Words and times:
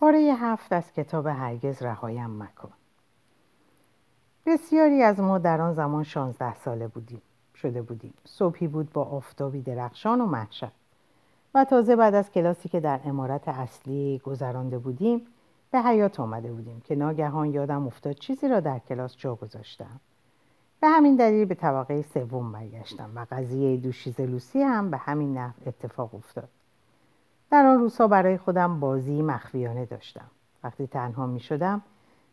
پاره 0.00 0.18
هفت 0.18 0.72
از 0.72 0.92
کتاب 0.92 1.26
هرگز 1.26 1.82
رهایم 1.82 2.42
مکن. 2.42 2.70
بسیاری 4.46 5.02
از 5.02 5.20
ما 5.20 5.38
در 5.38 5.60
آن 5.60 5.74
زمان 5.74 6.04
شانزده 6.04 6.54
ساله 6.54 6.88
بودیم 6.88 7.22
شده 7.54 7.82
بودیم. 7.82 8.14
صبحی 8.24 8.68
بود 8.68 8.92
با 8.92 9.04
آفتابی 9.04 9.62
درخشان 9.62 10.20
و 10.20 10.26
محشر. 10.26 10.70
و 11.54 11.64
تازه 11.64 11.96
بعد 11.96 12.14
از 12.14 12.30
کلاسی 12.30 12.68
که 12.68 12.80
در 12.80 13.00
امارت 13.04 13.48
اصلی 13.48 14.18
گذرانده 14.24 14.78
بودیم 14.78 15.26
به 15.70 15.80
حیات 15.80 16.20
آمده 16.20 16.52
بودیم 16.52 16.80
که 16.80 16.94
ناگهان 16.94 17.52
یادم 17.52 17.86
افتاد 17.86 18.14
چیزی 18.14 18.48
را 18.48 18.60
در 18.60 18.78
کلاس 18.78 19.16
جا 19.16 19.34
گذاشتم. 19.34 20.00
به 20.80 20.88
همین 20.88 21.16
دلیل 21.16 21.44
به 21.44 21.54
طبقه 21.54 22.02
سوم 22.02 22.52
برگشتم 22.52 23.10
و 23.14 23.26
قضیه 23.30 23.76
دوشیز 23.76 24.20
لوسی 24.20 24.62
هم 24.62 24.90
به 24.90 24.96
همین 24.96 25.38
نحو 25.38 25.52
اتفاق 25.66 26.14
افتاد. 26.14 26.48
در 27.50 27.66
آن 27.66 27.78
روزها 27.78 28.08
برای 28.08 28.38
خودم 28.38 28.80
بازی 28.80 29.22
مخفیانه 29.22 29.84
داشتم. 29.86 30.30
وقتی 30.64 30.86
تنها 30.86 31.26
می 31.26 31.40
شدم 31.40 31.82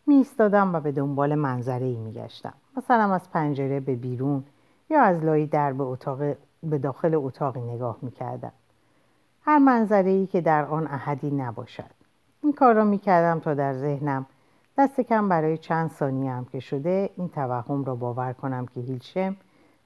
می 0.08 0.16
ایستادم 0.16 0.76
و 0.76 0.80
به 0.80 0.92
دنبال 0.92 1.36
منظره 1.36 1.86
ای 1.86 1.96
می 1.96 2.14
گشتم. 2.14 2.54
مثلا 2.78 3.14
از 3.14 3.32
پنجره 3.32 3.80
به 3.80 3.96
بیرون 3.96 4.44
یا 4.90 5.02
از 5.02 5.24
لای 5.24 5.46
در 5.46 5.74
به, 5.74 5.84
اتاق 5.84 6.18
به 6.64 6.78
داخل 6.78 7.16
اتاقی 7.16 7.62
نگاه 7.62 7.98
می 8.02 8.12
کردم. 8.12 8.52
هر 9.42 9.58
منظره 9.58 10.10
ای 10.10 10.28
که 10.28 10.42
در 10.42 10.66
آن 10.66 10.88
احدی 10.88 11.32
نباشد. 11.32 11.92
این 12.44 12.54
کار 12.54 12.74
را 12.74 12.84
می 12.84 12.98
کردم 12.98 13.40
تا 13.40 13.54
در 13.54 13.74
ذهنم 13.74 14.26
دست 14.78 15.02
کم 15.02 15.30
برای 15.30 15.58
چند 15.58 15.92
ثانیه 15.92 16.32
هم 16.32 16.46
که 16.46 16.60
شده 16.60 17.10
این 17.18 17.30
توهم 17.30 17.84
را 17.84 17.96
باور 17.96 18.34
کنم 18.34 18.66
که 18.66 18.80
هیلشم 18.80 19.36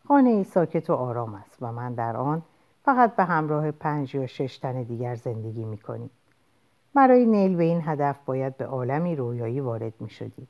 خانه 0.07 0.29
ای 0.29 0.43
ساکت 0.43 0.89
و 0.89 0.93
آرام 0.93 1.35
است 1.35 1.57
و 1.61 1.71
من 1.71 1.93
در 1.93 2.17
آن 2.17 2.41
فقط 2.85 3.15
به 3.15 3.23
همراه 3.23 3.71
پنج 3.71 4.15
یا 4.15 4.27
شش 4.27 4.57
تن 4.57 4.83
دیگر 4.83 5.15
زندگی 5.15 5.65
می 5.65 5.77
کنیم. 5.77 6.09
برای 6.93 7.25
نیل 7.25 7.55
به 7.55 7.63
این 7.63 7.81
هدف 7.85 8.19
باید 8.25 8.57
به 8.57 8.65
عالمی 8.65 9.15
رویایی 9.15 9.59
وارد 9.59 9.93
می 9.99 10.09
شدید 10.09 10.47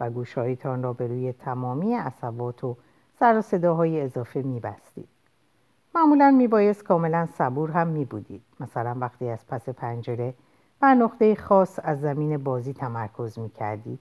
و 0.00 0.10
گوشهایتان 0.10 0.82
را 0.82 0.92
به 0.92 1.06
روی 1.06 1.32
تمامی 1.32 1.94
عصبات 1.94 2.64
و 2.64 2.76
سر 3.18 3.38
و 3.38 3.42
صداهای 3.42 4.00
اضافه 4.00 4.42
می 4.42 4.60
بستید. 4.60 5.08
معمولا 5.94 6.30
می 6.30 6.48
بایست 6.48 6.84
کاملا 6.84 7.26
صبور 7.26 7.70
هم 7.70 7.88
می 7.88 8.04
بودید. 8.04 8.42
مثلا 8.60 8.96
وقتی 9.00 9.28
از 9.28 9.46
پس 9.46 9.68
پنجره 9.68 10.34
بر 10.80 10.94
نقطه 10.94 11.34
خاص 11.34 11.78
از 11.82 12.00
زمین 12.00 12.44
بازی 12.44 12.72
تمرکز 12.72 13.38
می 13.38 13.50
کردید. 13.50 13.98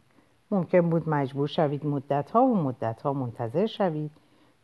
ممکن 0.51 0.89
بود 0.89 1.09
مجبور 1.09 1.47
شوید 1.47 1.85
مدتها 1.85 2.43
و 2.43 2.55
مدتها 2.55 3.13
منتظر 3.13 3.65
شوید 3.65 4.11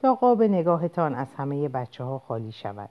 تا 0.02 0.16
قاب 0.16 0.44
نگاهتان 0.44 1.16
از 1.16 1.34
همه 1.34 1.70
بچه 1.70 2.04
ها 2.04 2.20
خالی 2.20 2.52
شود. 2.52 2.90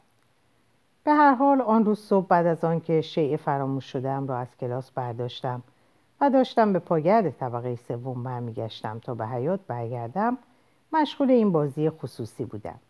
به 1.04 1.12
هر 1.12 1.34
حال 1.34 1.60
آن 1.60 1.84
روز 1.84 1.98
صبح 1.98 2.26
بعد 2.26 2.46
از 2.46 2.64
آنکه 2.64 3.00
شیء 3.00 3.36
فراموش 3.36 3.84
شدم 3.84 4.26
را 4.26 4.38
از 4.38 4.56
کلاس 4.56 4.90
برداشتم 4.90 5.62
و 6.20 6.30
داشتم 6.30 6.72
به 6.72 6.78
پاگرد 6.78 7.30
طبقه 7.30 7.76
سوم 7.76 8.22
برمیگشتم 8.22 8.98
تا 8.98 9.14
به 9.14 9.26
حیات 9.26 9.60
برگردم 9.66 10.38
مشغول 10.92 11.30
این 11.30 11.52
بازی 11.52 11.90
خصوصی 11.90 12.44
بودم 12.44 12.80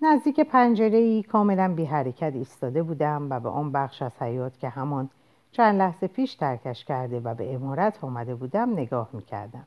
نزدیک 0.00 0.40
پنجره 0.40 0.98
ای 0.98 1.22
کاملا 1.22 1.74
بی 1.74 1.84
حرکت 1.84 2.32
ایستاده 2.34 2.82
بودم 2.82 3.30
و 3.30 3.40
به 3.40 3.48
آن 3.48 3.72
بخش 3.72 4.02
از 4.02 4.12
حیات 4.22 4.58
که 4.58 4.68
همان 4.68 5.10
چند 5.52 5.78
لحظه 5.78 6.06
پیش 6.06 6.34
ترکش 6.34 6.84
کرده 6.84 7.20
و 7.20 7.34
به 7.34 7.54
امارت 7.54 8.04
آمده 8.04 8.34
بودم 8.34 8.70
نگاه 8.70 9.08
می 9.12 9.22
کردم. 9.22 9.66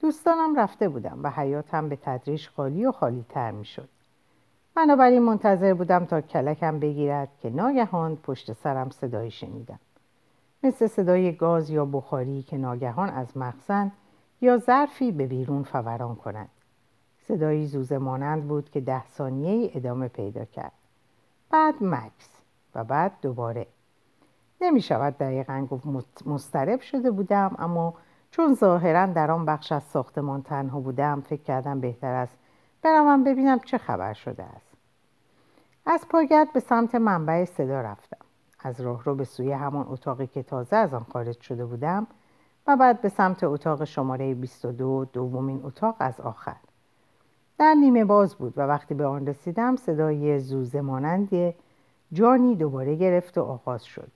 دوستانم 0.00 0.58
رفته 0.58 0.88
بودم 0.88 1.20
و 1.22 1.30
حیاتم 1.30 1.88
به 1.88 1.96
تدریج 1.96 2.48
خالی 2.48 2.86
و 2.86 2.92
خالی 2.92 3.24
تر 3.28 3.50
می 3.50 3.64
شد. 3.64 3.88
بنابراین 4.76 5.22
منتظر 5.22 5.74
بودم 5.74 6.04
تا 6.04 6.20
کلکم 6.20 6.78
بگیرد 6.78 7.28
که 7.42 7.50
ناگهان 7.50 8.16
پشت 8.16 8.52
سرم 8.52 8.90
صدایی 8.90 9.30
شنیدم. 9.30 9.78
مثل 10.62 10.86
صدای 10.86 11.32
گاز 11.32 11.70
یا 11.70 11.84
بخاری 11.84 12.42
که 12.42 12.56
ناگهان 12.56 13.08
از 13.08 13.36
مخزن 13.36 13.92
یا 14.40 14.58
ظرفی 14.58 15.12
به 15.12 15.26
بیرون 15.26 15.62
فوران 15.62 16.14
کند. 16.14 16.48
صدایی 17.28 17.66
زوزه 17.66 17.98
مانند 17.98 18.48
بود 18.48 18.70
که 18.70 18.80
ده 18.80 19.06
ثانیه 19.06 19.70
ادامه 19.74 20.08
پیدا 20.08 20.44
کرد. 20.44 20.72
بعد 21.50 21.74
مکس 21.80 22.30
و 22.74 22.84
بعد 22.84 23.12
دوباره. 23.22 23.66
نمی 24.60 24.80
شود 24.80 25.18
دقیقا 25.18 25.66
گفت 25.70 25.86
مسترب 26.26 26.80
شده 26.80 27.10
بودم 27.10 27.56
اما 27.58 27.94
چون 28.30 28.54
ظاهرا 28.54 29.06
در 29.06 29.30
آن 29.30 29.44
بخش 29.44 29.72
از 29.72 29.82
ساختمان 29.82 30.42
تنها 30.42 30.80
بودم 30.80 31.20
فکر 31.20 31.42
کردم 31.42 31.80
بهتر 31.80 32.12
است 32.14 32.36
بروم 32.82 33.24
ببینم 33.24 33.58
چه 33.58 33.78
خبر 33.78 34.12
شده 34.12 34.42
است 34.42 34.65
از 35.88 36.08
پاگرد 36.08 36.52
به 36.52 36.60
سمت 36.60 36.94
منبع 36.94 37.44
صدا 37.44 37.80
رفتم. 37.80 38.16
از 38.60 38.80
راه 38.80 39.04
رو 39.04 39.14
به 39.14 39.24
سوی 39.24 39.52
همان 39.52 39.86
اتاقی 39.88 40.26
که 40.26 40.42
تازه 40.42 40.76
از 40.76 40.94
آن 40.94 41.06
خارج 41.12 41.40
شده 41.40 41.64
بودم 41.64 42.06
و 42.66 42.76
بعد 42.76 43.00
به 43.00 43.08
سمت 43.08 43.44
اتاق 43.44 43.84
شماره 43.84 44.34
22 44.34 45.04
دومین 45.04 45.60
اتاق 45.64 45.96
از 45.98 46.20
آخر. 46.20 46.56
در 47.58 47.74
نیمه 47.74 48.04
باز 48.04 48.34
بود 48.34 48.58
و 48.58 48.60
وقتی 48.60 48.94
به 48.94 49.06
آن 49.06 49.26
رسیدم 49.26 49.76
صدای 49.76 50.38
زوزه 50.38 50.80
مانند 50.80 51.54
جانی 52.12 52.56
دوباره 52.56 52.94
گرفت 52.94 53.38
و 53.38 53.42
آغاز 53.42 53.84
شد. 53.84 54.10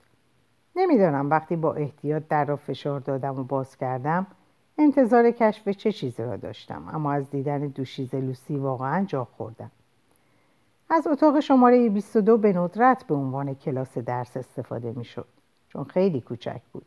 نمی‌دانم 0.75 1.29
وقتی 1.29 1.55
با 1.55 1.73
احتیاط 1.73 2.23
در 2.29 2.45
را 2.45 2.55
فشار 2.55 2.99
دادم 2.99 3.39
و 3.39 3.43
باز 3.43 3.77
کردم 3.77 4.27
انتظار 4.77 5.31
کشف 5.31 5.69
چه 5.69 5.91
چیزی 5.91 6.23
را 6.23 6.35
داشتم 6.35 6.83
اما 6.93 7.13
از 7.13 7.29
دیدن 7.29 7.59
دوشیز 7.59 8.15
لوسی 8.15 8.57
واقعا 8.57 9.05
جا 9.05 9.25
خوردم. 9.25 9.71
از 10.93 11.07
اتاق 11.07 11.39
شماره 11.39 11.89
22 11.89 12.37
به 12.37 12.53
ندرت 12.53 13.03
به 13.03 13.15
عنوان 13.15 13.53
کلاس 13.53 13.97
درس 13.97 14.37
استفاده 14.37 14.91
می 14.91 15.05
شد 15.05 15.25
چون 15.69 15.83
خیلی 15.83 16.21
کوچک 16.21 16.61
بود 16.73 16.85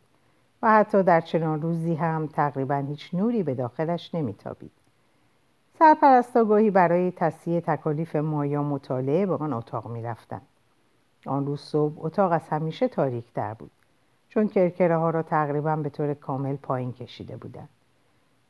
و 0.62 0.70
حتی 0.70 1.03
در 1.03 1.20
چنان 1.20 1.62
روزی 1.62 1.94
هم 1.94 2.26
تقریبا 2.26 2.75
هیچ 2.75 3.15
نوری 3.15 3.42
به 3.42 3.54
داخلش 3.54 4.15
نمیتابید. 4.15 4.70
سرپرستاگاهی 5.78 6.70
برای 6.70 7.10
تصیه 7.10 7.60
تکالیف 7.60 8.16
مایا 8.16 8.62
مطالعه 8.62 9.26
به 9.26 9.34
آن 9.34 9.53
اتاق 9.53 9.88
می 9.91 10.03
رفتن. 10.03 10.41
آن 11.26 11.47
روز 11.47 11.60
صبح 11.60 12.04
اتاق 12.04 12.32
از 12.32 12.48
همیشه 12.50 12.88
تاریک 12.88 13.32
در 13.34 13.54
بود 13.54 13.71
چون 14.28 14.48
کرکره 14.48 14.97
ها 14.97 15.10
را 15.10 15.22
تقریبا 15.22 15.76
به 15.76 15.88
طور 15.91 16.15
کامل 16.15 16.56
پایین 16.56 16.92
کشیده 16.92 17.36
بودند. 17.36 17.69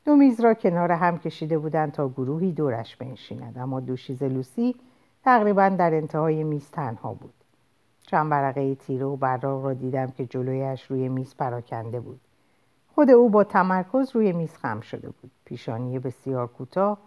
دو 0.05 0.17
میز 0.17 0.41
را 0.41 0.55
کنار 0.55 0.93
هم 0.93 1.19
کشیده 1.19 1.59
بودند 1.59 1.93
تا 1.93 2.09
گروهی 2.09 2.53
دورش 2.53 2.97
بنشیند 2.97 3.59
اما 3.59 3.81
دوشیز 3.81 4.23
لوسی 4.23 4.75
تقریبا 5.25 5.69
در 5.69 5.95
انتهای 5.95 6.45
میز 6.45 6.71
تنها 6.71 7.15
بود 7.15 7.35
چند 8.07 8.31
ورقه 8.31 8.75
تیره 8.75 9.07
و 9.07 9.17
براق 9.17 9.65
را 9.65 9.75
دیدم 9.75 10.11
که 10.11 10.27
جلویش 10.27 10.83
روی 10.83 11.09
میز 11.09 11.35
پراکنده 11.37 12.01
بود 12.01 12.21
خود 12.95 13.11
او 13.11 13.31
با 13.31 13.45
تمرکز 13.45 14.11
روی 14.17 14.33
میز 14.33 14.57
خم 14.57 14.81
شده 14.81 15.09
بود 15.09 15.31
پیشانی 15.45 15.99
بسیار 15.99 16.47
کوتاه 16.47 16.99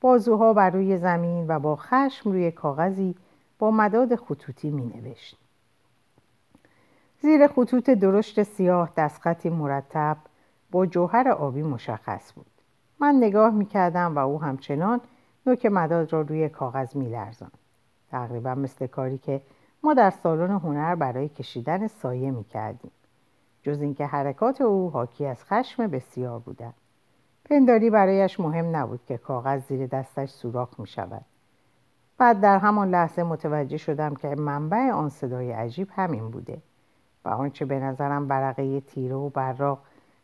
بازوها 0.00 0.52
بر 0.52 0.70
روی 0.70 0.98
زمین 0.98 1.44
و 1.48 1.58
با 1.58 1.76
خشم 1.76 2.30
روی 2.30 2.50
کاغذی 2.50 3.14
با 3.58 3.70
مداد 3.70 4.16
خطوطی 4.16 4.70
می 4.70 4.86
نوشت. 4.86 5.38
زیر 7.20 7.46
خطوط 7.46 7.90
درشت 7.90 8.42
سیاه 8.42 8.90
دستخطی 8.96 9.50
مرتب 9.50 10.16
با 10.70 10.86
جوهر 10.86 11.28
آبی 11.28 11.62
مشخص 11.62 12.32
بود 12.32 12.46
من 13.00 13.14
نگاه 13.14 13.50
می 13.50 13.66
کردم 13.66 14.16
و 14.16 14.18
او 14.18 14.42
همچنان 14.42 15.00
نوک 15.46 15.66
مداد 15.66 16.12
را 16.12 16.20
روی 16.20 16.48
کاغذ 16.48 16.96
می 16.96 17.08
لرزان. 17.08 17.50
تقریبا 18.10 18.54
مثل 18.54 18.86
کاری 18.86 19.18
که 19.18 19.40
ما 19.82 19.94
در 19.94 20.10
سالن 20.10 20.50
هنر 20.50 20.94
برای 20.94 21.28
کشیدن 21.28 21.86
سایه 21.86 22.30
می 22.30 22.44
کردیم. 22.44 22.90
جز 23.62 23.80
اینکه 23.80 24.06
حرکات 24.06 24.60
او 24.60 24.90
حاکی 24.90 25.26
از 25.26 25.44
خشم 25.44 25.86
بسیار 25.86 26.38
بودند. 26.38 26.74
پنداری 27.44 27.90
برایش 27.90 28.40
مهم 28.40 28.76
نبود 28.76 29.00
که 29.06 29.16
کاغذ 29.16 29.60
زیر 29.68 29.86
دستش 29.86 30.30
سوراخ 30.30 30.80
می 30.80 30.86
شود. 30.86 31.24
بعد 32.18 32.40
در 32.40 32.58
همان 32.58 32.90
لحظه 32.90 33.22
متوجه 33.22 33.76
شدم 33.76 34.14
که 34.14 34.28
منبع 34.28 34.90
آن 34.90 35.08
صدای 35.08 35.52
عجیب 35.52 35.88
همین 35.92 36.30
بوده 36.30 36.62
و 37.24 37.28
آنچه 37.28 37.64
به 37.64 37.80
نظرم 37.80 38.28
برقه 38.28 38.80
تیره 38.80 39.14
و 39.14 39.28
براق 39.28 39.78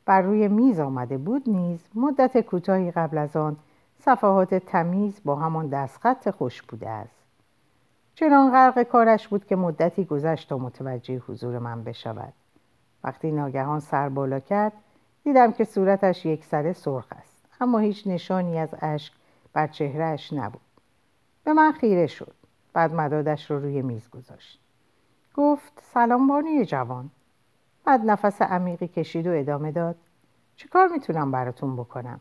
بر 0.07 0.23
روی 0.23 0.49
میز 0.49 0.81
آمده 0.81 1.19
بود 1.19 1.43
نیز 1.47 1.89
مدت 1.95 2.41
کوتاهی 2.41 2.91
قبل 2.91 3.19
از 3.19 3.37
آن 3.37 3.57
صفحات 3.99 4.55
تمیز 4.55 5.21
با 5.25 5.37
همان 5.37 5.69
دستخط 5.69 6.31
خوش 6.31 6.63
بوده 6.63 6.89
است 6.89 7.24
چنان 8.15 8.51
غرق 8.51 8.83
کارش 8.83 9.29
بود 9.29 9.47
که 9.47 9.57
مدتی 9.57 10.05
گذشت 10.05 10.49
تا 10.49 10.59
متوجه 10.59 11.19
حضور 11.19 11.59
من 11.59 11.85
بشود. 11.85 12.33
وقتی 13.05 13.33
ناگهان 13.33 13.81
سر 13.81 14.09
بالا 14.09 14.41
کرد 14.41 14.73
دیدم 15.25 15.53
که 15.53 15.65
صورتش 15.65 16.27
یک 16.27 16.45
سره 16.45 16.73
سرخ 16.73 17.07
است 17.11 17.45
اما 17.61 17.79
هیچ 17.79 18.07
نشانی 18.07 18.59
از 18.59 18.75
اشک 18.81 19.13
بر 19.53 19.67
چهرهش 19.67 20.33
نبود. 20.33 20.61
به 21.45 21.53
من 21.53 21.73
خیره 21.73 22.07
شد. 22.07 22.35
بعد 22.73 22.95
مدادش 22.95 23.51
رو 23.51 23.59
روی 23.59 23.83
میز 23.83 24.11
گذاشت. 24.11 24.61
گفت 25.35 25.73
سلام 25.83 26.27
بانوی 26.29 26.65
جوان. 26.65 27.11
بعد 27.85 28.01
نفس 28.05 28.43
عمیقی 28.43 28.89
کشید 28.89 29.27
و 29.27 29.31
ادامه 29.31 29.73
داد 29.73 29.97
چه 30.57 30.69
کار 30.69 30.89
می‌تونم 30.89 31.31
براتون 31.31 31.77
بکنم؟ 31.77 32.21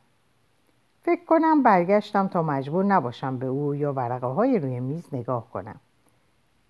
فکر 1.06 1.26
کنم 1.26 1.64
برگشتم 1.64 2.28
تا 2.28 2.44
مجبور 2.44 2.86
نباشم 2.86 3.38
به 3.38 3.46
او 3.46 3.76
یا 3.76 3.94
ورقه 3.94 4.28
های 4.28 4.60
روی 4.60 4.80
میز 4.80 5.14
نگاه 5.14 5.50
کنم. 5.50 5.76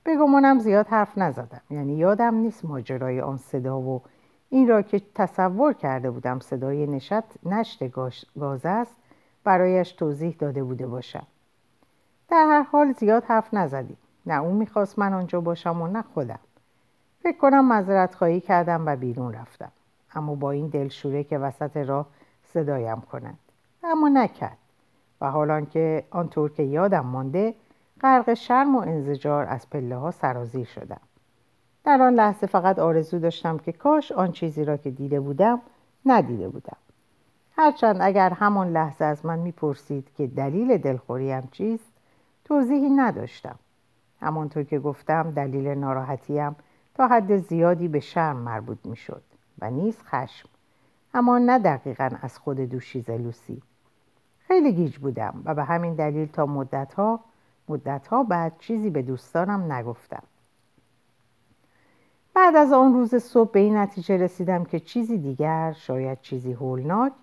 بگمانم 0.06 0.59
زیاد 0.59 0.88
حرف 0.88 1.18
نزدم. 1.18 1.62
یعنی 1.69 1.95
یادم 1.95 2.35
نیست 2.35 2.65
ماجرای 2.65 3.21
آن 3.21 3.38
صدا 3.38 3.80
و 3.80 4.01
این 4.50 4.68
را 4.68 4.81
که 4.81 5.01
تصور 5.15 5.74
کرده 5.74 6.12
بودم 6.12 6.39
صدای 6.39 6.88
نشت 6.88 7.45
نشت 7.45 7.91
گاز 8.39 8.65
است 8.65 8.95
برایش 9.44 9.91
توضیح 9.91 10.36
داده 10.39 10.63
بوده 10.63 10.88
باشم. 10.88 11.27
در 12.29 12.45
هر 12.50 12.62
حال 12.62 12.94
زیاد 12.94 13.24
حرف 13.24 13.53
نزدیم. 13.53 13.97
نه 14.25 14.41
اون 14.41 14.56
می‌خواست 14.56 15.00
من 15.00 15.13
آنجا 15.13 15.41
باشم 15.41 15.81
و 15.81 15.88
نه 15.88 16.01
خودم. 16.13 16.39
فکر 17.24 17.38
کنم 17.38 17.74
مذارت 17.74 18.15
خواهی 18.15 18.41
کردم 18.41 18.83
و 18.86 18.95
بیرون 18.95 19.33
رفتم. 19.33 19.71
اما 20.15 20.36
با 20.36 20.51
این 20.51 20.68
دلشوره 20.68 21.24
که 21.24 21.38
وسط 21.38 21.77
راه 21.77 22.06
صدایم 22.53 23.01
کند 23.01 23.38
اما 23.83 24.09
نکرد. 24.09 24.57
و 25.21 25.31
حالان 25.31 25.65
که 25.65 26.03
آنطور 26.12 26.51
که 26.51 26.63
یادم 26.63 27.06
مانده 27.06 27.53
غرق 28.01 28.33
شرم 28.33 28.75
و 28.75 28.80
انزجار 28.80 29.45
از 29.45 29.69
پله 29.69 29.95
ها 29.95 30.12
سرازیر 30.12 30.65
شدم. 30.65 31.01
در 31.83 32.01
آن 32.01 32.13
لحظه 32.13 32.47
فقط 32.47 32.80
آرزو 32.80 33.19
داشتم 33.19 33.57
که 33.57 33.71
کاش 33.71 34.12
آن 34.12 34.31
چیزی 34.31 34.65
را 34.65 34.77
که 34.77 34.91
دیده 34.91 35.19
بودم 35.19 35.62
ندیده 36.06 36.50
بودم. 36.50 36.77
هرچند 37.57 37.97
اگر 38.01 38.30
همان 38.30 38.71
لحظه 38.71 39.06
از 39.06 39.25
من 39.25 39.39
می‌پرسید 39.39 40.07
که 40.18 40.27
دلیل 40.27 40.77
دلخوریم 40.77 41.50
چیست 41.51 41.94
توضیحی 42.45 42.89
نداشتم. 42.89 43.56
همانطور 44.21 44.63
که 44.63 44.79
گفتم 44.79 45.31
دلیل 45.31 45.68
ناراحتیم 45.68 46.56
تا 46.95 47.07
حد 47.07 47.38
زیادی 47.38 47.88
به 47.88 48.00
شرم 48.00 48.38
مربوط 48.38 48.77
می‌شد 48.86 49.24
و 49.59 49.69
نیز 49.69 49.97
خشم. 50.03 50.50
اما 51.13 51.38
نه 51.38 51.59
دقیقا 51.59 52.09
از 52.21 52.38
خود 52.38 52.57
دوشیزه 52.57 53.18
لوسی. 53.18 53.62
خیلی 54.53 54.73
گیج 54.73 54.97
بودم 54.97 55.41
و 55.45 55.55
به 55.55 55.63
همین 55.63 55.94
دلیل 55.94 56.27
تا 56.27 56.45
مدتها 56.45 57.19
مدتها 57.69 58.23
بعد 58.23 58.53
چیزی 58.59 58.89
به 58.89 59.01
دوستانم 59.01 59.71
نگفتم. 59.71 60.23
بعد 62.33 62.55
از 62.55 62.73
آن 62.73 62.94
روز 62.94 63.15
صبح 63.15 63.51
به 63.51 63.59
این 63.59 63.77
نتیجه 63.77 64.17
رسیدم 64.17 64.63
که 64.63 64.79
چیزی 64.79 65.17
دیگر 65.17 65.71
شاید 65.71 66.21
چیزی 66.21 66.53
هولناک 66.53 67.13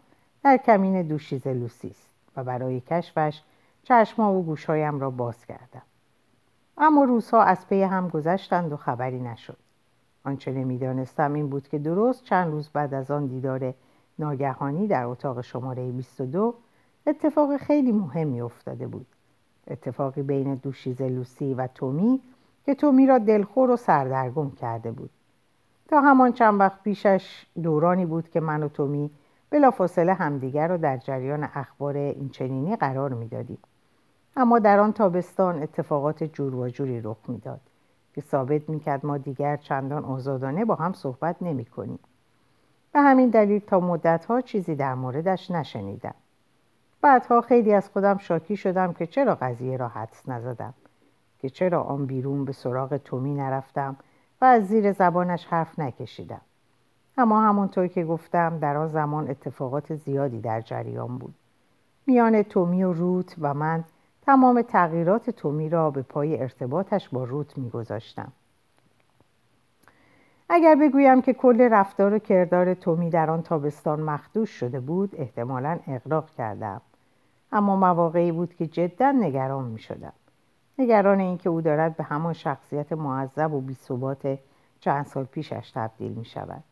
در 0.44 0.56
کمین 0.56 1.02
دوشیزه 1.02 1.52
لوسی 1.52 1.88
است 1.88 2.14
و 2.36 2.44
برای 2.44 2.80
کشفش 2.80 3.42
چشما 3.82 4.34
و 4.34 4.42
گوشهایم 4.42 5.00
را 5.00 5.10
باز 5.10 5.46
کردم. 5.46 5.82
اما 6.78 7.04
روزها 7.04 7.42
از 7.42 7.68
پی 7.68 7.82
هم 7.82 8.08
گذشتند 8.08 8.72
و 8.72 8.76
خبری 8.76 9.20
نشد. 9.20 9.58
آنچه 10.24 10.52
نمی‌دانستم 10.52 11.32
این 11.32 11.48
بود 11.48 11.68
که 11.68 11.78
درست 11.78 12.24
چند 12.24 12.52
روز 12.52 12.68
بعد 12.68 12.94
از 12.94 13.10
آن 13.10 13.26
دیدار 13.26 13.74
ناگهانی 14.18 14.86
در 14.86 15.04
اتاق 15.04 15.40
شماره 15.40 15.90
22 15.90 16.54
اتفاق 17.06 17.56
خیلی 17.56 17.93
مهمی 17.93 18.41
افتاده 18.41 18.87
بود. 18.87 19.06
اتفاقی 19.69 20.23
بین 20.23 20.55
دوشیزه 20.55 21.08
لوسی 21.08 21.55
و 21.55 21.67
تومی 21.67 22.20
که 22.67 22.75
تومی 22.75 23.06
را 23.06 23.19
دلخور 23.19 23.70
و 23.70 23.76
سردرگم 23.76 24.50
کرده 24.50 24.93
بود. 24.93 25.11
تا 25.88 26.00
همان 26.00 26.32
چند 26.32 26.61
وقت 26.61 26.82
پیشش 26.82 27.47
دورانی 27.62 28.06
بود 28.06 28.29
که 28.29 28.41
من 28.41 28.62
و 28.62 28.69
تومی 28.69 29.11
بلافاصله 29.50 30.14
همدیگر 30.14 30.69
را 30.69 30.76
در 30.76 30.97
جریان 30.97 31.49
اخبار 31.55 31.97
اینچنینی 31.97 32.76
قرار 32.76 33.14
می‌دادیم. 33.14 33.58
اما 34.37 34.58
در 34.58 34.81
آن 34.81 34.93
تابستان 34.93 35.62
اتفاقات 35.62 36.25
جور 36.25 36.55
و 36.55 36.69
جوری 36.69 37.00
رخ 37.00 37.17
می‌داد 37.29 37.61
که 38.14 38.20
ثابت 38.20 38.69
می‌کرد 38.69 39.06
ما 39.06 39.19
دیگر 39.19 39.56
چندان 39.56 40.05
آزادانه 40.05 40.64
با 40.64 40.75
هم 40.75 40.93
صحبت 40.93 41.37
نمی 41.41 41.64
کنیم. 41.64 41.99
به 42.93 43.00
همین 43.00 43.29
دلیل 43.29 43.58
تا 43.58 43.81
مدتها 43.81 44.41
چیزی 44.41 44.75
در 44.75 44.94
موردش 44.94 45.50
نشنیدم. 45.50 46.14
بعدها 47.02 47.41
خیلی 47.41 47.75
از 47.75 47.88
خودم 47.88 48.19
شاکی 48.19 48.56
شدم 48.56 48.93
که 48.93 49.06
چرا 49.06 49.35
قضیه 49.35 49.76
را 49.76 49.88
حدس 49.88 50.29
نزدم 50.29 50.75
که 51.38 51.50
چرا 51.50 51.82
آن 51.82 52.06
بیرون 52.06 52.44
به 52.44 52.52
سراغ 52.52 52.97
تومی 52.97 53.35
نرفتم 53.35 53.97
و 54.41 54.44
از 54.44 54.69
زیر 54.69 54.93
زبانش 54.93 55.47
حرف 55.47 55.79
نکشیدم. 55.79 56.41
اما 57.19 57.41
همونطور 57.41 57.87
که 57.87 58.05
گفتم 58.05 58.58
در 58.58 58.76
آن 58.76 58.88
زمان 58.88 59.31
اتفاقات 59.31 59.94
زیادی 59.94 60.41
در 60.41 60.61
جریان 60.61 61.19
بود. 61.19 61.35
میان 62.06 62.43
تومی 62.43 62.82
و 62.82 62.93
روت 62.93 63.35
و 63.41 63.55
من 63.55 63.85
تمام 64.26 64.62
تغییرات 64.62 65.31
تومی 65.31 65.69
را 65.69 65.91
به 65.91 66.02
پای 66.02 66.41
ارتباطش 66.41 67.08
با 67.08 67.25
روت 67.25 67.58
میگذاشتم. 67.58 68.32
اگر 70.49 70.75
بگویم 70.75 71.23
که 71.23 71.32
کل 71.32 71.61
رفتار 71.61 72.14
و 72.14 72.19
کردار 72.19 72.75
تومی 72.75 73.11
در 73.11 73.31
آن 73.31 73.43
تابستان 73.43 74.00
مخدوش 74.00 74.50
شده 74.50 74.81
بود 74.81 75.14
احتمالا 75.19 75.79
اقراق 75.87 76.31
کردم. 76.31 76.81
اما 77.52 77.76
مواقعی 77.76 78.32
بود 78.32 78.55
که 78.55 78.67
جدا 78.67 79.12
نگران 79.12 79.64
می 79.64 79.79
شدم 79.79 80.12
نگران 80.79 81.20
اینکه 81.20 81.50
او 81.50 81.61
دارد 81.61 81.97
به 81.97 82.05
همان 82.05 82.32
شخصیت 82.32 82.93
معذب 82.93 83.52
و 83.52 83.61
بیثبات 83.61 84.38
چند 84.81 85.06
سال 85.06 85.25
پیشش 85.25 85.70
تبدیل 85.75 86.12
می 86.12 86.25
شود 86.25 86.64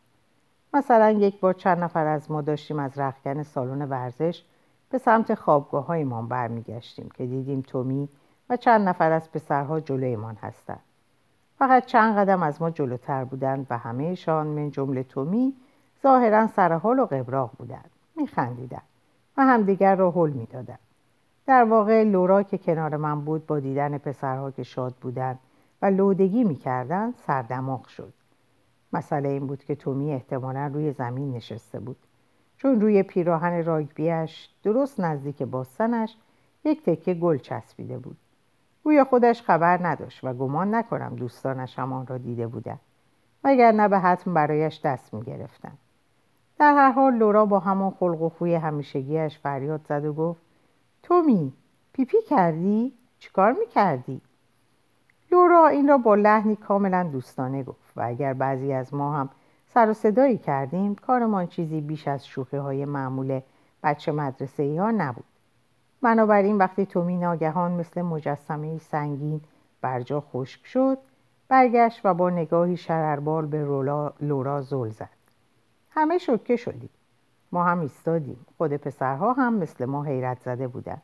مثلا 0.73 1.11
یک 1.11 1.39
بار 1.39 1.53
چند 1.53 1.83
نفر 1.83 2.07
از 2.07 2.31
ما 2.31 2.41
داشتیم 2.41 2.79
از 2.79 2.99
رخکن 2.99 3.43
سالن 3.43 3.81
ورزش 3.81 4.43
به 4.89 4.97
سمت 4.97 5.33
خوابگاه 5.33 5.85
هایمان 5.85 6.27
برمیگشتیم 6.27 7.09
که 7.09 7.25
دیدیم 7.25 7.61
تومی 7.61 8.09
و 8.49 8.57
چند 8.57 8.89
نفر 8.89 9.11
از 9.11 9.31
پسرها 9.31 9.79
جلویمان 9.79 10.35
هستند. 10.35 10.79
فقط 11.57 11.85
چند 11.85 12.17
قدم 12.17 12.43
از 12.43 12.61
ما 12.61 12.69
جلوتر 12.69 13.23
بودند 13.23 13.67
و 13.69 13.77
همهشان 13.77 14.47
من 14.47 14.71
جمله 14.71 15.03
تومی 15.03 15.53
ظاهرا 16.03 16.47
سرحال 16.47 16.99
و 16.99 17.05
قبراق 17.05 17.51
بودند. 17.57 17.89
میخندیدند 18.15 18.88
و 19.39 19.41
همدیگر 19.41 19.95
را 19.95 20.11
حل 20.11 20.29
می‌دادند 20.29 20.79
در 21.45 21.63
واقع 21.63 22.03
لورا 22.03 22.43
که 22.43 22.57
کنار 22.57 22.97
من 22.97 23.21
بود 23.21 23.45
با 23.45 23.59
دیدن 23.59 23.97
پسرها 23.97 24.51
که 24.51 24.63
شاد 24.63 24.95
بودند 25.01 25.39
و 25.81 25.85
لودگی 25.85 26.43
می‌کردند 26.43 27.13
سردماغ 27.17 27.87
شد. 27.87 28.13
مسئله 28.93 29.29
این 29.29 29.47
بود 29.47 29.63
که 29.63 29.75
تومی 29.75 30.13
احتمالا 30.13 30.71
روی 30.73 30.91
زمین 30.91 31.31
نشسته 31.31 31.79
بود. 31.79 31.97
چون 32.57 32.81
روی 32.81 33.03
پیراهن 33.03 33.63
راگبیش 33.63 34.49
درست 34.63 34.99
نزدیک 34.99 35.43
باستنش 35.43 36.17
یک 36.63 36.83
تکه 36.83 37.13
گل 37.13 37.37
چسبیده 37.37 37.97
بود. 37.97 38.17
گویا 38.83 39.03
خودش 39.03 39.41
خبر 39.41 39.87
نداشت 39.87 40.23
و 40.23 40.33
گمان 40.33 40.75
نکنم 40.75 41.15
دوستانش 41.15 41.79
هم 41.79 41.93
آن 41.93 42.07
را 42.07 42.17
دیده 42.17 42.47
بودند 42.47 42.79
نه 43.45 43.87
به 43.87 43.99
حتم 43.99 44.33
برایش 44.33 44.81
دست 44.83 45.13
می 45.13 45.21
گرفتن. 45.21 45.77
در 46.59 46.73
هر 46.73 46.91
حال 46.91 47.13
لورا 47.13 47.45
با 47.45 47.59
همان 47.59 47.91
خلق 47.91 48.21
و 48.21 48.29
خوی 48.29 48.55
همیشگیش 48.55 49.39
فریاد 49.39 49.81
زد 49.89 50.05
و 50.05 50.13
گفت 50.13 50.41
تومی 51.03 51.53
پیپی 51.93 52.17
کردی؟ 52.29 52.93
چیکار 53.19 53.51
می‌کردی؟ 53.51 54.21
لورا 55.31 55.67
این 55.67 55.87
را 55.87 55.97
با 55.97 56.15
لحنی 56.15 56.55
کاملا 56.55 57.03
دوستانه 57.03 57.63
گفت 57.63 57.93
و 57.97 58.01
اگر 58.01 58.33
بعضی 58.33 58.73
از 58.73 58.93
ما 58.93 59.13
هم 59.13 59.29
سر 59.67 59.89
و 59.89 59.93
صدایی 59.93 60.37
کردیم 60.37 60.95
کارمان 60.95 61.47
چیزی 61.47 61.81
بیش 61.81 62.07
از 62.07 62.27
شوخی 62.27 62.57
های 62.57 62.85
معمول 62.85 63.39
بچه 63.83 64.11
مدرسه 64.11 64.63
ای 64.63 64.77
ها 64.77 64.91
نبود 64.91 65.25
بنابراین 66.01 66.57
وقتی 66.57 66.85
تومی 66.85 67.17
ناگهان 67.17 67.71
مثل 67.71 68.01
مجسمه 68.01 68.77
سنگین 68.77 69.41
برجا 69.81 70.21
خشک 70.21 70.65
شد 70.65 70.97
برگشت 71.47 72.01
و 72.03 72.13
با 72.13 72.29
نگاهی 72.29 72.77
شرربال 72.77 73.45
به 73.45 73.57
لورا 74.21 74.61
زل 74.61 74.89
زد 74.89 75.18
همه 75.91 76.17
شکه 76.17 76.55
شدیم. 76.55 76.89
ما 77.51 77.63
هم 77.63 77.79
ایستادیم. 77.79 78.45
خود 78.57 78.73
پسرها 78.73 79.33
هم 79.33 79.53
مثل 79.53 79.85
ما 79.85 80.03
حیرت 80.03 80.39
زده 80.39 80.67
بودند 80.67 81.01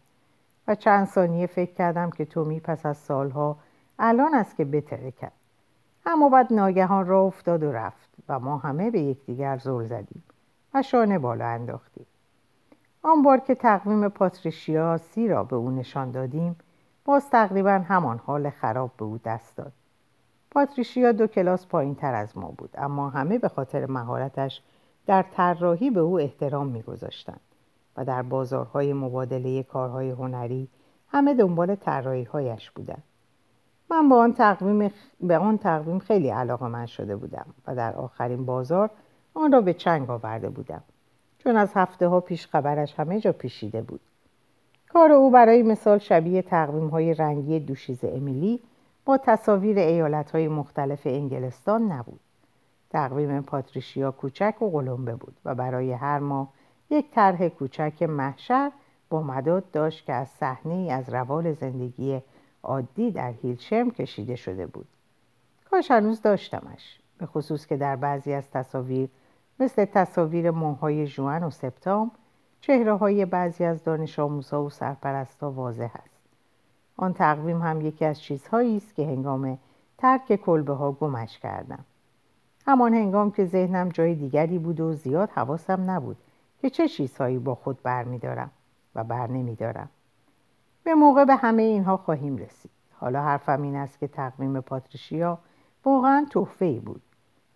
و 0.67 0.75
چند 0.75 1.07
ثانیه 1.07 1.47
فکر 1.47 1.73
کردم 1.73 2.09
که 2.09 2.25
تومی 2.25 2.59
پس 2.59 2.85
از 2.85 2.97
سالها 2.97 3.57
الان 3.99 4.35
است 4.35 4.55
که 4.55 4.65
بترکد 4.65 5.31
اما 6.05 6.29
بعد 6.29 6.53
ناگهان 6.53 7.07
را 7.07 7.21
افتاد 7.21 7.63
و 7.63 7.71
رفت 7.71 8.09
و 8.29 8.39
ما 8.39 8.57
همه 8.57 8.91
به 8.91 8.99
یکدیگر 8.99 9.57
زل 9.57 9.83
زدیم 9.83 10.23
و 10.73 10.81
شانه 10.81 11.19
بالا 11.19 11.45
انداختیم. 11.45 12.05
آن 13.01 13.21
بار 13.21 13.37
که 13.37 13.55
تقویم 13.55 14.09
پاتریشیا 14.09 14.97
سی 14.97 15.27
را 15.27 15.43
به 15.43 15.55
او 15.55 15.71
نشان 15.71 16.11
دادیم 16.11 16.55
باز 17.05 17.29
تقریبا 17.29 17.71
همان 17.71 18.17
حال 18.17 18.49
خراب 18.49 18.91
به 18.97 19.05
او 19.05 19.17
دست 19.17 19.57
داد. 19.57 19.73
پاتریشیا 20.51 21.11
دو 21.11 21.27
کلاس 21.27 21.67
پایین 21.67 21.95
تر 21.95 22.13
از 22.13 22.37
ما 22.37 22.47
بود 22.57 22.69
اما 22.77 23.09
همه 23.09 23.37
به 23.37 23.49
خاطر 23.49 23.85
مهارتش 23.85 24.61
در 25.05 25.25
طراحی 25.31 25.89
به 25.89 25.99
او 25.99 26.19
احترام 26.19 26.67
میگذاشتند 26.67 27.41
و 27.97 28.05
در 28.05 28.21
بازارهای 28.21 28.93
مبادله 28.93 29.63
کارهای 29.63 30.09
هنری 30.09 30.67
همه 31.07 31.33
دنبال 31.33 31.75
طراحی 31.75 32.23
هایش 32.23 32.71
بودند. 32.71 33.03
من 33.89 34.09
با 34.09 34.17
آن 34.19 34.33
تقویم 34.33 34.91
به 35.21 35.37
آن 35.37 35.57
تقویم 35.57 35.99
خیلی 35.99 36.29
علاقه 36.29 36.67
من 36.67 36.85
شده 36.85 37.15
بودم 37.15 37.45
و 37.67 37.75
در 37.75 37.95
آخرین 37.95 38.45
بازار 38.45 38.89
آن 39.33 39.51
را 39.51 39.61
به 39.61 39.73
چنگ 39.73 40.09
آورده 40.09 40.49
بودم 40.49 40.83
چون 41.39 41.55
از 41.55 41.71
هفته 41.75 42.07
ها 42.07 42.19
پیش 42.19 42.47
خبرش 42.47 42.93
همه 42.99 43.19
جا 43.19 43.31
پیشیده 43.31 43.81
بود. 43.81 43.99
کار 44.89 45.11
او 45.11 45.31
برای 45.31 45.63
مثال 45.63 45.97
شبیه 45.97 46.41
تقویم 46.41 46.87
های 46.87 47.13
رنگی 47.13 47.59
دوشیز 47.59 47.99
امیلی 48.03 48.59
با 49.05 49.17
تصاویر 49.17 49.77
ایالت 49.77 50.31
های 50.31 50.47
مختلف 50.47 51.01
انگلستان 51.05 51.91
نبود. 51.91 52.19
تقویم 52.95 53.41
پاتریشیا 53.41 54.11
کوچک 54.11 54.61
و 54.61 54.69
قلمبه 54.69 55.15
بود 55.15 55.37
و 55.45 55.55
برای 55.55 55.91
هر 55.91 56.19
ماه 56.19 56.47
یک 56.89 57.11
طرح 57.11 57.47
کوچک 57.47 58.03
محشر 58.03 58.71
با 59.09 59.21
مداد 59.21 59.71
داشت 59.71 60.05
که 60.05 60.13
از 60.13 60.29
صحنه 60.29 60.91
از 60.91 61.09
روال 61.09 61.53
زندگی 61.53 62.21
عادی 62.63 63.11
در 63.11 63.31
هیلشرم 63.31 63.91
کشیده 63.91 64.35
شده 64.35 64.67
بود. 64.67 64.87
کاش 65.71 65.91
هنوز 65.91 66.21
داشتمش 66.21 66.99
به 67.17 67.25
خصوص 67.25 67.65
که 67.65 67.77
در 67.77 67.95
بعضی 67.95 68.33
از 68.33 68.51
تصاویر 68.51 69.09
مثل 69.59 69.85
تصاویر 69.85 70.51
ماهای 70.51 71.07
جوان 71.07 71.43
و 71.43 71.49
سپتام 71.49 72.11
چهره 72.61 72.93
های 72.93 73.25
بعضی 73.25 73.63
از 73.63 73.83
دانش 73.83 74.19
آموزها 74.19 74.63
و 74.63 74.69
سرپرستا 74.69 75.51
واضح 75.51 75.91
است. 76.03 76.19
آن 76.97 77.13
تقویم 77.13 77.61
هم 77.61 77.81
یکی 77.81 78.05
از 78.05 78.21
چیزهایی 78.21 78.77
است 78.77 78.95
که 78.95 79.05
هنگام 79.05 79.57
ترک 79.97 80.35
کلبه 80.35 80.73
ها 80.73 80.91
گمش 80.91 81.39
کردم. 81.39 81.85
همان 82.67 82.93
هنگام 82.93 83.31
که 83.31 83.45
ذهنم 83.45 83.89
جای 83.89 84.15
دیگری 84.15 84.59
بود 84.59 84.79
و 84.79 84.93
زیاد 84.93 85.29
حواسم 85.29 85.91
نبود 85.91 86.17
که 86.61 86.69
چه 86.69 86.87
چیزهایی 86.87 87.39
با 87.39 87.55
خود 87.55 87.83
برمیدارم 87.83 88.51
و 88.95 89.03
بر 89.03 89.27
نمیدارم 89.27 89.89
به 90.83 90.95
موقع 90.95 91.25
به 91.25 91.35
همه 91.35 91.61
اینها 91.61 91.97
خواهیم 91.97 92.37
رسید. 92.37 92.71
حالا 92.93 93.23
حرفم 93.23 93.61
این 93.61 93.75
است 93.75 93.99
که 93.99 94.07
تقویم 94.07 94.61
پاتریشیا 94.61 95.39
واقعا 95.85 96.25
تحفه 96.31 96.65
ای 96.65 96.79
بود. 96.79 97.01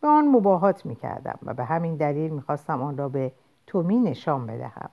به 0.01 0.08
آن 0.08 0.28
مباهات 0.28 0.86
می‌کردم 0.86 1.39
و 1.44 1.54
به 1.54 1.63
همین 1.63 1.96
دلیل 1.96 2.32
می‌خواستم 2.32 2.82
آن 2.82 2.98
را 2.98 3.10
به 3.10 3.32
تومی 3.68 4.00
نشان 4.00 4.48
بدهم. 4.48 4.89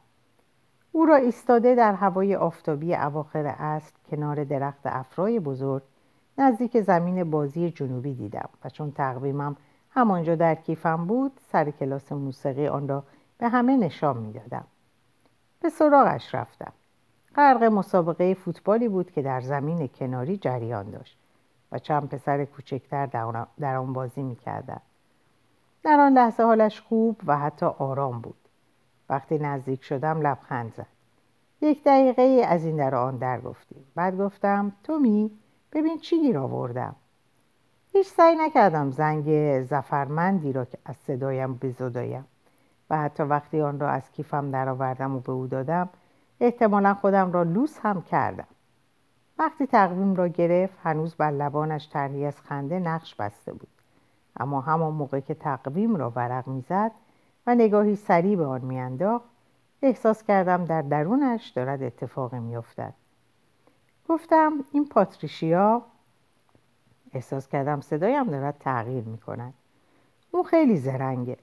او 0.92 1.06
را 1.06 1.16
ایستاده 1.16 1.74
در 1.74 1.94
هوای 1.94 2.36
آفتابی 2.36 2.94
اواخر 2.94 3.46
است 3.58 3.94
کنار 4.10 4.44
درخت 4.44 4.80
افرای 4.84 5.40
بزرگ 5.40 5.82
نزدیک 6.38 6.80
زمین 6.80 7.30
بازی 7.30 7.70
جنوبی 7.70 8.14
دیدم 8.14 8.48
و 8.64 8.68
چون 8.68 8.92
تقویمم 8.92 9.56
همانجا 9.96 10.34
در 10.34 10.54
کیفم 10.54 11.06
بود 11.06 11.32
سر 11.52 11.70
کلاس 11.70 12.12
موسیقی 12.12 12.68
آن 12.68 12.88
را 12.88 13.04
به 13.38 13.48
همه 13.48 13.76
نشان 13.76 14.16
می‌دادم. 14.16 14.64
به 15.60 15.68
سراغش 15.68 16.34
رفتم. 16.34 16.72
غرق 17.36 17.62
مسابقه 17.62 18.34
فوتبالی 18.34 18.88
بود 18.88 19.10
که 19.10 19.22
در 19.22 19.40
زمین 19.40 19.88
کناری 19.88 20.36
جریان 20.36 20.90
داشت 20.90 21.18
و 21.72 21.78
چند 21.78 22.08
پسر 22.08 22.44
کوچکتر 22.44 23.06
در 23.60 23.76
آن 23.76 23.92
بازی 23.92 24.22
می‌کردند. 24.22 24.82
در 25.82 26.00
آن 26.00 26.12
لحظه 26.12 26.42
حالش 26.42 26.80
خوب 26.80 27.20
و 27.26 27.38
حتی 27.38 27.66
آرام 27.66 28.20
بود. 28.20 28.48
وقتی 29.08 29.38
نزدیک 29.38 29.84
شدم 29.84 30.20
لبخند 30.20 30.74
زد. 30.74 30.86
یک 31.60 31.84
دقیقه 31.84 32.46
از 32.48 32.64
این 32.64 32.76
در 32.76 32.94
آن 32.94 33.16
در 33.16 33.40
گفتیم. 33.40 33.84
بعد 33.94 34.18
گفتم 34.18 34.72
تومی 34.84 35.30
ببین 35.72 35.98
چی 35.98 36.20
گیر 36.20 36.38
آوردم. 36.38 36.96
هیچ 37.96 38.06
سعی 38.06 38.36
نکردم 38.36 38.90
زنگ 38.90 39.62
زفرمندی 39.62 40.52
را 40.52 40.64
که 40.64 40.78
از 40.84 40.96
صدایم 40.96 41.54
بزدایم 41.54 42.24
و 42.90 42.98
حتی 42.98 43.22
وقتی 43.22 43.60
آن 43.60 43.80
را 43.80 43.90
از 43.90 44.10
کیفم 44.10 44.50
درآوردم 44.50 45.16
و 45.16 45.20
به 45.20 45.32
او 45.32 45.46
دادم 45.46 45.88
احتمالا 46.40 46.94
خودم 46.94 47.32
را 47.32 47.42
لوس 47.42 47.78
هم 47.82 48.02
کردم. 48.02 48.46
وقتی 49.38 49.66
تقویم 49.66 50.14
را 50.14 50.28
گرفت 50.28 50.74
هنوز 50.82 51.14
بر 51.14 51.30
لبانش 51.30 51.88
طرحی 51.92 52.24
از 52.26 52.40
خنده 52.40 52.78
نقش 52.78 53.14
بسته 53.14 53.52
بود. 53.52 53.68
اما 54.36 54.60
همان 54.60 54.92
موقع 54.92 55.20
که 55.20 55.34
تقویم 55.34 55.96
را 55.96 56.12
ورق 56.16 56.48
می‌زد 56.48 56.92
و 57.46 57.54
نگاهی 57.54 57.96
سریع 57.96 58.36
به 58.36 58.46
آن 58.46 58.60
میانداخت 58.60 59.24
احساس 59.82 60.22
کردم 60.22 60.64
در 60.64 60.82
درونش 60.82 61.48
دارد 61.48 61.82
اتفاق 61.82 62.34
میافتد. 62.34 62.94
گفتم 64.08 64.52
این 64.72 64.88
پاتریشیا 64.88 65.82
احساس 67.16 67.48
کردم 67.48 67.80
صدایم 67.80 68.24
دارد 68.24 68.56
تغییر 68.60 69.04
می‌کند. 69.04 69.54
او 70.30 70.42
خیلی 70.42 70.76
زرنگه. 70.76 71.36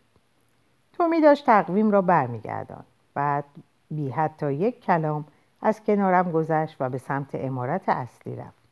تو 0.94 1.08
می 1.08 1.22
داشت 1.22 1.46
تقویم 1.46 1.92
را 1.92 2.02
برمیگردان 2.02 2.84
بعد 3.14 3.46
بی 3.92 4.10
حتی 4.10 4.54
یک 4.54 4.82
کلام 4.82 5.26
از 5.62 5.84
کنارم 5.84 6.32
گذشت 6.32 6.78
و 6.80 6.90
به 6.90 6.98
سمت 6.98 7.30
امارت 7.34 7.90
اصلی 7.90 8.36
رفت. 8.36 8.64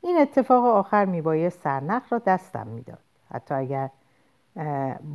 این 0.00 0.18
اتفاق 0.18 0.64
آخر 0.64 1.04
میبایست 1.04 1.60
سرنخ 1.60 2.12
را 2.12 2.18
دستم 2.18 2.66
می‌داد. 2.66 2.98
حتی 3.30 3.54
اگر 3.54 3.90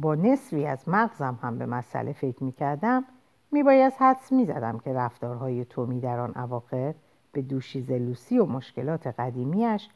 با 0.02 0.16
نصفی 0.16 0.66
از 0.66 0.90
مغزم 0.90 1.40
هم 1.42 1.58
به 1.58 1.66
مسئله 1.66 2.14
فکر 2.14 2.44
می‌کردم 2.44 3.06
میبایست 3.52 4.02
حدس 4.02 4.32
می‌زدم 4.32 4.80
که 4.80 4.94
رفتارهای 4.94 5.66
تومی 5.66 6.00
در 6.00 6.20
آن 6.20 6.38
اواخر 6.38 6.94
به 7.32 7.42
دوشیز 7.42 7.92
لوسی 7.92 8.40
و 8.40 8.46
مشکلات 8.46 9.08
قدیمیش 9.08 9.90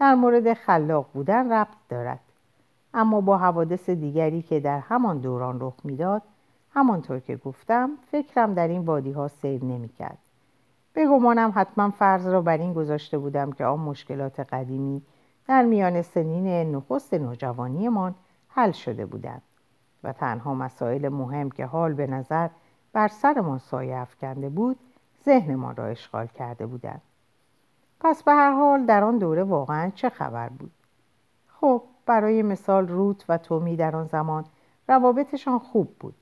در 0.00 0.14
مورد 0.14 0.52
خلاق 0.52 1.06
بودن 1.14 1.52
ربط 1.52 1.76
دارد. 1.88 2.20
اما 2.94 3.20
با 3.20 3.38
حوادث 3.38 3.90
دیگری 3.90 4.42
که 4.42 4.60
در 4.60 4.78
همان 4.78 5.18
دوران 5.18 5.60
رخ 5.60 5.74
می‌داد 5.84 6.22
همانطور 6.74 7.20
که 7.20 7.36
گفتم 7.36 7.90
فکرم 8.10 8.54
در 8.54 8.68
این 8.68 8.80
وادی 8.80 9.12
ها 9.12 9.28
سیر 9.28 9.64
نمی‌کرد. 9.64 10.18
به 10.92 11.06
گمانم 11.06 11.52
حتما 11.54 11.90
فرض 11.90 12.26
را 12.26 12.42
بر 12.42 12.58
این 12.58 12.72
گذاشته 12.72 13.18
بودم 13.18 13.52
که 13.52 13.64
آن 13.64 13.80
مشکلات 13.80 14.40
قدیمی 14.40 15.02
در 15.48 15.62
میان 15.62 16.02
سنین 16.02 16.74
نخست 16.74 17.14
نوجوانیمان 17.14 18.14
حل 18.48 18.72
شده 18.72 19.06
بودند 19.06 19.42
و 20.04 20.12
تنها 20.12 20.54
مسائل 20.54 21.08
مهم 21.08 21.50
که 21.50 21.66
حال 21.66 21.92
به 21.92 22.06
نظر 22.06 22.48
بر 22.92 23.08
سرمان 23.08 23.58
سایه 23.58 23.96
افکنده 23.96 24.48
بود 24.48 24.76
ذهنمان 25.24 25.76
را 25.76 25.84
اشغال 25.86 26.26
کرده 26.26 26.66
بودند. 26.66 27.02
پس 28.00 28.22
به 28.22 28.32
هر 28.32 28.52
حال 28.52 28.86
در 28.86 29.04
آن 29.04 29.18
دوره 29.18 29.42
واقعا 29.42 29.90
چه 29.94 30.08
خبر 30.08 30.48
بود؟ 30.48 30.72
خب 31.46 31.82
برای 32.06 32.42
مثال 32.42 32.88
روت 32.88 33.24
و 33.28 33.38
تومی 33.38 33.76
در 33.76 33.96
آن 33.96 34.06
زمان 34.06 34.44
روابطشان 34.88 35.58
خوب 35.58 35.96
بود. 36.00 36.14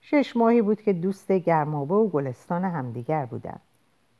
شش 0.00 0.36
ماهی 0.36 0.62
بود 0.62 0.82
که 0.82 0.92
دوست 0.92 1.32
گرمابه 1.32 1.94
و 1.94 2.08
گلستان 2.08 2.64
همدیگر 2.64 3.26
بودند. 3.26 3.60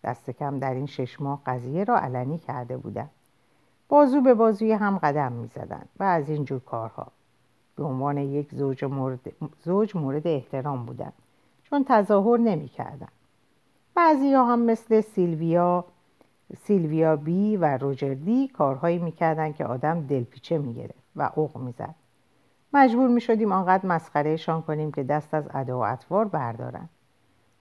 دست 0.05 0.31
کم 0.31 0.59
در 0.59 0.75
این 0.75 0.87
شش 0.87 1.21
ماه 1.21 1.43
قضیه 1.47 1.85
را 1.85 1.99
علنی 1.99 2.39
کرده 2.39 2.77
بودند. 2.77 3.11
بازو 3.89 4.21
به 4.21 4.35
بازوی 4.35 4.73
هم 4.73 4.99
قدم 4.99 5.33
می 5.33 5.47
زدن 5.47 5.85
و 6.01 6.05
از 6.05 6.29
این 6.29 6.45
جور 6.45 6.61
کارها. 6.61 7.07
به 7.77 7.85
عنوان 7.85 8.19
یک 8.19 8.55
زوج 8.55 8.85
مورد, 8.85 9.33
زوج 9.65 9.97
مورد 9.97 10.27
احترام 10.27 10.87
بودند 10.87 11.13
چون 11.63 11.85
تظاهر 11.85 12.39
نمی 12.39 12.69
کردن. 12.69 13.09
بعضی 13.95 14.33
ها 14.33 14.45
هم 14.45 14.59
مثل 14.61 15.01
سیلویا 15.01 15.85
سیلویا 16.57 17.17
بی 17.17 17.57
و 17.57 17.65
روجر 17.65 18.15
دی 18.15 18.49
کارهایی 18.49 18.99
می‌کردن 18.99 19.53
که 19.53 19.65
آدم 19.65 20.07
دلپیچه 20.07 20.59
می‌گرفت 20.59 21.03
و 21.17 21.31
اوق 21.35 21.57
می‌زد. 21.59 21.95
مجبور 22.73 23.09
می‌شدیم 23.09 23.53
آنقدر 23.53 23.87
مسخرهشان 23.87 24.63
کنیم 24.63 24.93
که 24.93 25.03
دست 25.03 25.35
از 25.35 25.45
ادا 25.55 25.79
و 25.79 25.85
اطوار 25.85 26.25
بردارن. 26.25 26.89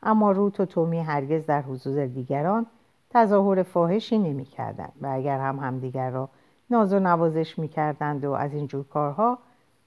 اما 0.03 0.31
روت 0.31 0.59
و 0.59 0.65
تومی 0.65 0.99
هرگز 0.99 1.45
در 1.45 1.61
حضور 1.61 2.05
دیگران 2.05 2.65
تظاهر 3.09 3.63
فاحشی 3.63 4.17
نمی‌کردند 4.17 4.93
و 5.01 5.07
اگر 5.07 5.39
هم 5.39 5.59
همدیگر 5.59 6.09
را 6.09 6.29
ناز 6.69 6.93
و 6.93 6.99
نوازش 6.99 7.59
می‌کردند 7.59 8.25
و 8.25 8.31
از 8.31 8.53
این 8.53 8.67
جور 8.67 8.83
کارها 8.87 9.37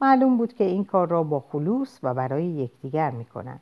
معلوم 0.00 0.36
بود 0.36 0.52
که 0.52 0.64
این 0.64 0.84
کار 0.84 1.08
را 1.08 1.22
با 1.22 1.40
خلوص 1.40 1.98
و 2.02 2.14
برای 2.14 2.44
یکدیگر 2.44 3.10
می‌کنند 3.10 3.60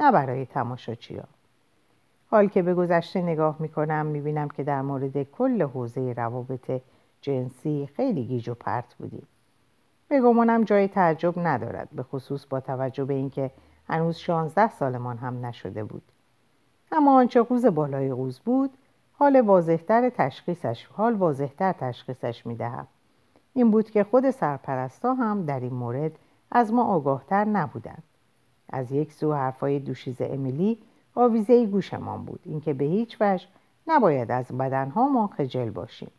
نه 0.00 0.12
برای 0.12 0.46
تماشاچیان 0.46 1.28
حال 2.30 2.48
که 2.48 2.62
به 2.62 2.74
گذشته 2.74 3.22
نگاه 3.22 3.56
می‌کنم 3.58 4.06
می‌بینم 4.06 4.48
که 4.48 4.64
در 4.64 4.82
مورد 4.82 5.22
کل 5.22 5.62
حوزه 5.62 6.12
روابط 6.12 6.80
جنسی 7.20 7.88
خیلی 7.96 8.24
گیج 8.24 8.48
و 8.48 8.54
پرت 8.54 8.94
بودیم. 8.94 9.26
به 10.08 10.20
گمانم 10.20 10.64
جای 10.64 10.88
تعجب 10.88 11.38
ندارد 11.38 11.88
به 11.92 12.02
خصوص 12.02 12.46
با 12.46 12.60
توجه 12.60 13.04
به 13.04 13.14
اینکه 13.14 13.50
هنوز 13.88 14.16
شانزده 14.16 14.70
سالمان 14.70 15.16
هم 15.16 15.46
نشده 15.46 15.84
بود. 15.84 16.02
اما 16.92 17.16
آنچه 17.16 17.42
قوز 17.42 17.66
بالای 17.66 18.12
قوز 18.12 18.40
بود 18.40 18.70
حال 19.12 19.40
واضحتر 19.40 20.08
تشخیصش 20.08 20.86
حال 20.86 21.14
واضحتر 21.14 21.72
تشخیصش 21.72 22.46
می‌دهم. 22.46 22.86
این 23.54 23.70
بود 23.70 23.90
که 23.90 24.04
خود 24.04 24.30
سرپرستا 24.30 25.14
هم 25.14 25.44
در 25.44 25.60
این 25.60 25.74
مورد 25.74 26.12
از 26.50 26.72
ما 26.72 26.84
آگاهتر 26.84 27.44
نبودند. 27.44 28.02
از 28.68 28.92
یک 28.92 29.12
سو 29.12 29.32
حرفای 29.32 29.78
دوشیز 29.78 30.16
امیلی 30.20 30.78
آویزه 31.18 31.66
گوشمان 31.66 32.24
بود. 32.24 32.40
اینکه 32.44 32.72
به 32.72 32.84
هیچ 32.84 33.16
وجه 33.20 33.46
نباید 33.86 34.30
از 34.30 34.46
بدنهامان 34.48 35.28
خجل 35.28 35.70
باشیم. 35.70 36.10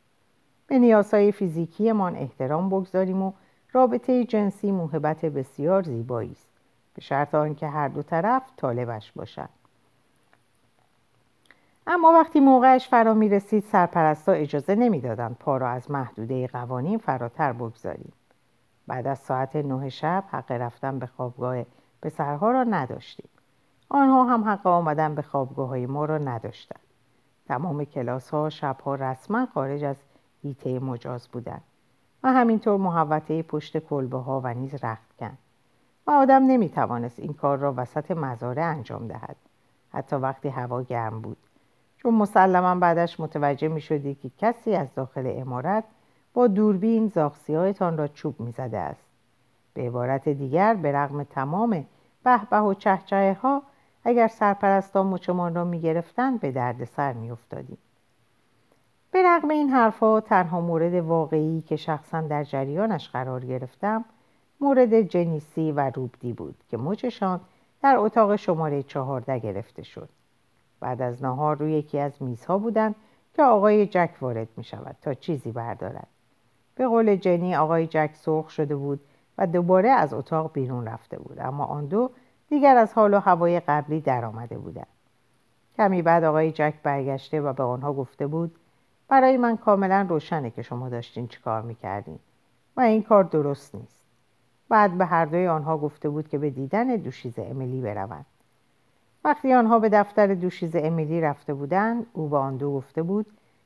به 0.67 0.79
نیازهای 0.79 1.31
فیزیکیمان 1.31 2.15
احترام 2.15 2.69
بگذاریم 2.69 3.21
و 3.21 3.31
رابطه 3.73 4.25
جنسی 4.25 4.71
موهبت 4.71 5.25
بسیار 5.25 5.83
زیبایی 5.83 6.31
است. 6.31 6.47
به 6.93 7.01
شرط 7.01 7.35
آنکه 7.35 7.67
هر 7.67 7.87
دو 7.87 8.03
طرف 8.03 8.43
طالبش 8.57 9.11
باشند 9.11 9.49
اما 11.87 12.11
وقتی 12.11 12.39
موقعش 12.39 12.87
فرا 12.87 13.13
می 13.13 13.29
رسید 13.29 13.63
سرپرستا 13.63 14.31
اجازه 14.31 14.75
نمی‌دادند 14.75 15.35
پا 15.39 15.57
را 15.57 15.69
از 15.69 15.91
محدوده 15.91 16.47
قوانین 16.47 16.97
فراتر 16.97 17.53
بگذاریم. 17.53 18.13
بعد 18.87 19.07
از 19.07 19.19
ساعت 19.19 19.55
نه 19.55 19.89
شب 19.89 20.23
حق 20.31 20.51
رفتن 20.51 20.99
به 20.99 21.05
خوابگاه 21.05 21.65
پسرها 22.01 22.51
را 22.51 22.63
نداشتیم. 22.63 23.29
آنها 23.89 24.23
هم 24.23 24.43
حق 24.43 24.67
آمدن 24.67 25.15
به 25.15 25.21
خوابگاه 25.21 25.67
های 25.67 25.85
ما 25.85 26.05
را 26.05 26.17
نداشتند. 26.17 26.79
تمام 27.47 27.83
کلاس 27.83 28.29
ها 28.29 28.49
شب 28.49 28.79
ها 28.85 28.95
رسما 28.95 29.45
خارج 29.53 29.83
از 29.83 29.95
هیته 30.43 30.79
مجاز 30.79 31.27
بودند 31.27 31.63
و 32.23 32.33
همینطور 32.33 32.77
محوطه 32.77 33.43
پشت 33.43 33.77
کلبه 33.77 34.17
ها 34.17 34.41
و 34.43 34.53
نیز 34.53 34.83
رخت 34.83 35.09
و 36.07 36.11
آدم 36.11 36.43
نمی 36.43 36.69
توانست 36.69 37.19
این 37.19 37.33
کار 37.33 37.57
را 37.57 37.73
وسط 37.77 38.11
مزاره 38.11 38.61
انجام 38.61 39.07
دهد. 39.07 39.35
حتی 39.93 40.15
وقتی 40.15 40.49
هوا 40.49 40.81
گرم 40.81 41.21
بود. 41.21 41.37
چون 41.97 42.13
مسلما 42.13 42.75
بعدش 42.75 43.19
متوجه 43.19 43.67
می 43.67 43.81
شدی 43.81 44.15
که 44.15 44.31
کسی 44.37 44.75
از 44.75 44.87
داخل 44.95 45.33
امارت 45.35 45.83
با 46.33 46.47
دوربین 46.47 47.07
زاخسی 47.07 47.55
را 47.97 48.07
چوب 48.07 48.39
می 48.39 48.51
زده 48.51 48.77
است. 48.77 49.05
به 49.73 49.81
عبارت 49.81 50.29
دیگر 50.29 50.73
به 50.73 50.91
رغم 50.91 51.23
تمام 51.23 51.85
به 52.23 52.61
و 52.61 52.73
چهچه 52.73 53.37
ها 53.41 53.61
اگر 54.03 54.27
سرپرستان 54.27 55.07
مچمان 55.07 55.55
را 55.55 55.63
می‌گرفتند 55.63 56.39
به 56.39 56.51
درد 56.51 56.83
سر 56.83 57.13
میافتادیم. 57.13 57.77
به 59.11 59.23
رغم 59.25 59.49
این 59.49 59.69
حرفها 59.69 60.21
تنها 60.21 60.61
مورد 60.61 60.93
واقعی 60.93 61.61
که 61.61 61.75
شخصا 61.75 62.21
در 62.21 62.43
جریانش 62.43 63.09
قرار 63.09 63.45
گرفتم 63.45 64.05
مورد 64.61 65.01
جنیسی 65.01 65.71
و 65.71 65.91
روبدی 65.95 66.33
بود 66.33 66.55
که 66.69 66.77
مچشان 66.77 67.41
در 67.81 67.95
اتاق 67.97 68.35
شماره 68.35 68.83
چهارده 68.83 69.39
گرفته 69.39 69.83
شد. 69.83 70.09
بعد 70.79 71.01
از 71.01 71.23
نهار 71.23 71.57
روی 71.57 71.73
یکی 71.73 71.99
از 71.99 72.21
میزها 72.21 72.57
بودند 72.57 72.95
که 73.33 73.43
آقای 73.43 73.85
جک 73.85 74.09
وارد 74.21 74.47
می 74.57 74.63
شود 74.63 74.95
تا 75.01 75.13
چیزی 75.13 75.51
بردارد. 75.51 76.07
به 76.75 76.87
قول 76.87 77.15
جنی 77.15 77.55
آقای 77.55 77.87
جک 77.87 78.11
سرخ 78.13 78.49
شده 78.49 78.75
بود 78.75 78.99
و 79.37 79.47
دوباره 79.47 79.89
از 79.89 80.13
اتاق 80.13 80.53
بیرون 80.53 80.85
رفته 80.85 81.19
بود 81.19 81.39
اما 81.39 81.65
آن 81.65 81.85
دو 81.85 82.11
دیگر 82.49 82.77
از 82.77 82.93
حال 82.93 83.13
و 83.13 83.19
هوای 83.19 83.59
قبلی 83.59 84.01
درآمده 84.01 84.57
بودند. 84.57 84.87
کمی 85.77 86.01
بعد 86.01 86.23
آقای 86.23 86.51
جک 86.51 86.73
برگشته 86.83 87.41
و 87.41 87.53
به 87.53 87.63
آنها 87.63 87.93
گفته 87.93 88.27
بود 88.27 88.55
برای 89.07 89.37
من 89.37 89.57
کاملا 89.57 90.05
روشنه 90.09 90.49
که 90.49 90.61
شما 90.61 90.89
داشتین 90.89 91.27
چیکار 91.27 91.61
می‌کردین 91.61 92.19
و 92.77 92.81
این 92.81 93.03
کار 93.03 93.23
درست 93.23 93.75
نیست. 93.75 94.05
بعد 94.69 94.97
به 94.97 95.05
هر 95.05 95.25
دوی 95.25 95.47
آنها 95.47 95.77
گفته 95.77 96.09
بود 96.09 96.27
که 96.27 96.37
به 96.37 96.49
دیدن 96.49 96.87
دوشیز 96.87 97.39
امیلی 97.39 97.81
بروند. 97.81 98.25
وقتی 99.23 99.53
آنها 99.53 99.79
به 99.79 99.89
دفتر 99.89 100.33
دوشیز 100.33 100.75
امیلی 100.75 101.21
رفته 101.21 101.53
بودند 101.53 102.05
او 102.13 102.27
به 102.27 102.37
آن 102.37 102.57
دو 102.57 102.73
گفته 102.73 103.03
بود 103.03 103.25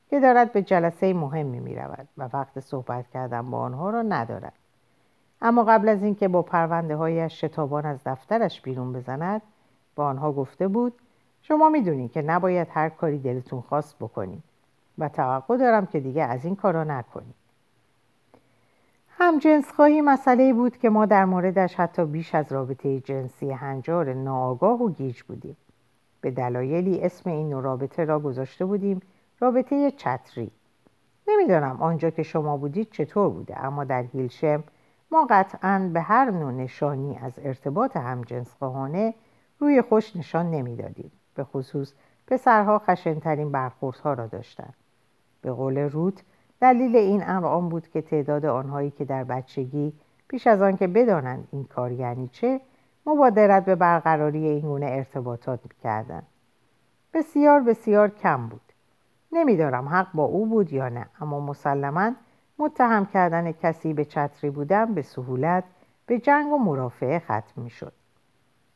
که 0.09 0.19
دارد 0.19 0.51
به 0.51 0.61
جلسه 0.61 1.13
مهمی 1.13 1.59
می 1.59 1.75
رود 1.75 2.07
و 2.17 2.29
وقت 2.33 2.59
صحبت 2.59 3.09
کردن 3.13 3.51
با 3.51 3.59
آنها 3.59 3.89
را 3.89 4.01
ندارد. 4.01 4.53
اما 5.43 5.63
قبل 5.63 5.89
از 5.89 6.03
اینکه 6.03 6.27
با 6.27 6.41
پرونده 6.41 6.95
هایش 6.95 7.41
شتابان 7.41 7.85
از 7.85 7.99
دفترش 8.05 8.61
بیرون 8.61 8.93
بزند 8.93 9.41
با 9.95 10.05
آنها 10.05 10.31
گفته 10.31 10.67
بود 10.67 10.93
شما 11.41 11.69
می‌دونید 11.69 12.11
که 12.11 12.21
نباید 12.21 12.67
هر 12.71 12.89
کاری 12.89 13.19
دلتون 13.19 13.61
خواست 13.61 13.95
بکنید 13.99 14.43
و 14.97 15.09
توقع 15.09 15.57
دارم 15.57 15.85
که 15.85 15.99
دیگه 15.99 16.23
از 16.23 16.45
این 16.45 16.55
کارا 16.55 16.83
نکنید 16.83 17.35
هم 19.09 19.39
جنس 19.39 19.71
خواهی 19.71 20.01
مسئله 20.01 20.53
بود 20.53 20.77
که 20.77 20.89
ما 20.89 21.05
در 21.05 21.25
موردش 21.25 21.75
حتی 21.75 22.05
بیش 22.05 22.35
از 22.35 22.51
رابطه 22.51 22.99
جنسی 22.99 23.51
هنجار 23.51 24.13
ناآگاه 24.13 24.81
و 24.81 24.89
گیج 24.89 25.21
بودیم. 25.21 25.57
به 26.21 26.31
دلایلی 26.31 27.01
اسم 27.01 27.29
این 27.29 27.49
نوع 27.49 27.63
رابطه 27.63 28.05
را 28.05 28.19
گذاشته 28.19 28.65
بودیم 28.65 29.01
رابطه 29.39 29.91
چتری. 29.91 30.51
نمی‌دانم 31.27 31.81
آنجا 31.81 32.09
که 32.09 32.23
شما 32.23 32.57
بودید 32.57 32.91
چطور 32.91 33.29
بوده 33.29 33.59
اما 33.65 33.83
در 33.83 34.01
هیلشم 34.01 34.63
ما 35.13 35.27
قطعا 35.29 35.89
به 35.93 36.01
هر 36.01 36.31
نوع 36.31 36.51
نشانی 36.51 37.19
از 37.23 37.39
ارتباط 37.43 37.97
خواهانه 38.59 39.13
روی 39.59 39.81
خوش 39.81 40.15
نشان 40.15 40.51
نمی‌دادیم. 40.51 41.11
به 41.35 41.43
خصوص 41.43 41.93
پسرها 42.27 42.79
خشنترین 42.79 43.51
برخوردها 43.51 44.13
را 44.13 44.27
داشتند. 44.27 44.73
به 45.41 45.51
قول 45.51 45.77
روت 45.77 46.23
دلیل 46.61 46.95
این 46.95 47.23
امر 47.27 47.45
آن 47.45 47.69
بود 47.69 47.87
که 47.87 48.01
تعداد 48.01 48.45
آنهایی 48.45 48.91
که 48.91 49.05
در 49.05 49.23
بچگی 49.23 49.93
پیش 50.27 50.47
از 50.47 50.61
آن 50.61 50.77
که 50.77 50.87
بدانند 50.87 51.47
این 51.51 51.63
کار 51.63 51.91
یعنی 51.91 52.27
چه 52.27 52.61
مبادرت 53.05 53.65
به 53.65 53.75
برقراری 53.75 54.47
این 54.47 54.61
گونه 54.61 54.85
ارتباطات 54.85 55.59
می‌کردند. 55.63 56.27
بسیار 57.13 57.59
بسیار 57.59 58.09
کم 58.09 58.47
بود. 58.47 58.61
نمیدارم 59.31 59.89
حق 59.89 60.07
با 60.13 60.23
او 60.23 60.45
بود 60.45 60.73
یا 60.73 60.89
نه 60.89 61.05
اما 61.21 61.39
مسلما 61.39 62.11
متهم 62.59 63.05
کردن 63.05 63.51
کسی 63.51 63.93
به 63.93 64.05
چتری 64.05 64.49
بودن 64.49 64.93
به 64.93 65.01
سهولت 65.01 65.63
به 66.05 66.19
جنگ 66.19 66.51
و 66.51 66.57
مرافعه 66.57 67.19
ختم 67.19 67.61
می 67.61 67.69
شد. 67.69 67.93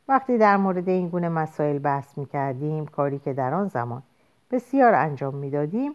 وقتی 0.08 0.38
در 0.38 0.56
مورد 0.56 0.88
این 0.88 1.08
گونه 1.08 1.28
مسائل 1.28 1.78
بحث 1.78 2.18
می 2.18 2.26
کردیم 2.26 2.86
کاری 2.86 3.18
که 3.18 3.32
در 3.32 3.54
آن 3.54 3.68
زمان 3.68 4.02
بسیار 4.50 4.94
انجام 4.94 5.34
می 5.34 5.50
دادیم 5.50 5.92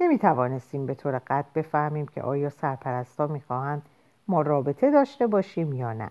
نمی 0.00 0.18
توانستیم 0.18 0.86
به 0.86 0.94
طور 0.94 1.20
قطع 1.26 1.48
بفهمیم 1.54 2.06
که 2.06 2.22
آیا 2.22 2.48
سرپرستا 2.48 3.26
می 3.26 3.40
خواهند 3.40 3.82
ما 4.28 4.42
رابطه 4.42 4.90
داشته 4.90 5.26
باشیم 5.26 5.72
یا 5.72 5.92
نه 5.92 6.10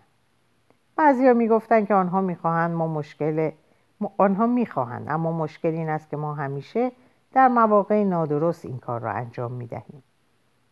بعضیا 0.96 1.34
می 1.34 1.48
گفتن 1.48 1.86
که 1.86 1.94
آنها 1.94 2.22
می 2.22 2.36
خواهند 2.36 2.72
ما 2.72 2.88
مشکل 2.88 3.52
آنها 4.18 4.48
می 4.48 4.66
خواهند 4.66 5.10
اما 5.10 5.32
مشکل 5.32 5.70
این 5.70 5.90
است 5.90 6.10
که 6.10 6.18
ما 6.18 6.34
همیشه 6.34 6.92
در 7.34 7.48
مواقع 7.48 8.04
نادرست 8.04 8.66
این 8.66 8.78
کار 8.78 9.02
را 9.02 9.12
انجام 9.12 9.52
می 9.52 9.68
دهیم 9.68 10.04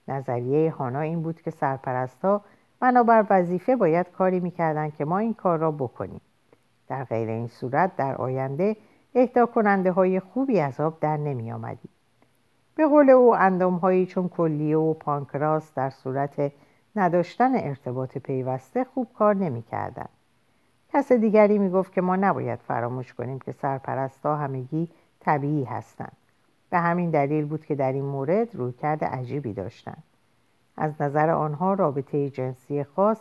نظریه 0.08 0.72
هانا 0.72 1.00
این 1.00 1.22
بود 1.22 1.42
که 1.42 1.52
سرپرستها 1.52 2.42
بنابر 2.80 3.26
وظیفه 3.30 3.76
باید 3.76 4.12
کاری 4.12 4.40
می‌کردند 4.40 4.96
که 4.96 5.06
ما 5.06 5.18
این 5.18 5.34
کار 5.34 5.60
را 5.60 5.72
بکنیم 5.72 6.22
در 6.88 7.04
غیر 7.04 7.30
این 7.30 7.48
صورت 7.48 7.96
در 7.96 8.16
آینده 8.16 8.76
اهدا 9.16 9.46
کننده 9.46 9.92
های 9.92 10.20
خوبی 10.20 10.60
از 10.60 10.80
آب 10.80 11.00
در 11.00 11.18
نمی 11.18 11.52
آمدیم. 11.52 11.90
به 12.76 12.88
قول 12.88 13.10
او 13.10 13.36
اندام 13.36 13.76
هایی 13.76 14.06
چون 14.06 14.30
کلیه 14.30 14.78
و 14.78 14.94
پانکراس 14.94 15.74
در 15.74 15.90
صورت 15.90 16.52
نداشتن 16.96 17.56
ارتباط 17.56 18.18
پیوسته 18.18 18.84
خوب 18.84 19.08
کار 19.14 19.36
نمی 19.36 19.62
کردن. 19.62 20.08
کس 20.94 21.12
دیگری 21.12 21.58
می 21.58 21.70
گفت 21.70 21.94
که 21.94 22.02
ما 22.02 22.16
نباید 22.16 22.60
فراموش 22.60 23.14
کنیم 23.14 23.40
که 23.40 23.52
سرپرستها 23.52 24.36
همگی 24.36 24.90
طبیعی 25.20 25.64
هستند. 25.64 26.18
به 26.74 26.80
همین 26.80 27.10
دلیل 27.10 27.46
بود 27.46 27.66
که 27.66 27.76
در 27.76 27.92
این 27.92 28.06
مورد 28.06 28.56
رویکرد 28.56 29.04
عجیبی 29.04 29.54
داشتند. 29.54 30.04
از 30.78 31.02
نظر 31.02 31.30
آنها 31.30 31.74
رابطه 31.74 32.30
جنسی 32.30 32.84
خاص 32.84 33.18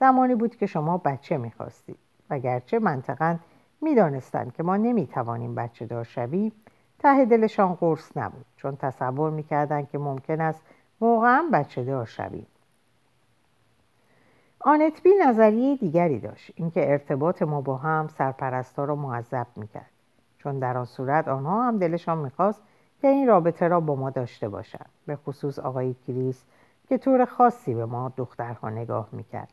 زمانی 0.00 0.34
بود 0.34 0.56
که 0.56 0.66
شما 0.66 0.98
بچه 0.98 1.36
می‌خواستید 1.36 1.98
و 2.30 2.38
گرچه 2.38 2.78
منطقا 2.78 3.36
می‌دانستند 3.80 4.52
که 4.52 4.62
ما 4.62 4.76
نمی‌توانیم 4.76 5.54
بچه 5.54 5.86
دار 5.86 6.04
شویم 6.04 6.52
ته 6.98 7.24
دلشان 7.24 7.74
قرص 7.74 8.16
نبود 8.16 8.46
چون 8.56 8.76
تصور 8.76 9.30
می‌کردند 9.30 9.90
که 9.90 9.98
ممکن 9.98 10.40
است 10.40 10.62
واقعا 11.00 11.44
بچه 11.52 11.84
دار 11.84 12.06
شویم 12.06 12.46
آنتبی 14.60 15.10
نظریه 15.26 15.76
دیگری 15.76 16.18
داشت 16.18 16.52
اینکه 16.56 16.90
ارتباط 16.92 17.42
ما 17.42 17.60
با 17.60 17.76
هم 17.76 18.08
سرپرستا 18.08 18.84
را 18.84 18.96
معذب 18.96 19.46
می‌کرد 19.56 19.90
چون 20.38 20.58
در 20.58 20.78
آن 20.78 20.84
صورت 20.84 21.28
آنها 21.28 21.64
هم 21.64 21.78
دلشان 21.78 22.18
می‌خواست 22.18 22.62
که 23.00 23.08
این 23.08 23.28
رابطه 23.28 23.68
را 23.68 23.80
با 23.80 23.94
ما 23.94 24.10
داشته 24.10 24.48
باشند. 24.48 24.90
به 25.06 25.16
خصوص 25.16 25.58
آقای 25.58 25.94
کریس 26.06 26.44
که 26.88 26.98
طور 26.98 27.24
خاصی 27.24 27.74
به 27.74 27.86
ما 27.86 28.12
دخترها 28.16 28.70
نگاه 28.70 29.08
می‌کرد. 29.12 29.52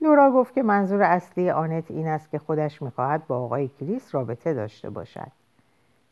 لورا 0.00 0.30
گفت 0.30 0.54
که 0.54 0.62
منظور 0.62 1.02
اصلی 1.02 1.50
آنت 1.50 1.90
این 1.90 2.08
است 2.08 2.30
که 2.30 2.38
خودش 2.38 2.82
می‌خواهد 2.82 3.26
با 3.26 3.38
آقای 3.38 3.68
کریس 3.68 4.14
رابطه 4.14 4.54
داشته 4.54 4.90
باشد. 4.90 5.32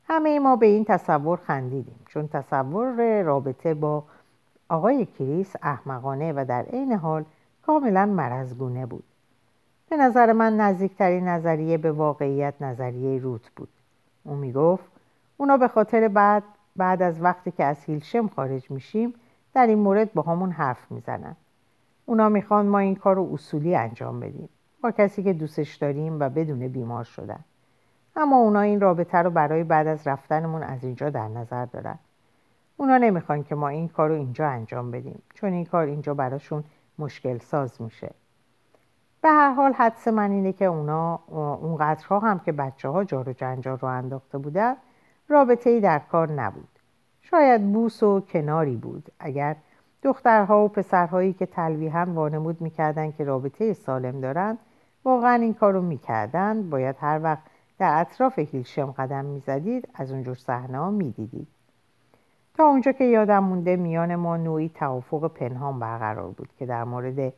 همه 0.09 0.39
ما 0.39 0.57
به 0.57 0.67
این 0.67 0.85
تصور 0.85 1.39
خندیدیم 1.39 2.01
چون 2.07 2.29
تصور 2.29 3.23
رابطه 3.23 3.75
با 3.75 4.03
آقای 4.69 5.07
کریس 5.07 5.57
احمقانه 5.63 6.33
و 6.33 6.45
در 6.49 6.63
عین 6.63 6.93
حال 6.93 7.25
کاملا 7.67 8.07
مرزگونه 8.07 8.87
بود. 8.87 9.05
به 9.91 9.97
نظر 9.97 10.33
من 10.33 10.57
نزدیکترین 10.57 11.29
نظریه 11.29 11.79
به 11.79 11.93
واقعیت 11.93 12.55
نظریه 12.61 13.21
روت 13.21 13.51
بود. 13.57 13.69
او 14.25 14.35
می‌گفت 14.35 14.90
اونا 15.41 15.57
به 15.57 15.69
خاطر 15.69 16.09
بعد 16.09 16.43
بعد 16.77 17.03
از 17.03 17.23
وقتی 17.23 17.51
که 17.51 17.65
از 17.65 17.85
هیلشم 17.85 18.29
خارج 18.29 18.71
میشیم 18.71 19.15
در 19.55 19.67
این 19.67 19.79
مورد 19.79 20.13
با 20.13 20.23
همون 20.23 20.51
حرف 20.51 20.93
می‌زنن. 20.93 21.37
اونا 22.07 22.29
می‌خوان 22.29 22.67
ما 22.67 22.79
این 22.79 22.95
کار 22.95 23.17
رو 23.17 23.31
اصولی 23.33 23.77
انجام 23.77 24.21
بدیم. 24.21 24.49
با 24.83 24.91
کسی 24.91 25.23
که 25.23 25.33
دوستش 25.33 25.77
داریم 25.77 26.21
و 26.21 26.29
بدون 26.29 26.69
بیمار 26.69 27.05
شدن. 27.05 27.39
اما 28.17 28.37
اونا 28.37 28.61
این 28.61 28.81
رابطه 28.81 29.19
رو 29.19 29.31
برای 29.31 29.65
بعد 29.65 29.87
از 29.87 30.07
رفتنمون 30.07 30.63
از 30.63 30.85
اینجا 30.85 31.11
در 31.11 31.29
نظر 31.29 31.65
دارن. 31.65 31.99
اونا 32.77 32.99
نمی‌خوان 32.99 33.43
که 33.43 33.55
ما 33.55 33.69
این 33.69 33.89
کار 33.89 34.09
رو 34.09 34.15
اینجا 34.15 34.49
انجام 34.49 34.91
بدیم 34.91 35.23
چون 35.35 35.53
این 35.53 35.65
کار 35.65 35.87
اینجا 35.87 36.15
براشون 36.15 36.65
مشکل 36.99 37.39
ساز 37.39 37.83
میشه. 37.83 38.11
به 39.23 39.29
هر 39.29 39.53
حال 39.53 39.73
حدس 39.73 40.09
من 40.09 40.31
اینه 40.31 40.53
که 40.53 40.65
اونا 40.65 41.21
اونقدرها 41.63 42.19
هم 42.19 42.39
که 42.39 42.53
بچه 42.53 42.89
ها 42.89 43.05
جار 43.05 43.29
و 43.29 43.33
جنجال 43.33 43.79
رو 43.79 43.89
انداخته 43.89 44.39
بودن 44.39 44.77
رابطه 45.31 45.71
ای 45.71 45.81
در 45.81 45.99
کار 45.99 46.33
نبود. 46.33 46.69
شاید 47.23 47.73
بوس 47.73 48.03
و 48.03 48.21
کناری 48.21 48.77
بود. 48.77 49.09
اگر 49.19 49.57
دخترها 50.03 50.65
و 50.65 50.69
پسرهایی 50.69 51.33
که 51.33 51.47
تلویحا 51.47 52.07
وانمود 52.15 52.61
می‌کردند 52.61 53.17
که 53.17 53.25
رابطه 53.25 53.73
سالم 53.73 54.21
دارند 54.21 54.59
واقعا 55.05 55.35
این 55.35 55.55
کار 55.55 55.73
رو 55.73 55.83
می‌کردند. 55.83 56.71
باید 56.71 56.97
هر 57.01 57.21
وقت 57.23 57.43
در 57.79 58.01
اطراف 58.01 58.39
هیلشم 58.39 58.91
قدم 58.91 59.25
می‌زدید 59.25 59.89
از 59.95 60.13
اونجور 60.13 60.35
صحنه 60.35 60.79
ها 60.79 60.91
می‌دیدید. 60.91 61.49
تا 62.55 62.65
اونجا 62.65 62.93
که 62.93 63.05
یادم 63.05 63.45
مونده 63.45 63.77
میان 63.77 64.15
ما 64.15 64.37
نوعی 64.37 64.69
توافق 64.69 65.29
پنهان 65.29 65.79
برقرار 65.79 66.31
بود 66.31 66.49
که 66.59 66.67
در 66.67 66.85
مورد 66.85 67.33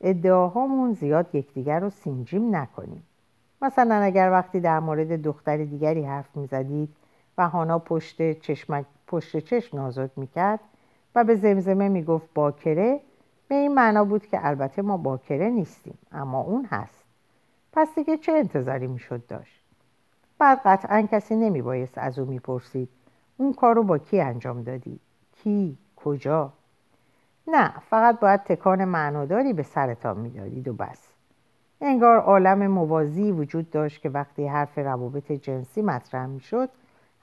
ادعاهامون 0.00 0.92
زیاد 0.92 1.34
یکدیگر 1.34 1.80
رو 1.80 1.90
سینجیم 1.90 2.56
نکنیم. 2.56 3.02
مثلا 3.62 3.94
اگر 3.94 4.30
وقتی 4.30 4.60
در 4.60 4.80
مورد 4.80 5.22
دختر 5.22 5.56
دیگری 5.56 6.04
حرف 6.04 6.36
می‌زدید 6.36 6.88
و 7.38 7.48
هانا 7.48 7.78
پشت, 7.78 8.32
چشم 8.40 8.84
پشت 9.06 9.38
چشم 9.38 9.76
نازک 9.76 10.10
می‌کرد 10.16 10.60
و 11.14 11.24
به 11.24 11.34
زمزمه 11.34 11.88
می‌گفت 11.88 12.28
باکره. 12.34 13.00
به 13.48 13.54
این 13.54 13.74
معنا 13.74 14.04
بود 14.04 14.26
که 14.26 14.46
البته 14.46 14.82
ما 14.82 14.96
باکره 14.96 15.48
نیستیم 15.48 15.98
اما 16.12 16.40
اون 16.40 16.64
هست. 16.64 17.04
پس 17.72 17.94
دیگه 17.94 18.16
چه 18.16 18.32
انتظاری 18.32 18.86
می‌شد 18.86 19.26
داشت؟ 19.26 19.62
بعد 20.38 20.60
قطعا 20.64 21.08
کسی 21.12 21.36
نمیبایست 21.36 21.98
از 21.98 22.18
او 22.18 22.26
می‌پرسید 22.26 22.88
اون 23.36 23.52
کار 23.52 23.74
رو 23.74 23.82
با 23.82 23.98
کی 23.98 24.20
انجام 24.20 24.62
دادی؟ 24.62 25.00
کی؟ 25.32 25.78
کجا؟ 25.96 26.52
نه 27.48 27.72
فقط 27.90 28.20
باید 28.20 28.42
تکان 28.44 28.84
معناداری 28.84 29.52
به 29.52 29.62
سرتان 29.62 30.16
می‌دادید 30.18 30.68
و 30.68 30.72
بس. 30.72 31.12
انگار 31.80 32.18
عالم 32.18 32.66
موازی 32.66 33.32
وجود 33.32 33.70
داشت 33.70 34.02
که 34.02 34.08
وقتی 34.08 34.46
حرف 34.46 34.78
روابط 34.78 35.32
جنسی 35.32 35.82
مطرح 35.82 36.26
می‌شد 36.26 36.68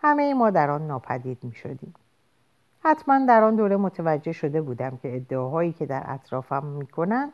همه 0.04 0.34
ما 0.34 0.50
در 0.50 0.70
آن 0.70 0.88
ناپدید 0.88 1.38
می 1.44 1.54
شدیم. 1.54 1.94
حتما 2.80 3.26
در 3.26 3.44
آن 3.44 3.56
دوره 3.56 3.78
متوجه 3.78 4.32
شده 4.32 4.62
بودم 4.62 4.98
که 4.98 5.16
ادعاهایی 5.16 5.72
که 5.72 5.86
در 5.86 6.04
اطرافم 6.08 6.66
می‌کنند 6.66 7.32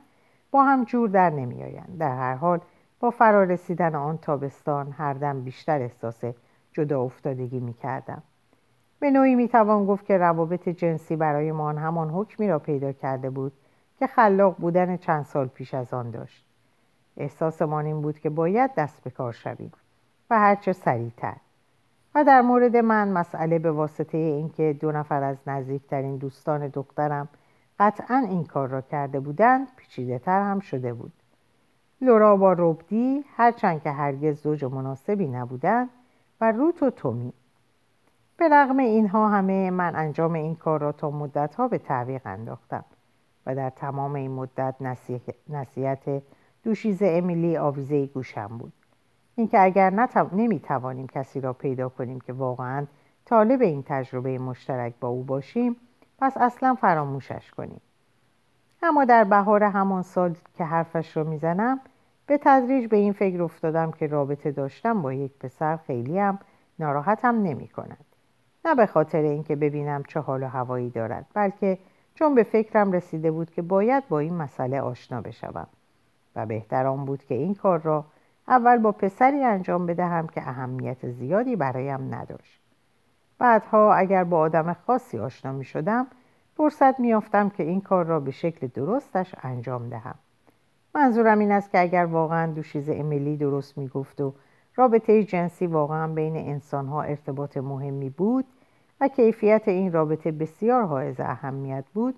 با 0.51 0.63
هم 0.63 0.83
جور 0.83 1.09
در 1.09 1.29
نمیآیند 1.29 1.97
در 1.99 2.15
هر 2.15 2.35
حال 2.35 2.59
با 2.99 3.09
فرارسیدن 3.09 3.95
آن 3.95 4.17
تابستان 4.17 4.91
هر 4.91 5.13
دم 5.13 5.41
بیشتر 5.41 5.81
احساس 5.81 6.23
جدا 6.73 7.01
افتادگی 7.01 7.59
می 7.59 7.73
کردم. 7.73 8.23
به 8.99 9.11
نوعی 9.11 9.35
می 9.35 9.47
توان 9.47 9.85
گفت 9.85 10.05
که 10.05 10.17
روابط 10.17 10.69
جنسی 10.69 11.15
برای 11.15 11.51
ما 11.51 11.69
همان 11.69 12.09
حکمی 12.09 12.47
را 12.47 12.59
پیدا 12.59 12.91
کرده 12.91 13.29
بود 13.29 13.53
که 13.99 14.07
خلاق 14.07 14.55
بودن 14.57 14.97
چند 14.97 15.25
سال 15.25 15.47
پیش 15.47 15.73
از 15.73 15.93
آن 15.93 16.11
داشت. 16.11 16.45
احساسمان 17.17 17.85
این 17.85 18.01
بود 18.01 18.19
که 18.19 18.29
باید 18.29 18.75
دست 18.75 19.03
به 19.03 19.09
کار 19.09 19.31
شویم 19.31 19.71
و 20.29 20.39
هرچه 20.39 20.73
سریعتر. 20.73 21.35
و 22.15 22.23
در 22.23 22.41
مورد 22.41 22.77
من 22.77 23.11
مسئله 23.11 23.59
به 23.59 23.71
واسطه 23.71 24.17
اینکه 24.17 24.77
دو 24.81 24.91
نفر 24.91 25.23
از 25.23 25.37
نزدیکترین 25.47 26.17
دوستان 26.17 26.67
دخترم 26.67 27.29
قطعا 27.79 28.25
این 28.29 28.43
کار 28.43 28.67
را 28.67 28.81
کرده 28.81 29.19
بودند 29.19 29.67
پیچیده 29.75 30.19
تر 30.19 30.41
هم 30.41 30.59
شده 30.59 30.93
بود. 30.93 31.11
لورا 32.01 32.35
با 32.35 32.53
روبدی 32.53 33.23
هرچند 33.35 33.83
که 33.83 33.91
هرگز 33.91 34.41
زوج 34.41 34.65
مناسبی 34.65 35.27
نبودند 35.27 35.89
و 36.41 36.51
روت 36.51 36.83
و 36.83 36.89
تومی. 36.89 37.33
به 38.37 38.49
رغم 38.49 38.77
اینها 38.77 39.29
همه 39.29 39.71
من 39.71 39.95
انجام 39.95 40.33
این 40.33 40.55
کار 40.55 40.81
را 40.81 40.91
تا 40.91 41.09
مدتها 41.09 41.67
به 41.67 41.77
تعویق 41.77 42.21
انداختم 42.25 42.85
و 43.45 43.55
در 43.55 43.69
تمام 43.69 44.15
این 44.15 44.31
مدت 44.31 44.75
نصیحت 45.49 46.23
دوشیز 46.63 46.97
امیلی 47.01 47.57
آویزه 47.57 48.05
گوشم 48.05 48.47
بود. 48.47 48.73
اینکه 49.39 49.63
اگر 49.63 49.89
نتو... 49.89 50.35
نمی‌توانیم 50.35 51.07
کسی 51.07 51.41
را 51.41 51.53
پیدا 51.53 51.89
کنیم 51.89 52.19
که 52.19 52.33
واقعا 52.33 52.85
طالب 53.25 53.61
این 53.61 53.83
تجربه 53.83 54.37
مشترک 54.39 54.93
با 54.99 55.07
او 55.07 55.23
باشیم 55.23 55.75
پس 56.19 56.37
اصلا 56.37 56.75
فراموشش 56.75 57.51
کنیم 57.51 57.81
اما 58.83 59.05
در 59.05 59.23
بهار 59.23 59.63
همان 59.63 60.01
سال 60.01 60.35
که 60.57 60.63
حرفش 60.63 61.17
را 61.17 61.23
می‌زنم 61.23 61.79
به 62.25 62.39
تدریج 62.41 62.89
به 62.89 62.97
این 62.97 63.13
فکر 63.13 63.43
افتادم 63.43 63.91
که 63.91 64.07
رابطه 64.07 64.51
داشتم 64.51 65.01
با 65.01 65.13
یک 65.13 65.31
پسر 65.39 65.77
خیلی 65.77 66.19
هم 66.19 66.39
ناراحتم 66.79 67.35
نمی 67.35 67.67
کند. 67.67 68.05
نه 68.65 68.75
به 68.75 68.85
خاطر 68.85 69.21
اینکه 69.21 69.55
ببینم 69.55 70.03
چه 70.03 70.19
حال 70.19 70.43
و 70.43 70.47
هوایی 70.47 70.89
دارد 70.89 71.25
بلکه 71.33 71.77
چون 72.15 72.35
به 72.35 72.43
فکرم 72.43 72.91
رسیده 72.91 73.31
بود 73.31 73.51
که 73.51 73.61
باید 73.61 74.07
با 74.07 74.19
این 74.19 74.33
مسئله 74.33 74.81
آشنا 74.81 75.21
بشوم 75.21 75.67
و 76.35 76.45
بهتر 76.45 76.87
آن 76.87 77.05
بود 77.05 77.23
که 77.23 77.35
این 77.35 77.55
کار 77.55 77.79
را 77.79 78.05
اول 78.49 78.77
با 78.77 78.91
پسری 78.91 79.43
انجام 79.43 79.85
بدهم 79.85 80.27
که 80.27 80.49
اهمیت 80.49 81.09
زیادی 81.09 81.55
برایم 81.55 82.15
نداشت. 82.15 82.61
بعدها 83.39 83.93
اگر 83.93 84.23
با 84.23 84.39
آدم 84.39 84.73
خاصی 84.73 85.19
آشنا 85.19 85.51
می 85.51 85.65
شدم 85.65 86.07
فرصت 86.57 86.99
میافتم 86.99 87.49
که 87.49 87.63
این 87.63 87.81
کار 87.81 88.05
را 88.05 88.19
به 88.19 88.31
شکل 88.31 88.67
درستش 88.67 89.35
انجام 89.43 89.89
دهم. 89.89 90.15
منظورم 90.95 91.39
این 91.39 91.51
است 91.51 91.71
که 91.71 91.81
اگر 91.81 92.05
واقعا 92.05 92.51
دوشیز 92.51 92.89
امیلی 92.89 93.37
درست 93.37 93.77
می‌گفت 93.77 94.21
و 94.21 94.33
رابطه 94.75 95.23
جنسی 95.23 95.67
واقعا 95.67 96.07
بین 96.07 96.35
انسانها 96.35 97.01
ارتباط 97.01 97.57
مهمی 97.57 98.09
بود 98.09 98.45
و 99.01 99.07
کیفیت 99.07 99.67
این 99.67 99.91
رابطه 99.91 100.31
بسیار 100.31 100.83
حائز 100.83 101.19
اهمیت 101.19 101.85
بود 101.93 102.15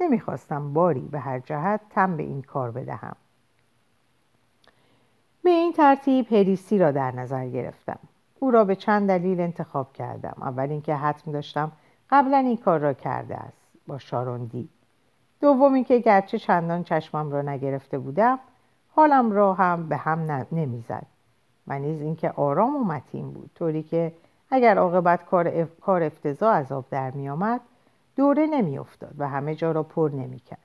نمی‌خواستم 0.00 0.72
باری 0.72 1.08
به 1.12 1.18
هر 1.18 1.38
جهت 1.38 1.80
تم 1.90 2.16
به 2.16 2.22
این 2.22 2.42
کار 2.42 2.70
بدهم. 2.70 3.16
به 5.42 5.50
این 5.50 5.72
ترتیب 5.72 6.32
هریسی 6.32 6.78
را 6.78 6.90
در 6.90 7.10
نظر 7.10 7.48
گرفتم. 7.48 7.98
او 8.38 8.50
را 8.50 8.64
به 8.64 8.76
چند 8.76 9.08
دلیل 9.08 9.40
انتخاب 9.40 9.92
کردم. 9.92 10.36
اول 10.40 10.70
اینکه 10.70 10.94
حتم 10.94 11.32
داشتم 11.32 11.72
قبلا 12.10 12.38
این 12.38 12.56
کار 12.56 12.80
را 12.80 12.92
کرده 12.92 13.36
است 13.36 13.62
با 13.86 13.98
شاروندی. 13.98 14.68
دوم 15.40 15.74
اینکه 15.74 15.98
گرچه 15.98 16.38
چندان 16.38 16.84
چشمم 16.84 17.30
را 17.30 17.42
نگرفته 17.42 17.98
بودم 17.98 18.38
حالم 18.88 19.32
را 19.32 19.54
هم 19.54 19.88
به 19.88 19.96
هم 19.96 20.46
نمی‌زد. 20.52 21.06
و 21.66 21.78
نیز 21.78 22.00
اینکه 22.00 22.30
آرام 22.30 22.76
و 22.76 22.84
متین 22.84 23.30
بود. 23.32 23.50
طوری 23.54 23.82
که 23.82 24.12
اگر 24.50 24.78
عاقبت 24.78 25.24
کار, 25.24 25.48
اف... 25.48 25.68
کار 25.80 26.02
افتضاح 26.02 26.54
از 26.54 26.72
آب 26.72 26.84
در 26.90 27.10
می 27.10 27.28
آمد 27.28 27.60
دوره 28.16 28.46
نمی 28.46 28.78
افتاد 28.78 29.14
و 29.18 29.28
همه 29.28 29.54
جا 29.54 29.72
را 29.72 29.82
پر 29.82 30.10
نمی 30.14 30.38
کرد 30.38 30.58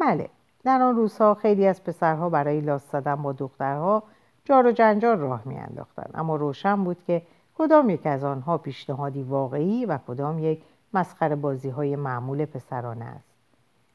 بله 0.00 0.30
در 0.64 0.82
آن 0.82 0.96
روزها 0.96 1.34
خیلی 1.34 1.66
از 1.66 1.84
پسرها 1.84 2.28
برای 2.28 2.60
لاس 2.60 2.90
زدن 2.92 3.14
با 3.14 3.32
دخترها 3.32 4.02
جار 4.44 4.66
و 4.66 4.72
جنجال 4.72 5.18
راه 5.18 5.42
میانداختند. 5.44 6.10
اما 6.14 6.36
روشن 6.36 6.84
بود 6.84 7.04
که 7.06 7.22
کدام 7.58 7.90
یک 7.90 8.06
از 8.06 8.24
آنها 8.24 8.58
پیشنهادی 8.58 9.22
واقعی 9.22 9.86
و 9.86 9.98
کدام 10.08 10.38
یک 10.38 10.62
مسخره 10.94 11.36
بازی 11.36 11.68
های 11.68 11.96
معمول 11.96 12.44
پسرانه 12.44 13.04
است. 13.04 13.28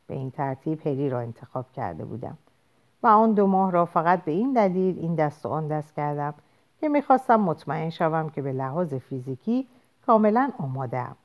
به 0.07 0.13
این 0.13 0.31
ترتیب 0.31 0.87
هری 0.87 1.09
را 1.09 1.19
انتخاب 1.19 1.71
کرده 1.71 2.05
بودم 2.05 2.37
و 3.03 3.07
آن 3.07 3.33
دو 3.33 3.47
ماه 3.47 3.71
را 3.71 3.85
فقط 3.85 4.23
به 4.23 4.31
این 4.31 4.53
دلیل 4.53 4.99
این 4.99 5.15
دست 5.15 5.45
و 5.45 5.49
آن 5.49 5.67
دست 5.67 5.95
کردم 5.95 6.33
که 6.79 6.89
می‌خواستم 6.89 7.35
مطمئن 7.35 7.89
شوم 7.89 8.29
که 8.29 8.41
به 8.41 8.51
لحاظ 8.51 8.93
فیزیکی 8.93 9.67
کاملا 10.05 10.51
آماده 10.59 10.97
ام. 10.97 11.15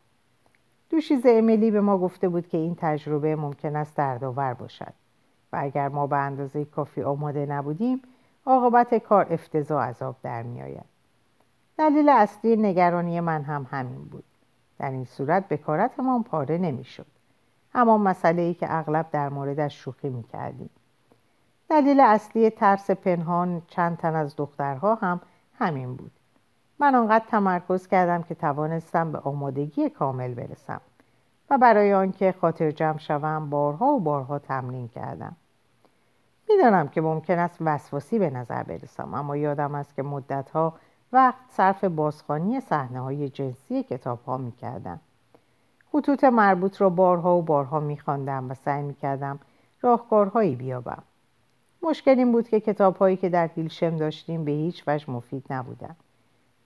دوشیز 0.90 1.22
امیلی 1.26 1.70
به 1.70 1.80
ما 1.80 1.98
گفته 1.98 2.28
بود 2.28 2.48
که 2.48 2.58
این 2.58 2.74
تجربه 2.78 3.36
ممکن 3.36 3.76
است 3.76 3.96
دردآور 3.96 4.54
باشد. 4.54 4.92
و 5.52 5.58
اگر 5.60 5.88
ما 5.88 6.06
به 6.06 6.16
اندازه 6.16 6.64
کافی 6.64 7.02
آماده 7.02 7.46
نبودیم 7.46 8.02
عاقبت 8.46 8.94
کار 8.94 9.26
افتضاح 9.30 9.88
عذاب 9.88 10.16
در 10.22 10.42
میآید. 10.42 10.84
دلیل 11.78 12.08
اصلی 12.08 12.56
نگرانی 12.56 13.20
من 13.20 13.42
هم 13.42 13.66
همین 13.70 14.04
بود. 14.04 14.24
در 14.78 14.90
این 14.90 15.04
صورت 15.04 15.48
بکارتمان 15.48 16.22
پاره 16.22 16.58
نمی‌شد. 16.58 17.06
اما 17.74 17.98
مسئله 17.98 18.42
ای 18.42 18.54
که 18.54 18.66
اغلب 18.70 19.10
در 19.10 19.28
موردش 19.28 19.84
شوخی 19.84 20.08
می 20.08 20.22
کردیم. 20.22 20.70
دلیل 21.70 22.00
اصلی 22.00 22.50
ترس 22.50 22.90
پنهان 22.90 23.62
چند 23.66 23.96
تن 23.96 24.14
از 24.14 24.36
دخترها 24.36 24.94
هم 24.94 25.20
همین 25.58 25.94
بود. 25.94 26.10
من 26.78 26.94
آنقدر 26.94 27.24
تمرکز 27.28 27.86
کردم 27.86 28.22
که 28.22 28.34
توانستم 28.34 29.12
به 29.12 29.18
آمادگی 29.18 29.90
کامل 29.90 30.34
برسم. 30.34 30.80
و 31.50 31.58
برای 31.58 31.94
آنکه 31.94 32.34
خاطر 32.40 32.70
جمع 32.70 32.98
شوم 32.98 33.50
بارها 33.50 33.86
و 33.86 34.00
بارها 34.00 34.38
تمرین 34.38 34.88
کردم 34.88 35.36
می‌دانم 36.50 36.88
که 36.88 37.00
ممکن 37.00 37.38
است 37.38 37.56
وسواسی 37.60 38.18
به 38.18 38.30
نظر 38.30 38.62
برسم 38.62 39.14
اما 39.14 39.36
یادم 39.36 39.74
است 39.74 39.94
که 39.94 40.02
مدتها 40.02 40.74
وقت 41.12 41.44
صرف 41.48 41.84
بازخانی 41.84 42.60
صحنه 42.60 43.00
های 43.00 43.28
جنسی 43.28 43.82
کتاب 43.82 44.18
ها 44.26 44.36
می 44.36 44.52
کردم. 44.52 45.00
خطوط 45.92 46.24
مربوط 46.24 46.80
را 46.80 46.90
بارها 46.90 47.38
و 47.38 47.42
بارها 47.42 47.80
می 47.80 47.98
و 48.06 48.54
سعی 48.54 48.82
می 48.82 48.94
کردم 48.94 49.38
راهکارهایی 49.80 50.56
بیابم. 50.56 51.02
مشکل 51.82 52.18
این 52.18 52.32
بود 52.32 52.48
که 52.48 52.60
کتاب 52.60 52.96
هایی 52.96 53.16
که 53.16 53.28
در 53.28 53.50
هیلشم 53.54 53.96
داشتیم 53.96 54.44
به 54.44 54.50
هیچ 54.50 54.84
وجه 54.86 55.10
مفید 55.10 55.44
نبودند. 55.50 55.96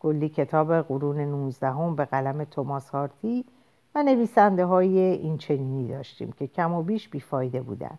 کلی 0.01 0.29
کتاب 0.29 0.83
قرون 0.83 1.21
19 1.21 1.95
به 1.97 2.05
قلم 2.05 2.45
توماس 2.45 2.91
هارتی 2.91 3.45
و 3.95 4.03
نویسنده 4.03 4.65
های 4.65 4.99
این 4.99 5.39
چنینی 5.39 5.89
داشتیم 5.89 6.33
که 6.33 6.47
کم 6.47 6.73
و 6.73 6.83
بیش 6.83 7.09
بیفایده 7.09 7.63
بودند. 7.63 7.99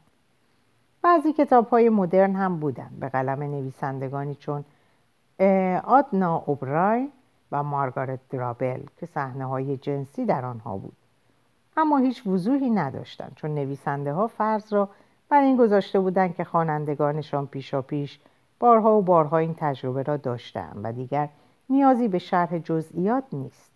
بعضی 1.01 1.33
کتاب 1.33 1.67
های 1.67 1.89
مدرن 1.89 2.35
هم 2.35 2.59
بودن. 2.59 2.89
به 2.99 3.09
قلم 3.09 3.43
نویسندگانی 3.43 4.35
چون 4.35 4.65
آدنا 5.83 6.43
اوبرای 6.45 7.09
و 7.51 7.63
مارگارت 7.63 8.19
درابل 8.29 8.83
که 8.97 9.05
صحنه 9.05 9.45
های 9.45 9.77
جنسی 9.77 10.25
در 10.25 10.45
آنها 10.45 10.77
بود. 10.77 10.97
اما 11.77 11.97
هیچ 11.97 12.27
وضوحی 12.27 12.69
نداشتند 12.69 13.33
چون 13.35 13.55
نویسنده 13.55 14.13
ها 14.13 14.27
فرض 14.27 14.73
را 14.73 14.89
بر 15.29 15.41
این 15.41 15.57
گذاشته 15.57 15.99
بودند 15.99 16.35
که 16.35 16.43
خوانندگانشان 16.43 17.47
پیشا 17.47 17.81
پیش 17.81 18.19
بارها 18.59 18.97
و 18.97 19.01
بارها 19.01 19.37
این 19.37 19.55
تجربه 19.57 20.03
را 20.03 20.17
داشتند 20.17 20.79
و 20.83 20.91
دیگر 20.93 21.29
نیازی 21.69 22.07
به 22.07 22.19
شرح 22.19 22.57
جزئیات 22.59 23.23
نیست. 23.33 23.72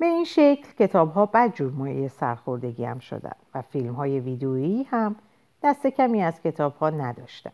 به 0.00 0.06
این 0.06 0.24
شکل 0.24 0.72
کتاب 0.78 1.12
ها 1.12 1.26
بد 1.26 1.52
جور 1.54 1.72
مایه 1.72 2.08
سرخوردگی 2.08 2.84
هم 2.84 2.98
شدن 2.98 3.36
و 3.54 3.62
فیلم 3.62 3.94
های 3.94 4.20
ویدیویی 4.20 4.82
هم 4.82 5.16
دست 5.62 5.86
کمی 5.86 6.22
از 6.22 6.42
کتاب 6.42 6.76
ها 6.76 6.90
نداشتن. 6.90 7.52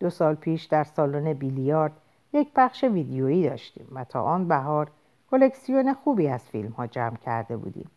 دو 0.00 0.10
سال 0.10 0.34
پیش 0.34 0.64
در 0.64 0.84
سالن 0.84 1.32
بیلیارد 1.32 1.92
یک 2.32 2.48
بخش 2.56 2.84
ویدیویی 2.84 3.48
داشتیم 3.48 3.88
و 3.92 4.04
تا 4.04 4.22
آن 4.22 4.48
بهار 4.48 4.90
کلکسیون 5.30 5.94
خوبی 5.94 6.28
از 6.28 6.44
فیلم 6.44 6.70
ها 6.70 6.86
جمع 6.86 7.16
کرده 7.16 7.56
بودیم. 7.56 7.90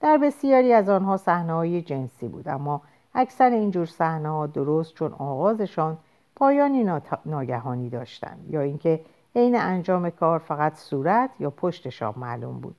در 0.00 0.18
بسیاری 0.18 0.72
از 0.72 0.88
آنها 0.88 1.16
صحنه 1.16 1.52
های 1.52 1.82
جنسی 1.82 2.28
بود 2.28 2.48
اما 2.48 2.82
اکثر 3.14 3.50
اینجور 3.50 3.86
صحنه 3.86 4.28
ها 4.28 4.46
درست 4.46 4.94
چون 4.94 5.12
آغازشان 5.12 5.98
پایانی 6.36 6.86
ناگهانی 7.26 7.90
داشتند 7.90 8.46
یا 8.50 8.60
اینکه 8.60 9.00
عین 9.36 9.56
انجام 9.56 10.10
کار 10.10 10.38
فقط 10.38 10.74
صورت 10.74 11.30
یا 11.40 11.50
پشتشان 11.50 12.14
معلوم 12.16 12.60
بود 12.60 12.76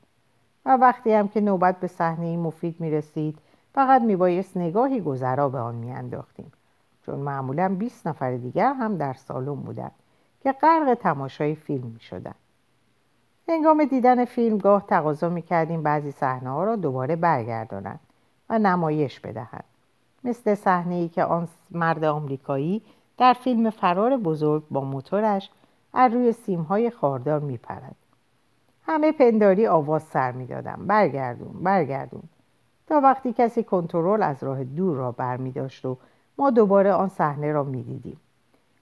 و 0.65 0.77
وقتی 0.77 1.13
هم 1.13 1.27
که 1.27 1.41
نوبت 1.41 1.79
به 1.79 1.87
صحنه 1.87 2.37
مفید 2.37 2.75
می 2.79 2.91
رسید 2.91 3.37
فقط 3.73 4.01
می 4.01 4.15
بایست 4.15 4.57
نگاهی 4.57 5.01
گذرا 5.01 5.49
به 5.49 5.57
آن 5.57 5.75
می 5.75 5.91
انداختیم 5.91 6.51
چون 7.05 7.19
معمولا 7.19 7.75
20 7.79 8.07
نفر 8.07 8.37
دیگر 8.37 8.73
هم 8.73 8.97
در 8.97 9.13
سالن 9.13 9.55
بودند 9.55 9.91
که 10.43 10.51
غرق 10.51 10.93
تماشای 10.93 11.55
فیلم 11.55 11.87
می 11.87 11.99
شدن. 11.99 12.35
هنگام 13.47 13.85
دیدن 13.85 14.25
فیلم 14.25 14.57
گاه 14.57 14.85
تقاضا 14.87 15.29
می 15.29 15.41
کردیم 15.41 15.83
بعضی 15.83 16.11
صحنه 16.11 16.49
ها 16.49 16.63
را 16.63 16.75
دوباره 16.75 17.15
برگردانند 17.15 17.99
و 18.49 18.59
نمایش 18.59 19.19
بدهند. 19.19 19.63
مثل 20.23 20.55
صحنه 20.55 20.95
ای 20.95 21.09
که 21.09 21.23
آن 21.23 21.47
مرد 21.71 22.03
آمریکایی 22.03 22.81
در 23.17 23.33
فیلم 23.33 23.69
فرار 23.69 24.17
بزرگ 24.17 24.63
با 24.71 24.81
موتورش 24.81 25.49
از 25.93 26.13
روی 26.13 26.31
سیمهای 26.31 26.89
خاردار 26.89 27.39
میپرد. 27.39 27.95
همه 28.89 29.11
پنداری 29.11 29.67
آواز 29.67 30.03
سر 30.03 30.31
می‌دادم. 30.31 30.79
برگردون 30.87 31.63
برگردون. 31.63 32.23
تا 32.87 32.99
وقتی 32.99 33.33
کسی 33.33 33.63
کنترل 33.63 34.23
از 34.23 34.43
راه 34.43 34.63
دور 34.63 34.97
را 34.97 35.11
برمیداشت 35.11 35.85
و 35.85 35.97
ما 36.37 36.49
دوباره 36.49 36.93
آن 36.93 37.07
صحنه 37.07 37.51
را 37.51 37.63
می‌دیدیم. 37.63 38.17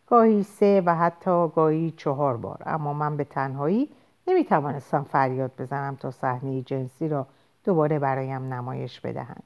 گاهی 0.08 0.43
سه 0.43 0.84
و 0.86 0.96
حتی 0.96 1.48
گاهی 1.56 1.91
چهار 1.91 2.38
بار. 2.38 2.62
اما 2.65 2.93
من 2.93 3.17
به 3.17 3.24
تنهایی 3.24 3.89
نمی 4.28 4.46
توانستم 4.46 5.04
فریاد 5.04 5.52
بزنم 5.60 5.96
تا 5.96 6.12
صحنه 6.12 6.62
جنسی 6.62 7.08
را 7.08 7.28
دوباره 7.63 8.00
برایم 8.00 8.54
نمایش 8.54 9.00
بدهند. 9.02 9.43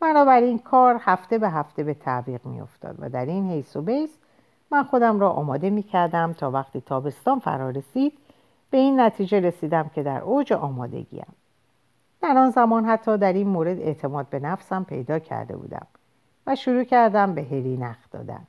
بنابراین 0.00 0.58
کار 0.58 1.00
هفته 1.00 1.38
به 1.38 1.50
هفته 1.50 1.84
به 1.84 1.94
تعویق 1.94 2.46
می 2.46 2.60
افتاد 2.60 2.96
و 2.98 3.08
در 3.08 3.26
این 3.26 3.50
حیث 3.50 3.76
و 3.76 3.82
بیس 3.82 4.10
من 4.70 4.82
خودم 4.82 5.20
را 5.20 5.30
آماده 5.30 5.70
می 5.70 5.82
کردم 5.82 6.32
تا 6.32 6.50
وقتی 6.50 6.80
تابستان 6.80 7.38
فرا 7.38 7.70
رسید 7.70 8.18
به 8.70 8.78
این 8.78 9.00
نتیجه 9.00 9.40
رسیدم 9.40 9.90
که 9.94 10.02
در 10.02 10.20
اوج 10.20 10.52
آمادگیم. 10.52 11.34
در 12.22 12.38
آن 12.38 12.50
زمان 12.50 12.84
حتی 12.84 13.18
در 13.18 13.32
این 13.32 13.48
مورد 13.48 13.78
اعتماد 13.78 14.28
به 14.28 14.38
نفسم 14.38 14.84
پیدا 14.84 15.18
کرده 15.18 15.56
بودم 15.56 15.86
و 16.46 16.56
شروع 16.56 16.84
کردم 16.84 17.34
به 17.34 17.42
هری 17.42 17.76
نخ 17.76 17.96
دادن. 18.10 18.46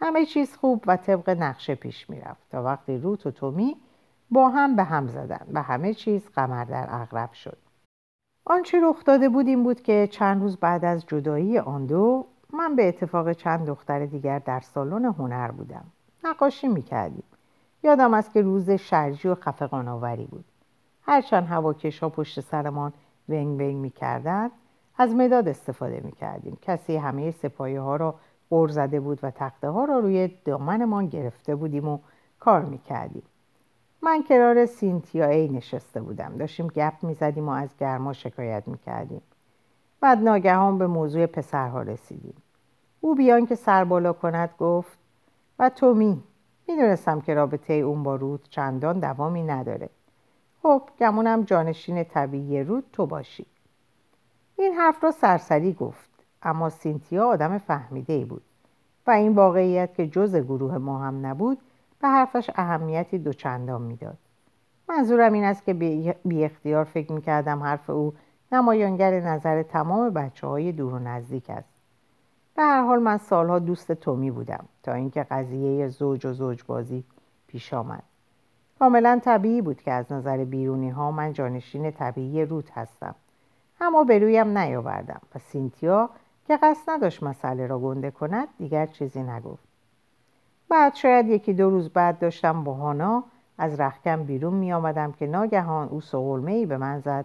همه 0.00 0.26
چیز 0.26 0.56
خوب 0.56 0.84
و 0.86 0.96
طبق 0.96 1.30
نقشه 1.30 1.74
پیش 1.74 2.10
می‌رفت 2.10 2.50
تا 2.50 2.62
وقتی 2.62 2.98
روت 2.98 3.26
و 3.26 3.30
تومی 3.30 3.76
با 4.30 4.48
هم 4.48 4.76
به 4.76 4.84
هم 4.84 5.06
زدن 5.06 5.46
و 5.52 5.62
همه 5.62 5.94
چیز 5.94 6.28
قمر 6.28 6.64
در 6.64 6.86
اغرب 6.88 7.32
شد. 7.32 7.58
آنچه 8.44 8.80
رخ 8.82 9.04
داده 9.04 9.28
بود 9.28 9.46
این 9.46 9.62
بود 9.62 9.82
که 9.82 10.08
چند 10.10 10.42
روز 10.42 10.56
بعد 10.56 10.84
از 10.84 11.06
جدایی 11.06 11.58
آن 11.58 11.86
دو 11.86 12.26
من 12.52 12.76
به 12.76 12.88
اتفاق 12.88 13.32
چند 13.32 13.66
دختر 13.66 14.06
دیگر 14.06 14.38
در 14.38 14.60
سالن 14.60 15.04
هنر 15.04 15.50
بودم. 15.50 15.84
نقاشی 16.24 16.68
می‌کردیم. 16.68 17.24
یادم 17.82 18.14
است 18.14 18.32
که 18.32 18.42
روز 18.42 18.70
شرجی 18.70 19.28
و 19.28 19.34
خفقان 19.34 19.88
آوری 19.88 20.24
بود. 20.24 20.44
هرچند 21.02 21.46
هواکش 21.46 21.98
ها 21.98 22.08
پشت 22.08 22.40
سرمان 22.40 22.92
ونگ 23.28 23.60
ونگ 23.60 23.76
می‌کردند 23.76 24.50
از 24.98 25.14
مداد 25.14 25.48
استفاده 25.48 26.00
می‌کردیم. 26.04 26.58
کسی 26.62 26.96
همه 26.96 27.30
سپایه 27.30 27.80
ها 27.80 27.96
را 27.96 28.14
غور 28.50 28.68
زده 28.68 29.00
بود 29.00 29.18
و 29.22 29.30
تخته 29.30 29.68
ها 29.68 29.84
را 29.84 29.98
روی 29.98 30.30
دامنمان 30.44 31.06
گرفته 31.06 31.54
بودیم 31.54 31.88
و 31.88 31.98
کار 32.40 32.64
می‌کردیم. 32.64 33.22
من 34.02 34.22
کنار 34.28 34.68
ای 35.14 35.48
نشسته 35.48 36.00
بودم. 36.00 36.36
داشتیم 36.38 36.66
گپ 36.66 36.92
می‌زدیم 37.02 37.48
و 37.48 37.52
از 37.52 37.68
گرما 37.80 38.12
شکایت 38.12 38.62
می‌کردیم. 38.66 39.22
بعد 40.00 40.18
ناگهان 40.18 40.78
به 40.78 40.86
موضوع 40.86 41.26
پسرها 41.26 41.82
رسیدیم. 41.82 42.34
او 43.00 43.14
بیان 43.14 43.46
که 43.46 43.54
سر 43.54 43.84
بالا 43.84 44.12
کند 44.12 44.50
گفت 44.58 44.98
و 45.58 45.68
تومی؟ 45.68 46.22
می‌دونستم 46.68 47.20
که 47.20 47.34
رابطه 47.34 47.72
اون 47.72 48.02
با 48.02 48.16
رود 48.16 48.48
چندان 48.50 48.98
دوامی 48.98 49.42
نداره. 49.42 49.88
خب 50.62 50.82
گمونم 50.98 51.42
جانشین 51.42 52.04
طبیعی 52.04 52.64
رود 52.64 52.84
تو 52.92 53.06
باشی. 53.06 53.46
این 54.58 54.72
حرف 54.74 55.04
را 55.04 55.10
سرسری 55.10 55.72
گفت 55.72 56.10
اما 56.42 56.70
سینتیا 56.70 57.26
آدم 57.26 57.58
فهمیده 57.58 58.24
بود 58.24 58.42
و 59.06 59.10
این 59.10 59.34
واقعیت 59.34 59.94
که 59.94 60.06
جز 60.06 60.36
گروه 60.36 60.78
ما 60.78 60.98
هم 60.98 61.26
نبود 61.26 61.58
به 62.00 62.08
حرفش 62.08 62.50
اهمیتی 62.54 63.18
دوچندان 63.18 63.82
می‌داد. 63.82 64.18
منظورم 64.88 65.32
این 65.32 65.44
است 65.44 65.64
که 65.64 65.74
بی 66.24 66.44
اختیار 66.44 66.84
فکر 66.84 67.12
می‌کردم 67.12 67.62
حرف 67.62 67.90
او 67.90 68.14
نمایانگر 68.52 69.20
نظر 69.20 69.62
تمام 69.62 70.10
بچه 70.10 70.46
های 70.46 70.72
دور 70.72 70.94
و 70.94 70.98
نزدیک 70.98 71.50
است. 71.50 71.71
به 72.56 72.62
هر 72.62 72.82
حال 72.82 72.98
من 72.98 73.18
سالها 73.18 73.58
دوست 73.58 73.92
تومی 73.92 74.30
بودم 74.30 74.64
تا 74.82 74.92
اینکه 74.92 75.22
قضیه 75.22 75.88
زوج 75.88 76.26
و 76.26 76.32
زوج 76.32 76.62
بازی 76.66 77.04
پیش 77.46 77.74
آمد. 77.74 78.02
کاملا 78.78 79.20
طبیعی 79.24 79.62
بود 79.62 79.82
که 79.82 79.92
از 79.92 80.12
نظر 80.12 80.44
بیرونی 80.44 80.90
ها 80.90 81.10
من 81.10 81.32
جانشین 81.32 81.90
طبیعی 81.90 82.44
روت 82.44 82.70
هستم. 82.70 83.14
اما 83.80 84.04
به 84.04 84.18
رویم 84.18 84.58
نیاوردم 84.58 85.20
و 85.34 85.38
سینتیا 85.38 86.10
که 86.46 86.56
قصد 86.56 86.90
نداشت 86.90 87.22
مسئله 87.22 87.66
را 87.66 87.78
گنده 87.78 88.10
کند 88.10 88.48
دیگر 88.58 88.86
چیزی 88.86 89.22
نگفت. 89.22 89.64
بعد 90.68 90.94
شاید 90.94 91.28
یکی 91.28 91.52
دو 91.52 91.70
روز 91.70 91.90
بعد 91.90 92.18
داشتم 92.18 92.64
با 92.64 92.74
هانا 92.74 93.24
از 93.58 93.80
رخکم 93.80 94.24
بیرون 94.24 94.54
می 94.54 94.72
آمدم 94.72 95.12
که 95.12 95.26
ناگهان 95.26 95.88
او 95.88 96.00
سغلمه 96.00 96.52
ای 96.52 96.66
به 96.66 96.76
من 96.76 97.00
زد 97.00 97.24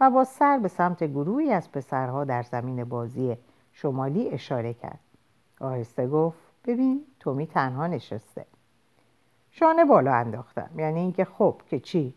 و 0.00 0.10
با 0.10 0.24
سر 0.24 0.58
به 0.58 0.68
سمت 0.68 1.04
گروهی 1.04 1.52
از 1.52 1.72
پسرها 1.72 2.24
در 2.24 2.42
زمین 2.42 2.84
بازی 2.84 3.36
شمالی 3.76 4.28
اشاره 4.28 4.74
کرد. 4.74 5.00
آهسته 5.60 6.08
گفت 6.08 6.38
ببین 6.64 7.04
تومی 7.20 7.46
تنها 7.46 7.86
نشسته. 7.86 8.44
شانه 9.50 9.84
بالا 9.84 10.14
انداختم 10.14 10.70
یعنی 10.76 11.00
اینکه 11.00 11.24
خب 11.24 11.60
که 11.66 11.80
چی؟ 11.80 12.14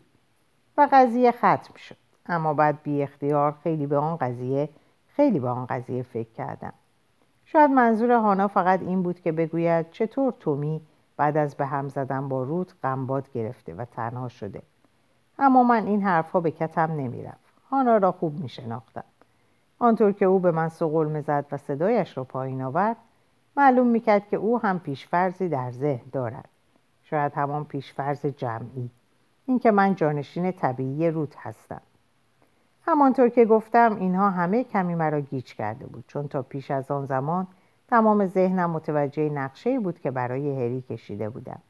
و 0.76 0.88
قضیه 0.92 1.32
ختم 1.32 1.74
شد. 1.76 1.96
اما 2.26 2.54
بعد 2.54 2.82
بی 2.82 3.02
اختیار 3.02 3.52
خیلی 3.62 3.86
به 3.86 3.96
آن 3.96 4.16
قضیه 4.16 4.68
خیلی 5.08 5.40
به 5.40 5.48
آن 5.48 5.66
قضیه 5.66 6.02
فکر 6.02 6.32
کردم. 6.32 6.72
شاید 7.44 7.70
منظور 7.70 8.12
هانا 8.12 8.48
فقط 8.48 8.80
این 8.80 9.02
بود 9.02 9.20
که 9.20 9.32
بگوید 9.32 9.90
چطور 9.90 10.32
تومی 10.40 10.80
بعد 11.16 11.36
از 11.36 11.54
به 11.54 11.66
هم 11.66 11.88
زدن 11.88 12.28
با 12.28 12.42
رود 12.42 12.72
غمباد 12.82 13.32
گرفته 13.32 13.74
و 13.74 13.84
تنها 13.84 14.28
شده. 14.28 14.62
اما 15.38 15.62
من 15.62 15.86
این 15.86 16.02
حرفها 16.02 16.40
به 16.40 16.50
کتم 16.50 16.92
نمی‌رفت. 16.92 17.54
هانا 17.70 17.96
را 17.96 18.12
خوب 18.12 18.40
می 18.40 18.48
شناختم 18.48 19.04
آنطور 19.82 20.12
که 20.12 20.24
او 20.24 20.38
به 20.38 20.50
من 20.50 20.68
سقل 20.68 21.20
زد 21.20 21.46
و 21.52 21.56
صدایش 21.56 22.16
را 22.16 22.24
پایین 22.24 22.62
آورد 22.62 22.96
معلوم 23.56 23.86
می‌کرد 23.86 24.28
که 24.28 24.36
او 24.36 24.58
هم 24.58 24.78
پیشفرزی 24.78 25.48
در 25.48 25.70
ذهن 25.70 26.06
دارد. 26.12 26.48
شاید 27.02 27.32
همان 27.34 27.64
پیشفرز 27.64 28.26
جمعی. 28.26 28.90
اینکه 29.46 29.70
من 29.70 29.94
جانشین 29.94 30.52
طبیعی 30.52 31.10
رود 31.10 31.34
هستم. 31.38 31.80
همانطور 32.86 33.28
که 33.28 33.44
گفتم 33.44 33.96
اینها 34.00 34.30
همه 34.30 34.64
کمی 34.64 34.94
مرا 34.94 35.20
گیج 35.20 35.54
کرده 35.54 35.86
بود 35.86 36.04
چون 36.06 36.28
تا 36.28 36.42
پیش 36.42 36.70
از 36.70 36.90
آن 36.90 37.06
زمان 37.06 37.46
تمام 37.88 38.26
ذهنم 38.26 38.70
متوجه 38.70 39.28
نقشه 39.28 39.78
بود 39.78 40.00
که 40.00 40.10
برای 40.10 40.64
هری 40.64 40.82
کشیده 40.82 41.28
بودم. 41.28 41.60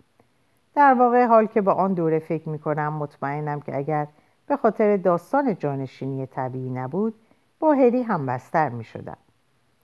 در 0.74 0.94
واقع 0.94 1.26
حال 1.26 1.46
که 1.46 1.60
به 1.60 1.72
آن 1.72 1.94
دوره 1.94 2.18
فکر 2.18 2.48
می 2.48 2.58
کنم 2.58 2.92
مطمئنم 2.92 3.60
که 3.60 3.76
اگر 3.76 4.06
به 4.46 4.56
خاطر 4.56 4.96
داستان 4.96 5.56
جانشینی 5.56 6.26
طبیعی 6.26 6.70
نبود 6.70 7.14
با 7.60 7.72
هری 7.72 8.02
هم 8.02 8.26
بستر 8.26 8.68
می 8.68 8.84
شدم. 8.84 9.16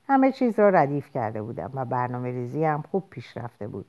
همه 0.08 0.32
چیز 0.32 0.58
را 0.58 0.68
ردیف 0.68 1.10
کرده 1.10 1.42
بودم 1.42 1.70
و 1.74 1.84
برنامه 1.84 2.30
ریزی 2.30 2.64
هم 2.64 2.82
خوب 2.90 3.04
پیش 3.10 3.36
رفته 3.36 3.68
بود 3.68 3.86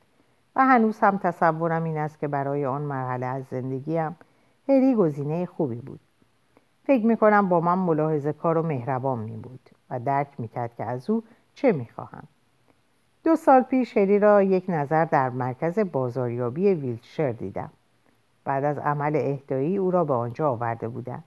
و 0.55 0.65
هنوز 0.65 0.99
هم 0.99 1.17
تصورم 1.17 1.83
این 1.83 1.97
است 1.97 2.19
که 2.19 2.27
برای 2.27 2.65
آن 2.65 2.81
مرحله 2.81 3.25
از 3.25 3.43
زندگیم 3.45 4.15
هری 4.69 4.95
گزینه 4.95 5.45
خوبی 5.45 5.75
بود 5.75 5.99
فکر 6.83 7.05
می 7.05 7.17
کنم 7.17 7.49
با 7.49 7.59
من 7.59 7.77
ملاحظه 7.77 8.33
کار 8.33 8.57
و 8.57 8.63
مهربان 8.63 9.19
می 9.19 9.37
بود 9.37 9.69
و 9.89 9.99
درک 9.99 10.39
می 10.39 10.47
کرد 10.47 10.75
که 10.75 10.83
از 10.83 11.09
او 11.09 11.23
چه 11.55 11.71
می 11.71 11.87
خواهم. 11.95 12.23
دو 13.23 13.35
سال 13.35 13.61
پیش 13.61 13.97
هری 13.97 14.19
را 14.19 14.43
یک 14.43 14.65
نظر 14.67 15.05
در 15.05 15.29
مرکز 15.29 15.79
بازاریابی 15.79 16.73
ویلتشر 16.73 17.31
دیدم. 17.31 17.69
بعد 18.43 18.63
از 18.63 18.77
عمل 18.77 19.15
اهدایی 19.15 19.77
او 19.77 19.91
را 19.91 20.03
به 20.03 20.13
آنجا 20.13 20.49
آورده 20.49 20.87
بودم. 20.87 21.23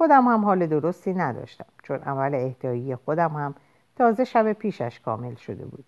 خودم 0.00 0.24
هم 0.24 0.44
حال 0.44 0.66
درستی 0.66 1.14
نداشتم 1.14 1.66
چون 1.82 1.98
عمل 1.98 2.34
اهدایی 2.34 2.96
خودم 2.96 3.32
هم 3.32 3.54
تازه 3.96 4.24
شب 4.24 4.52
پیشش 4.52 5.00
کامل 5.00 5.34
شده 5.34 5.64
بود. 5.64 5.84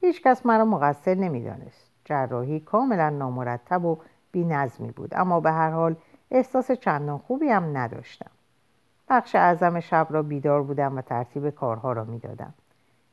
هیچ 0.00 0.22
کس 0.22 0.46
مرا 0.46 0.64
مقصر 0.64 1.14
نمی‌دانست. 1.14 1.90
جراحی 2.04 2.60
کاملا 2.60 3.10
نامرتب 3.10 3.84
و 3.84 3.98
بی 4.32 4.44
نظمی 4.44 4.90
بود 4.90 5.14
اما 5.14 5.40
به 5.40 5.52
هر 5.52 5.70
حال 5.70 5.96
احساس 6.30 6.72
چندان 6.72 7.18
خوبی 7.18 7.48
هم 7.48 7.76
نداشتم 7.76 8.30
بخش 9.08 9.34
اعظم 9.34 9.80
شب 9.80 10.06
را 10.10 10.22
بیدار 10.22 10.62
بودم 10.62 10.98
و 10.98 11.02
ترتیب 11.02 11.50
کارها 11.50 11.92
را 11.92 12.04
می‌دادم 12.04 12.54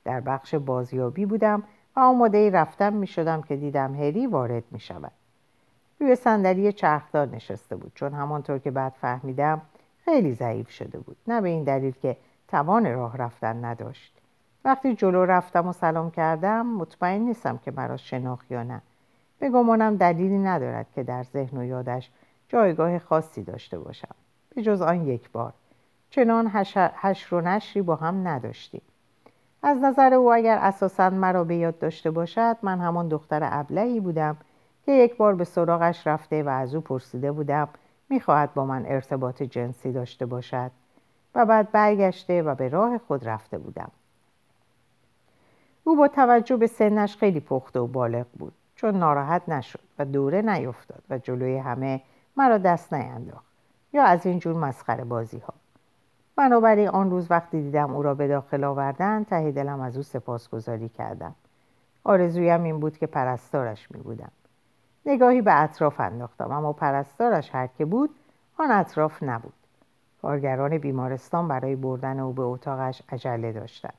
در 0.06 0.20
بخش 0.20 0.56
بازیابی 0.56 1.26
بودم 1.26 1.64
و 1.96 2.00
آماده 2.00 2.50
رفتم 2.50 2.94
می 2.94 3.08
شدم 3.08 3.42
که 3.42 3.56
دیدم 3.56 3.96
هری 3.96 4.28
وارد 4.28 4.64
می 4.72 4.80
شود 4.80 5.12
روی 6.00 6.16
صندلی 6.16 6.74
چرخدار 6.74 7.28
نشسته 7.28 7.76
بود 7.76 7.92
چون 7.96 8.14
همانطور 8.14 8.60
که 8.60 8.72
بعد 8.72 8.94
فهمیدم 9.02 9.62
خیلی 10.10 10.34
ضعیف 10.34 10.70
شده 10.70 11.00
بود. 11.00 11.18
نه 11.28 11.42
به 11.42 11.50
این 11.50 11.64
دلیل 11.64 11.94
که 12.02 12.18
توان 12.48 12.94
راه 12.94 13.18
رفتن 13.18 13.66
نداشت. 13.66 14.14
وقتی 14.66 14.96
جلو 14.96 15.26
رفتم 15.26 15.68
و 15.68 15.74
سلام 15.74 16.12
کردم 16.12 16.66
مطمئن 16.66 17.22
نیستم 17.22 17.58
که 17.58 17.72
مرا 17.72 17.98
شناخت 17.98 18.52
یا 18.52 18.64
نه. 18.64 18.82
به 19.40 19.50
گمانم 19.50 19.96
دلیلی 19.96 20.38
ندارد 20.38 20.86
که 20.96 21.04
در 21.04 21.24
ذهن 21.24 21.58
و 21.58 21.64
یادش 21.64 22.10
جایگاه 22.48 23.00
خاصی 23.00 23.44
داشته 23.44 23.80
باشم. 23.80 24.16
به 24.56 24.62
جز 24.62 24.82
آن 24.82 25.08
یک 25.08 25.30
بار. 25.32 25.54
چنان 26.10 26.52
هشر 26.96 27.36
و 27.36 27.42
نشری 27.42 27.82
با 27.82 27.96
هم 27.96 28.28
نداشتیم. 28.28 28.82
از 29.64 29.78
نظر 29.78 30.14
او 30.14 30.34
اگر 30.34 30.58
اساسا 30.58 31.10
مرا 31.10 31.44
به 31.44 31.56
یاد 31.56 31.80
داشته 31.80 32.12
باشد 32.12 32.58
من 32.62 32.80
همان 32.80 33.08
دختر 33.08 33.40
ابلهی 33.52 34.00
بودم 34.00 34.38
که 34.86 34.92
یک 34.92 35.18
بار 35.18 35.36
به 35.36 35.44
سراغش 35.44 36.08
رفته 36.08 36.44
و 36.44 36.50
از 36.50 36.76
او 36.76 36.82
پرسیده 36.82 37.32
بودم 37.32 37.70
می‌خواهد 38.10 38.54
با 38.54 38.66
من 38.66 38.86
ارتباط 38.86 39.44
جنسی 39.44 39.92
داشته 39.92 40.26
باشد 40.26 40.72
و 41.36 41.46
بعد 41.46 41.72
برگشته 41.72 42.42
و 42.42 42.56
به 42.56 42.70
راه 42.70 42.98
خود 42.98 43.28
رفته 43.28 43.58
بودم. 43.58 43.92
او 45.84 45.96
با 45.96 46.08
توجه 46.08 46.58
به 46.58 46.68
سنش 46.68 47.18
خیلی 47.18 47.40
پخته 47.40 47.80
و 47.80 47.88
بالغ 47.88 48.26
بود 48.40 48.54
چون 48.76 48.96
ناراحت 48.96 49.50
نشد 49.50 49.80
و 50.00 50.06
دوره 50.06 50.42
نیفتاد 50.42 51.04
و 51.10 51.18
جلوی 51.18 51.58
همه 51.58 52.02
مرا 52.38 52.58
دست 52.58 52.94
نینداخت 52.94 53.46
یا 53.94 54.04
از 54.04 54.26
این 54.26 54.40
جور 54.40 54.56
مسخره 54.56 55.04
بازی 55.04 55.38
ها 55.38 55.54
بنابراین 56.36 56.88
آن 56.88 57.12
روز 57.12 57.32
وقتی 57.32 57.62
دیدم 57.62 57.96
او 57.96 58.04
را 58.04 58.16
به 58.16 58.28
داخل 58.28 58.64
آوردن 58.64 59.24
ته 59.24 59.52
دلم 59.52 59.80
از 59.80 59.98
او 59.98 60.04
سپاسگزاری 60.04 60.90
کردم. 60.90 61.36
آرزویم 62.04 62.64
این 62.64 62.80
بود 62.80 62.98
که 62.98 63.08
پرستارش 63.08 63.92
می 63.92 64.02
بودم 64.02 64.32
نگاهی 65.06 65.42
به 65.42 65.62
اطراف 65.62 66.00
انداختم 66.00 66.52
اما 66.52 66.74
پرستارش 66.74 67.56
هر 67.56 67.68
که 67.68 67.86
بود 67.86 68.10
آن 68.58 68.72
اطراف 68.72 69.24
نبود. 69.24 69.54
کارگران 70.22 70.78
بیمارستان 70.78 71.48
برای 71.48 71.76
بردن 71.76 72.20
او 72.20 72.34
به 72.34 72.42
اتاقش 72.42 73.02
عجله 73.10 73.52
داشتند. 73.52 73.94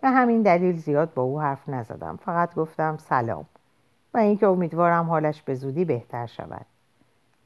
به 0.00 0.08
همین 0.08 0.42
دلیل 0.42 0.76
زیاد 0.76 1.14
با 1.14 1.22
او 1.22 1.40
حرف 1.40 1.68
نزدم. 1.68 2.16
فقط 2.16 2.54
گفتم 2.54 2.96
سلام 2.96 3.44
و 4.14 4.18
اینکه 4.18 4.46
امیدوارم 4.46 5.10
حالش 5.10 5.42
به 5.42 5.54
زودی 5.54 5.84
بهتر 5.84 6.26
شود. 6.26 6.66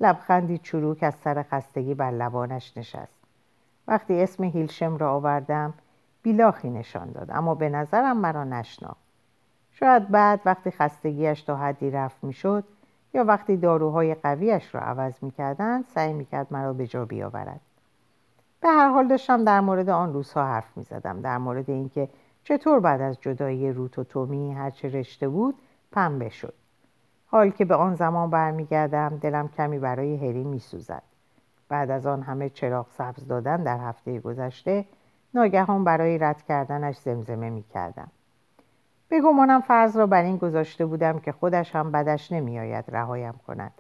لبخندی 0.01 0.59
چروک 0.59 1.03
از 1.03 1.15
سر 1.15 1.43
خستگی 1.43 1.95
بر 1.95 2.11
لبانش 2.11 2.77
نشست. 2.77 3.21
وقتی 3.89 4.23
اسم 4.23 4.45
هیلشم 4.45 4.97
را 4.97 5.13
آوردم 5.13 5.75
بیلاخی 6.23 6.71
نشان 6.71 7.13
داد 7.13 7.31
اما 7.31 7.55
به 7.55 7.69
نظرم 7.69 8.17
مرا 8.17 8.45
نشناخت. 8.45 9.01
شاید 9.73 10.09
بعد 10.09 10.41
وقتی 10.45 10.71
خستگیش 10.71 11.43
تا 11.43 11.57
حدی 11.57 11.91
رفت 11.91 12.25
می‌شد 12.25 12.65
یا 13.15 13.25
وقتی 13.25 13.57
داروهای 13.57 14.15
قویش 14.15 14.75
را 14.75 14.81
عوض 14.81 15.13
می‌کردند 15.23 15.85
سعی 15.95 16.13
می‌کرد 16.13 16.47
مرا 16.51 16.73
به 16.73 16.87
جا 16.87 17.05
بیاورد. 17.05 17.61
به 18.61 18.69
هر 18.69 18.89
حال 18.89 19.09
داشتم 19.09 19.45
در 19.45 19.61
مورد 19.61 19.89
آن 19.89 20.13
روزها 20.13 20.47
حرف 20.47 20.77
می‌زدم 20.77 21.21
در 21.21 21.39
مورد 21.39 21.71
اینکه 21.71 22.09
چطور 22.45 22.81
بعد 22.81 23.01
از 23.01 23.21
جدایی 23.21 23.73
روت 23.73 23.99
و 23.99 24.05
تومی 24.05 24.53
هرچه 24.53 24.89
رشته 24.89 25.29
بود 25.29 25.55
پنبه 25.93 26.29
شد 26.29 26.55
حال 27.27 27.51
که 27.51 27.65
به 27.65 27.75
آن 27.75 27.95
زمان 27.95 28.31
برمیگردم 28.31 29.19
دلم 29.21 29.49
کمی 29.49 29.79
برای 29.79 30.17
هری 30.17 30.45
میسوزد. 30.45 31.03
بعد 31.69 31.91
از 31.91 32.07
آن 32.07 32.23
همه 32.23 32.49
چراغ 32.49 32.87
سبز 32.91 33.27
دادن 33.27 33.63
در 33.63 33.79
هفته 33.79 34.21
گذشته 34.21 34.85
ناگهان 35.35 35.85
برای 35.85 36.19
رد 36.19 36.43
کردنش 36.43 36.97
زمزمه 36.99 37.51
می‌کردم. 37.51 38.09
به 39.11 39.21
گمانم 39.21 39.61
فرض 39.61 39.97
را 39.97 40.07
بر 40.07 40.23
این 40.23 40.37
گذاشته 40.37 40.87
بودم 40.87 41.19
که 41.19 41.33
خودش 41.33 41.77
هم 41.77 41.93
بدش 41.93 42.33
نمیآید 42.33 42.85
رهایم 42.89 43.41
کند. 43.47 43.73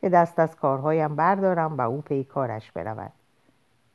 که 0.00 0.08
دست 0.08 0.38
از 0.38 0.56
کارهایم 0.56 1.16
بردارم 1.16 1.78
و 1.78 1.80
او 1.80 2.00
پی 2.00 2.24
کارش 2.24 2.72
برود. 2.72 3.12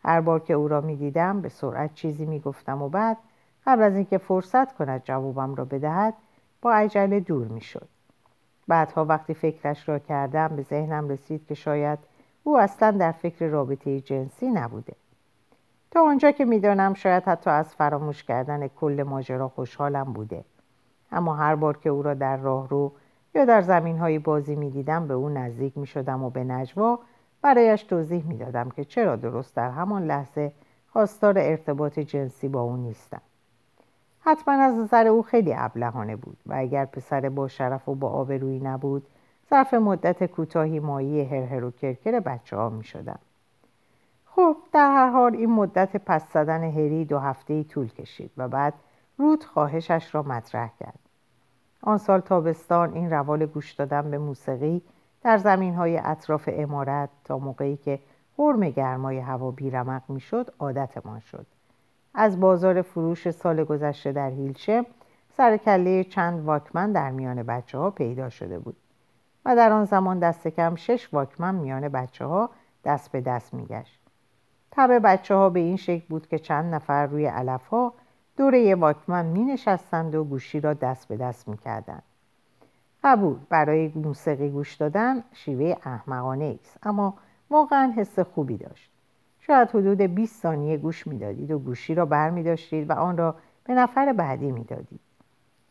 هر 0.03 0.21
بار 0.21 0.39
که 0.39 0.53
او 0.53 0.67
را 0.67 0.81
می‌دیدم 0.81 1.41
به 1.41 1.49
سرعت 1.49 1.93
چیزی 1.93 2.25
می‌گفتم 2.25 2.81
و 2.81 2.89
بعد 2.89 3.17
قبل 3.65 3.83
از 3.83 3.95
اینکه 3.95 4.17
فرصت 4.17 4.73
کند 4.73 5.01
جوابم 5.03 5.55
را 5.55 5.65
بدهد 5.65 6.13
با 6.61 6.73
عجله 6.73 7.19
دور 7.19 7.47
می‌شد. 7.47 7.87
بعدها 8.67 9.05
وقتی 9.05 9.33
فکرش 9.33 9.89
را 9.89 9.99
کردم 9.99 10.47
به 10.47 10.61
ذهنم 10.61 11.09
رسید 11.09 11.47
که 11.47 11.55
شاید 11.55 11.99
او 12.43 12.59
اصلا 12.59 12.91
در 12.91 13.11
فکر 13.11 13.47
رابطه 13.47 14.01
جنسی 14.01 14.47
نبوده. 14.47 14.93
تا 15.91 16.01
آنجا 16.01 16.31
که 16.31 16.45
می‌دانم 16.45 16.93
شاید 16.93 17.23
حتی 17.23 17.49
از 17.49 17.75
فراموش 17.75 18.23
کردن 18.23 18.67
کل 18.67 19.03
ماجرا 19.07 19.49
خوشحالم 19.49 20.13
بوده. 20.13 20.43
اما 21.11 21.35
هر 21.35 21.55
بار 21.55 21.77
که 21.77 21.89
او 21.89 22.01
را 22.01 22.13
در 22.13 22.37
راه 22.37 22.69
رو 22.69 22.91
یا 23.35 23.45
در 23.45 23.61
زمین 23.61 23.97
های 23.97 24.19
بازی 24.19 24.55
می 24.55 24.69
دیدم 24.69 25.07
به 25.07 25.13
او 25.13 25.29
نزدیک 25.29 25.77
می 25.77 25.87
شدم 25.87 26.23
و 26.23 26.29
به 26.29 26.43
نجوا 26.43 26.99
برایش 27.41 27.83
توضیح 27.83 28.27
می 28.27 28.37
دادم 28.37 28.69
که 28.69 28.85
چرا 28.85 29.15
درست 29.15 29.55
در 29.55 29.69
همان 29.69 30.05
لحظه 30.05 30.51
خواستار 30.87 31.37
ارتباط 31.37 31.99
جنسی 31.99 32.47
با 32.47 32.61
او 32.61 32.77
نیستم 32.77 33.21
حتما 34.19 34.53
از 34.53 34.75
نظر 34.75 35.07
او 35.07 35.21
خیلی 35.23 35.53
ابلهانه 35.57 36.15
بود 36.15 36.37
و 36.45 36.53
اگر 36.57 36.85
پسر 36.85 37.29
با 37.29 37.47
شرف 37.47 37.89
و 37.89 37.95
با 37.95 38.09
آبرویی 38.09 38.59
نبود 38.59 39.07
ظرف 39.49 39.73
مدت 39.73 40.25
کوتاهی 40.25 40.79
مایی 40.79 41.21
هرهر 41.21 41.63
و 41.63 41.71
کرکر 41.71 42.19
بچه 42.19 42.57
ها 42.57 42.69
می 42.69 42.83
شدم. 42.83 43.19
خب 44.25 44.55
در 44.73 44.91
هر 44.91 45.09
حال 45.09 45.35
این 45.35 45.51
مدت 45.51 45.97
پس 45.97 46.33
زدن 46.33 46.63
هری 46.63 47.05
دو 47.05 47.19
هفته 47.19 47.63
طول 47.63 47.87
کشید 47.87 48.31
و 48.37 48.47
بعد 48.47 48.73
رود 49.17 49.43
خواهشش 49.43 50.15
را 50.15 50.23
مطرح 50.23 50.71
کرد. 50.79 50.99
آن 51.81 51.97
سال 51.97 52.19
تابستان 52.19 52.93
این 52.93 53.09
روال 53.09 53.45
گوش 53.45 53.71
دادن 53.73 54.11
به 54.11 54.17
موسیقی 54.17 54.81
در 55.21 55.37
زمین 55.37 55.73
های 55.73 55.97
اطراف 55.97 56.49
امارت 56.53 57.09
تا 57.23 57.37
موقعی 57.37 57.77
که 57.77 57.99
حرم 58.39 58.69
گرمای 58.69 59.19
هوا 59.19 59.51
بیرمق 59.51 60.01
می‌شد 60.07 60.53
عادتمان 60.59 61.19
شد. 61.19 61.45
از 62.13 62.39
بازار 62.39 62.81
فروش 62.81 63.29
سال 63.29 63.63
گذشته 63.63 64.11
در 64.11 64.29
هیلشم 64.29 64.85
سر 65.37 65.57
کله 65.57 66.03
چند 66.03 66.45
واکمن 66.45 66.91
در 66.91 67.11
میان 67.11 67.43
بچه 67.43 67.77
ها 67.77 67.91
پیدا 67.91 68.29
شده 68.29 68.59
بود 68.59 68.75
و 69.45 69.55
در 69.55 69.71
آن 69.71 69.85
زمان 69.85 70.19
دست 70.19 70.47
کم 70.47 70.75
شش 70.75 71.13
واکمن 71.13 71.55
میان 71.55 71.89
بچه 71.89 72.25
ها 72.25 72.49
دست 72.85 73.11
به 73.11 73.21
دست 73.21 73.53
میگشت. 73.53 73.99
تب 74.71 74.99
بچه 75.03 75.35
ها 75.35 75.49
به 75.49 75.59
این 75.59 75.77
شکل 75.77 76.05
بود 76.09 76.27
که 76.27 76.39
چند 76.39 76.75
نفر 76.75 77.05
روی 77.05 77.25
علف 77.25 77.67
ها 77.67 77.93
دور 78.37 78.53
یه 78.53 78.75
واکمن 78.75 79.25
می 79.25 79.43
نشستند 79.43 80.15
و 80.15 80.23
گوشی 80.23 80.59
را 80.59 80.73
دست 80.73 81.07
به 81.07 81.17
دست 81.17 81.47
می 81.47 81.57
کردند. 81.57 82.03
قبول 83.03 83.35
برای 83.49 83.91
موسیقی 83.95 84.49
گوش 84.49 84.73
دادن 84.73 85.23
شیوه 85.31 85.75
احمقانه 85.83 86.57
است 86.61 86.77
اما 86.83 87.13
واقعا 87.49 87.93
حس 87.97 88.19
خوبی 88.19 88.57
داشت. 88.57 88.91
شاید 89.39 89.69
حدود 89.69 90.01
20 90.01 90.41
ثانیه 90.41 90.77
گوش 90.77 91.07
می‌دادید 91.07 91.51
و 91.51 91.59
گوشی 91.59 91.95
را 91.95 92.05
بر 92.05 92.29
می 92.29 92.43
داشتید 92.43 92.89
و 92.89 92.93
آن 92.93 93.17
را 93.17 93.35
به 93.63 93.73
نفر 93.73 94.13
بعدی 94.13 94.51
می‌دادید. 94.51 94.99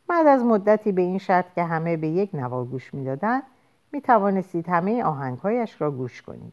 بعد 0.08 0.26
از 0.26 0.44
مدتی 0.44 0.92
به 0.92 1.02
این 1.02 1.18
شرط 1.18 1.54
که 1.54 1.64
همه 1.64 1.96
به 1.96 2.08
یک 2.08 2.34
نوا 2.34 2.64
گوش 2.64 2.94
می‌دادند 2.94 3.42
می 3.92 4.00
توانستید 4.00 4.68
همه 4.68 5.04
آهنگهایش 5.04 5.80
را 5.80 5.90
گوش 5.90 6.22
کنید. 6.22 6.52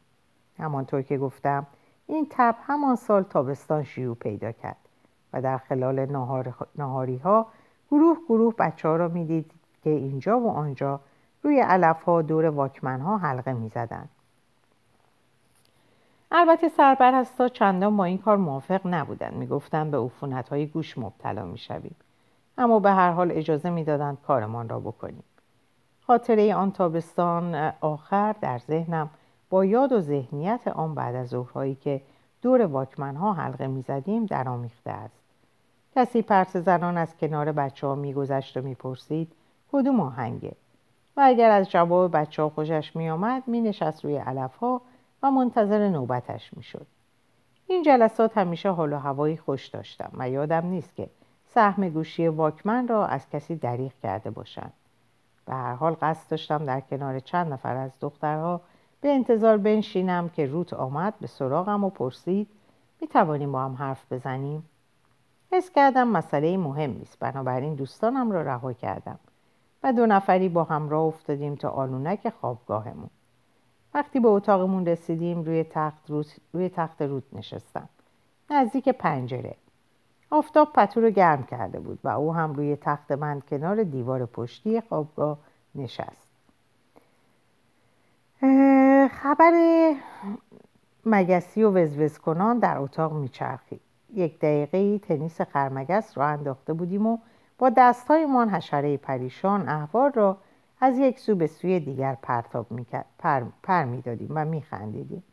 همانطور 0.59 1.01
که 1.01 1.17
گفتم 1.17 1.67
این 2.07 2.27
تب 2.29 2.55
همان 2.61 2.95
سال 2.95 3.23
تابستان 3.23 3.83
شیوع 3.83 4.15
پیدا 4.15 4.51
کرد 4.51 4.77
و 5.33 5.41
در 5.41 5.57
خلال 5.57 6.05
نهار... 6.05 6.53
نهاری 6.75 7.17
ها 7.17 7.47
گروه 7.91 8.17
گروه 8.29 8.53
بچه 8.59 8.87
ها 8.87 8.95
را 8.95 9.07
می‌دید 9.07 9.51
که 9.83 9.89
اینجا 9.89 10.39
و 10.39 10.49
آنجا 10.49 10.99
روی 11.43 11.59
علف 11.59 12.03
ها 12.03 12.21
دور 12.21 12.45
واکمن 12.45 13.01
ها 13.01 13.17
حلقه 13.17 13.53
می 13.53 13.69
زدن. 13.69 14.09
البته 16.31 16.69
سرپرستا 16.69 17.47
چندان 17.47 17.97
با 17.97 18.05
این 18.05 18.17
کار 18.17 18.37
موافق 18.37 18.81
نبودند. 18.85 19.33
می‌گفتند 19.33 19.91
به 19.91 19.97
عفونت 19.97 20.49
های 20.49 20.65
گوش 20.65 20.97
مبتلا 20.97 21.45
می‌شویم. 21.45 21.95
اما 22.57 22.79
به 22.79 22.91
هر 22.91 23.11
حال 23.11 23.31
اجازه 23.31 23.69
می‌دادند 23.69 24.17
کارمان 24.27 24.69
را 24.69 24.79
بکنیم. 24.79 25.23
خاطره 26.07 26.55
آن 26.55 26.71
تابستان 26.71 27.55
آخر 27.81 28.35
در 28.41 28.57
ذهنم 28.57 29.09
با 29.49 29.65
یاد 29.65 29.91
و 29.91 29.99
ذهنیت 29.99 30.67
آن 30.67 30.95
بعد 30.95 31.15
از 31.15 31.27
ظهرهایی 31.27 31.75
که 31.75 32.01
دور 32.41 32.61
واکمن 32.61 33.15
ها 33.15 33.33
حلقه 33.33 33.67
می‌زدیم 33.67 34.25
درآمیخته 34.25 34.91
است. 34.91 35.20
کسی 35.95 36.21
پرس 36.21 36.57
زنان 36.57 36.97
از 36.97 37.17
کنار 37.17 37.51
بچه 37.51 37.87
ها 37.87 37.95
میگذشت 37.95 38.57
و 38.57 38.61
می‌پرسید 38.61 39.31
کدوم 39.71 39.99
آهنگه؟ 39.99 40.55
و 41.17 41.21
اگر 41.25 41.51
از 41.51 41.69
جواب 41.69 42.17
بچه 42.17 42.41
ها 42.41 42.49
خوشش 42.49 42.95
میآمد 42.95 43.43
مینشست 43.47 44.05
روی 44.05 44.17
علف 44.17 44.55
ها 44.55 44.81
و 45.23 45.31
منتظر 45.31 45.89
نوبتش 45.89 46.53
می‌شد. 46.53 46.87
این 47.67 47.83
جلسات 47.83 48.37
همیشه 48.37 48.69
حال 48.69 48.93
و 48.93 48.97
هوایی 48.97 49.37
خوش 49.37 49.67
داشتم 49.67 50.09
و 50.13 50.29
یادم 50.29 50.65
نیست 50.65 50.95
که 50.95 51.09
سهم 51.45 51.89
گوشی 51.89 52.27
واکمن 52.27 52.87
را 52.87 53.05
از 53.05 53.29
کسی 53.29 53.55
دریغ 53.55 53.91
کرده 54.03 54.29
باشند. 54.29 54.73
به 55.45 55.53
هر 55.53 55.73
حال 55.73 55.95
قصد 56.01 56.29
داشتم 56.31 56.65
در 56.65 56.81
کنار 56.81 57.19
چند 57.19 57.53
نفر 57.53 57.75
از 57.75 57.91
دخترها 57.99 58.61
به 59.01 59.09
انتظار 59.09 59.57
بنشینم 59.57 60.29
که 60.29 60.45
روت 60.45 60.73
آمد 60.73 61.13
به 61.21 61.27
سراغم 61.27 61.83
و 61.83 61.89
پرسید 61.89 62.47
می 63.01 63.07
توانیم 63.07 63.51
با 63.51 63.61
هم 63.61 63.73
حرف 63.73 64.13
بزنیم؟ 64.13 64.63
حس 65.51 65.69
کردم 65.69 66.07
مسئله 66.07 66.57
مهم 66.57 66.91
نیست. 66.91 67.19
بنابراین 67.19 67.75
دوستانم 67.75 68.31
را 68.31 68.41
رها 68.41 68.73
کردم 68.73 69.19
و 69.83 69.93
دو 69.93 70.05
نفری 70.05 70.49
با 70.49 70.63
هم 70.63 70.89
راه 70.89 71.03
افتادیم 71.03 71.55
تا 71.55 71.69
آلونک 71.69 72.29
خوابگاهمون. 72.29 73.09
وقتی 73.93 74.19
به 74.19 74.27
اتاقمون 74.27 74.85
رسیدیم 74.85 75.43
روی 75.43 75.63
تخت, 75.63 76.11
روی 76.53 76.69
تخت 76.69 77.01
رود 77.01 77.23
نشستم. 77.33 77.89
نزدیک 78.49 78.89
پنجره. 78.89 79.55
آفتاب 80.29 80.73
پتو 80.73 81.01
رو 81.01 81.09
گرم 81.09 81.43
کرده 81.43 81.79
بود 81.79 81.99
و 82.03 82.09
او 82.09 82.33
هم 82.35 82.53
روی 82.53 82.75
تخت 82.75 83.11
من 83.11 83.41
کنار 83.49 83.83
دیوار 83.83 84.25
پشتی 84.25 84.81
خوابگاه 84.81 85.37
نشست. 85.75 86.27
خبر 89.11 89.53
مگسی 91.05 91.63
و 91.63 91.71
وزوز 91.71 92.17
کنان 92.17 92.59
در 92.59 92.77
اتاق 92.77 93.13
میچرخید. 93.13 93.81
یک 94.13 94.39
دقیقه 94.39 94.99
تنیس 94.99 95.41
خرمگس 95.41 96.17
را 96.17 96.27
انداخته 96.27 96.73
بودیم 96.73 97.05
و 97.05 97.17
با 97.57 97.69
دستهایمان 97.69 98.49
حشره 98.49 98.97
پریشان 98.97 99.69
احوار 99.69 100.11
را 100.11 100.37
از 100.79 100.97
یک 100.97 101.19
سو 101.19 101.35
به 101.35 101.47
سوی 101.47 101.79
دیگر 101.79 102.17
پرتاب 102.21 102.71
می 102.71 102.85
پر, 103.19 103.43
پر 103.63 103.83
می 103.83 104.01
دادیم 104.01 104.31
و 104.35 104.45
می 104.45 104.61
خندیدیم. 104.61 105.23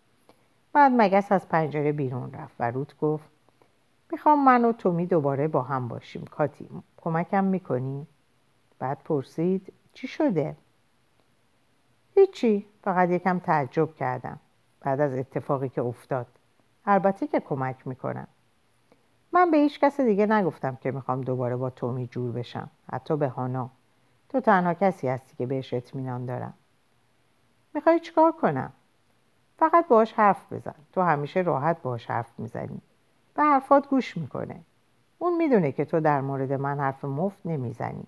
بعد 0.73 0.93
مگس 0.97 1.33
از 1.33 1.49
پنجره 1.49 1.93
بیرون 1.93 2.33
رفت 2.33 2.55
و 2.61 2.71
روت 2.71 2.99
گفت 2.99 3.29
می‌خوام 4.13 4.45
من 4.45 4.65
و 4.65 4.73
تومی 4.73 5.07
دوباره 5.07 5.49
با 5.49 5.63
هم 5.63 5.89
باشیم 5.89 6.25
کاتی 6.25 6.69
کمکم 6.97 7.45
می‌کنی؟ 7.45 8.07
بعد 8.79 8.99
پرسید 9.05 9.73
چی 9.93 10.09
شده؟ 10.09 10.57
هیچی 12.15 12.67
فقط 12.83 13.11
یکم 13.11 13.39
تعجب 13.39 13.95
کردم 13.95 14.39
بعد 14.81 15.01
از 15.01 15.15
اتفاقی 15.15 15.69
که 15.69 15.83
افتاد 15.83 16.27
البته 16.87 17.27
که 17.27 17.41
کمک 17.41 17.87
می‌کنم 17.87 18.29
من 19.33 19.51
به 19.51 19.57
هیچ 19.57 19.81
کس 19.81 20.01
دیگه 20.01 20.27
نگفتم 20.27 20.79
که 20.83 20.91
می‌خوام 20.91 21.21
دوباره 21.21 21.57
با 21.57 21.71
تومی 21.71 22.07
جور 22.07 22.33
بشم. 22.33 22.71
حتی 22.93 23.17
به 23.17 23.29
هانا. 23.29 23.71
تو 24.29 24.41
تنها 24.41 24.75
کسی 24.75 25.09
هستی 25.09 25.37
که 25.37 25.47
بهش 25.47 25.75
اطمینان 25.75 26.27
دارم. 26.27 26.55
می‌خوای 27.75 28.01
چیکار 28.01 28.33
کنم؟ 28.33 28.73
فقط 29.59 29.89
باش 29.89 30.13
حرف 30.13 30.53
بزن. 30.53 30.75
تو 30.93 31.03
همیشه 31.03 31.41
راحت 31.41 31.83
باش 31.83 32.07
حرف 32.07 32.31
می‌زنی. 32.39 32.81
به 33.35 33.43
حرفات 33.43 33.89
گوش 33.89 34.17
می‌کنه. 34.17 34.61
اون 35.19 35.37
می‌دونه 35.37 35.73
که 35.73 35.85
تو 35.85 36.01
در 36.01 36.21
مورد 36.21 36.53
من 36.53 36.81
حرف 36.81 37.05
مفت 37.05 37.39
نمی‌زنی. 37.45 38.05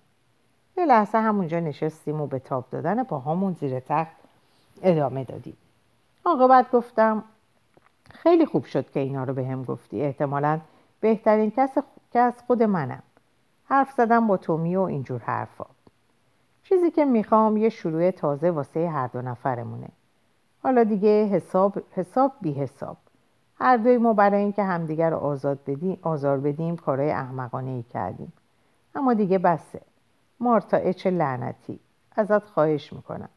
یه 0.77 0.85
لحظه 0.85 1.17
همونجا 1.17 1.59
نشستیم 1.59 2.21
و 2.21 2.27
به 2.27 2.39
تاب 2.39 2.65
دادن 2.71 3.03
پاهامون 3.03 3.53
زیر 3.53 3.79
تخت 3.79 4.15
ادامه 4.83 5.23
دادیم. 5.23 5.57
بعد 6.49 6.71
گفتم 6.71 7.23
خیلی 8.11 8.45
خوب 8.45 8.65
شد 8.65 8.91
که 8.91 8.99
اینا 8.99 9.23
رو 9.23 9.33
به 9.33 9.45
هم 9.47 9.63
گفتی. 9.63 10.01
احتمالا 10.01 10.59
بهترین 11.01 11.51
کس 11.51 11.77
از 12.13 12.43
خود 12.47 12.63
منم. 12.63 13.03
حرف 13.65 13.91
زدم 13.91 14.27
با 14.27 14.37
تومی 14.37 14.75
و 14.75 14.81
اینجور 14.81 15.21
حرفا. 15.21 15.65
چیزی 16.63 16.91
که 16.91 17.05
می‌خوام 17.05 17.57
یه 17.57 17.69
شروع 17.69 18.11
تازه 18.11 18.51
واسه 18.51 18.89
هر 18.89 19.07
دو 19.07 19.21
نفرمونه. 19.21 19.87
حالا 20.63 20.83
دیگه 20.83 21.25
حساب 21.25 21.83
حساب 21.91 22.31
بی 22.41 22.53
حساب. 22.53 22.97
هر 23.55 23.77
دوی 23.77 23.97
ما 23.97 24.13
برای 24.13 24.41
اینکه 24.41 24.63
همدیگر 24.63 25.13
آزاد 25.13 25.59
بدیم 25.67 25.99
آزار 26.01 26.39
بدیم 26.39 26.75
کارهای 26.75 27.11
احمقانه 27.11 27.71
ای 27.71 27.83
کردیم. 27.83 28.33
اما 28.95 29.13
دیگه 29.13 29.37
بسه. 29.37 29.81
مارتا 30.39 30.77
اچ 30.77 31.07
لعنتی. 31.07 31.79
ازت 32.15 32.45
خواهش 32.45 32.93
می‌کنم. 32.93 33.29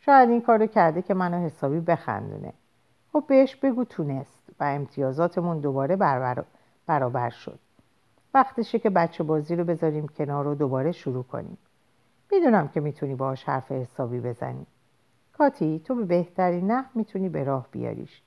شاید 0.00 0.30
این 0.30 0.40
کارو 0.40 0.66
کرده 0.66 1.02
که 1.02 1.14
منو 1.14 1.36
حسابی 1.36 1.80
بخندونه. 1.80 2.52
خب 3.12 3.24
بهش 3.26 3.56
بگو 3.56 3.84
تونست 3.84 4.42
و 4.60 4.64
امتیازاتمون 4.64 5.58
دوباره 5.60 5.96
برابر, 5.96 6.44
برابر 6.88 7.30
شد. 7.30 7.58
وقتشه 8.34 8.78
که 8.78 8.90
بچه 8.90 9.24
بازی 9.24 9.56
رو 9.56 9.64
بذاریم 9.64 10.08
کنار 10.08 10.44
رو 10.44 10.54
دوباره 10.54 10.92
شروع 10.92 11.22
کنیم. 11.22 11.58
می‌دونم 12.32 12.68
که 12.68 12.80
می‌تونی 12.80 13.14
باهاش 13.14 13.44
حرف 13.44 13.72
حسابی 13.72 14.20
بزنی. 14.20 14.66
کاتی 15.38 15.82
تو 15.84 15.94
به 15.94 16.04
بهترین 16.04 16.70
نه 16.70 16.84
می‌تونی 16.94 17.28
به 17.28 17.44
راه 17.44 17.66
بیاریش. 17.70 18.22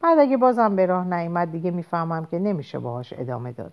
بعد 0.00 0.18
اگه 0.18 0.36
بازم 0.36 0.76
به 0.76 0.86
راه 0.86 1.14
نیومد 1.14 1.52
دیگه 1.52 1.70
می‌فهمم 1.70 2.26
که 2.26 2.38
نمیشه 2.38 2.78
باهاش 2.78 3.12
ادامه 3.16 3.52
داد. 3.52 3.72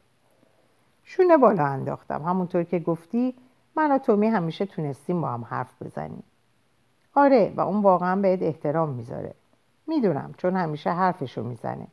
شونه 1.04 1.38
بالا 1.38 1.66
انداختم. 1.66 2.24
همونطور 2.24 2.64
که 2.64 2.80
گفتی 2.80 3.36
من 3.76 3.92
و 3.92 3.98
تومی 3.98 4.28
همیشه 4.28 4.66
تونستیم 4.66 5.22
با 5.22 5.28
هم 5.28 5.44
حرف 5.44 5.84
بزنیم. 5.84 6.24
آره 7.16 7.54
و 7.56 7.62
اون 7.62 7.82
واقعا 7.82 8.16
بهت 8.16 8.42
احترام 8.42 8.90
می‌ذاره. 8.90 9.34
می‌دونم 9.88 10.34
چون 10.38 10.56
همیشه 10.56 10.92
حرفشو 10.92 11.44
می‌زنه. 11.44 11.88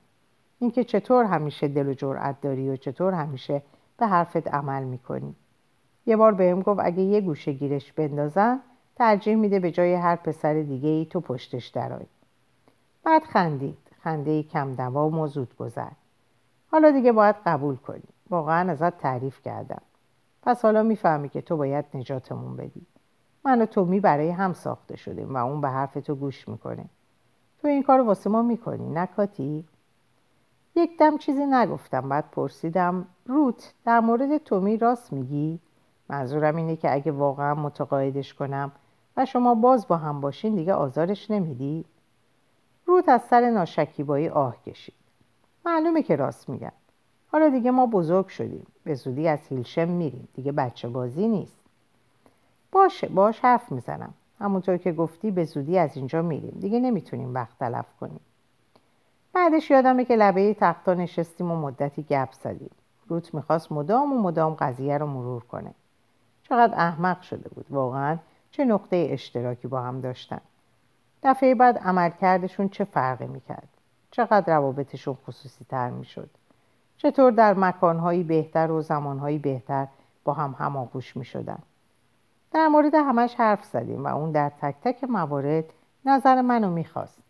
اینکه 0.58 0.84
چطور 0.84 1.24
همیشه 1.24 1.68
دل 1.68 1.88
و 1.88 1.94
جرأت 1.94 2.40
داری 2.40 2.70
و 2.70 2.76
چطور 2.76 3.12
همیشه 3.12 3.62
به 3.98 4.06
حرفت 4.06 4.48
عمل 4.48 4.84
می‌کنی. 4.84 5.34
یه 6.06 6.16
بار 6.16 6.34
بهم 6.34 6.62
گفت 6.62 6.80
اگه 6.82 7.02
یه 7.02 7.20
گوشه 7.20 7.52
گیرش 7.52 7.92
بندازن 7.92 8.60
ترجیح 8.96 9.36
میده 9.36 9.60
به 9.60 9.70
جای 9.70 9.94
هر 9.94 10.16
پسر 10.16 10.54
دیگه 10.54 10.88
ای 10.88 11.06
تو 11.06 11.20
پشتش 11.20 11.66
درای 11.66 12.06
بعد 13.04 13.22
خندید. 13.22 13.78
خنده 14.02 14.42
کم 14.42 14.74
دوام 14.74 15.18
و 15.18 15.26
زود 15.26 15.56
گذر 15.56 15.90
حالا 16.70 16.90
دیگه 16.90 17.12
باید 17.12 17.36
قبول 17.46 17.76
کنی. 17.76 18.02
واقعا 18.30 18.70
ازت 18.70 18.98
تعریف 18.98 19.42
کردم. 19.42 19.82
پس 20.42 20.62
حالا 20.62 20.82
می‌فهمی 20.82 21.28
که 21.28 21.40
تو 21.40 21.56
باید 21.56 21.84
نجاتمون 21.94 22.56
بدی. 22.56 22.86
من 23.44 23.62
و 23.62 23.66
تومی 23.66 24.00
برای 24.00 24.30
هم 24.30 24.52
ساخته 24.52 24.96
شدیم 24.96 25.34
و 25.34 25.46
اون 25.46 25.60
به 25.60 25.68
حرف 25.68 25.94
تو 25.94 26.14
گوش 26.14 26.48
می‌کنه. 26.48 26.84
تو 27.62 27.68
این 27.68 27.82
کار 27.82 28.00
واسه 28.00 28.30
ما 28.30 28.42
می‌کنی 28.42 28.90
نکاتی؟ 28.90 29.64
یک 30.76 30.98
دم 30.98 31.18
چیزی 31.18 31.46
نگفتم 31.46 32.08
بعد 32.08 32.30
پرسیدم 32.30 33.06
روت 33.26 33.72
در 33.84 34.00
مورد 34.00 34.38
تومی 34.38 34.76
راست 34.76 35.12
میگی؟ 35.12 35.60
منظورم 36.08 36.56
اینه 36.56 36.76
که 36.76 36.94
اگه 36.94 37.12
واقعا 37.12 37.54
متقاعدش 37.54 38.34
کنم 38.34 38.72
و 39.16 39.24
شما 39.24 39.54
باز 39.54 39.88
با 39.88 39.96
هم 39.96 40.20
باشین 40.20 40.54
دیگه 40.54 40.74
آزارش 40.74 41.30
نمیدی؟ 41.30 41.84
روت 42.86 43.08
از 43.08 43.22
سر 43.22 43.50
ناشکیبایی 43.50 44.28
آه 44.28 44.62
کشید. 44.62 44.94
معلومه 45.66 46.02
که 46.02 46.16
راست 46.16 46.48
میگم 46.48 46.72
حالا 47.32 47.48
دیگه 47.48 47.70
ما 47.70 47.86
بزرگ 47.86 48.26
شدیم. 48.28 48.66
به 48.84 48.94
زودی 48.94 49.28
از 49.28 49.46
هیلشم 49.48 49.88
میریم. 49.88 50.28
دیگه 50.34 50.52
بچه 50.52 50.88
بازی 50.88 51.28
نیست. 51.28 51.60
باشه 52.72 53.08
باش 53.08 53.40
حرف 53.40 53.72
می‌زنم. 53.72 54.14
همونطور 54.40 54.76
که 54.76 54.92
گفتی 54.92 55.30
به 55.30 55.44
زودی 55.44 55.78
از 55.78 55.96
اینجا 55.96 56.22
میریم. 56.22 56.56
دیگه 56.60 56.80
نمی‌تونیم 56.80 57.34
وقت 57.34 57.58
تلف 57.58 57.86
کنیم. 58.00 58.20
بعدش 59.36 59.70
یادمه 59.70 60.04
که 60.04 60.16
لبه 60.16 60.54
تختا 60.54 60.94
نشستیم 60.94 61.50
و 61.50 61.56
مدتی 61.56 62.02
گپ 62.02 62.32
زدیم. 62.32 62.70
روت 63.08 63.34
می‌خواست 63.34 63.72
مدام 63.72 64.12
و 64.12 64.22
مدام 64.22 64.54
قضیه 64.54 64.98
رو 64.98 65.06
مرور 65.06 65.44
کنه. 65.44 65.74
چقدر 66.42 66.74
احمق 66.74 67.20
شده 67.20 67.48
بود. 67.48 67.66
واقعا 67.70 68.18
چه 68.50 68.64
نقطه 68.64 69.08
اشتراکی 69.10 69.68
با 69.68 69.80
هم 69.80 70.00
داشتن. 70.00 70.40
دفعه 71.22 71.54
بعد 71.54 71.78
عملکردشون 71.78 72.68
چه 72.68 72.84
فرقی 72.84 73.26
می‌کرد؟ 73.26 73.68
چقدر 74.10 74.56
روابطشون 74.56 75.16
خصوصی 75.26 75.64
تر 75.68 75.90
می‌شد؟ 75.90 76.30
چطور 76.96 77.30
در 77.30 77.54
مکانهایی 77.54 78.22
بهتر 78.22 78.70
و 78.70 78.82
زمانهایی 78.82 79.38
بهتر 79.38 79.86
با 80.24 80.32
هم 80.32 80.56
هماغوش 80.58 81.16
می‌شدن؟ 81.16 81.58
در 82.52 82.68
مورد 82.68 82.94
همش 82.94 83.34
حرف 83.34 83.64
زدیم 83.64 84.04
و 84.04 84.16
اون 84.16 84.32
در 84.32 84.48
تک 84.60 84.74
تک 84.82 85.04
موارد 85.04 85.64
نظر 86.04 86.40
منو 86.40 86.70
می‌خواست. 86.70 87.25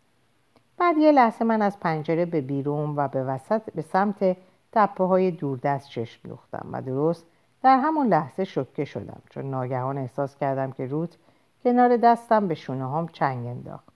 بعد 0.79 0.99
یه 0.99 1.13
لحظه 1.13 1.45
من 1.45 1.63
از 1.63 1.81
پنجره 1.81 2.27
به 2.27 2.41
بیرون 2.41 2.97
و 2.97 3.09
به 3.09 3.25
وسط 3.25 3.63
به 3.75 3.83
سمت 3.83 4.37
تپه 4.73 5.05
های 5.05 5.31
دوردست 5.31 5.89
چشم 5.89 6.29
دوختم 6.29 6.69
و 6.73 6.83
درست 6.83 7.27
در 7.63 7.79
همون 7.79 8.07
لحظه 8.07 8.45
شکه 8.45 8.85
شدم 8.85 9.23
چون 9.31 9.51
ناگهان 9.51 9.99
احساس 9.99 10.37
کردم 10.37 10.73
که 10.73 10.87
روت 10.87 11.17
کنار 11.65 11.97
دستم 11.97 12.49
به 12.49 12.55
شونه 12.55 12.93
هم 12.93 13.09
چنگ 13.09 13.47
انداخت. 13.47 13.87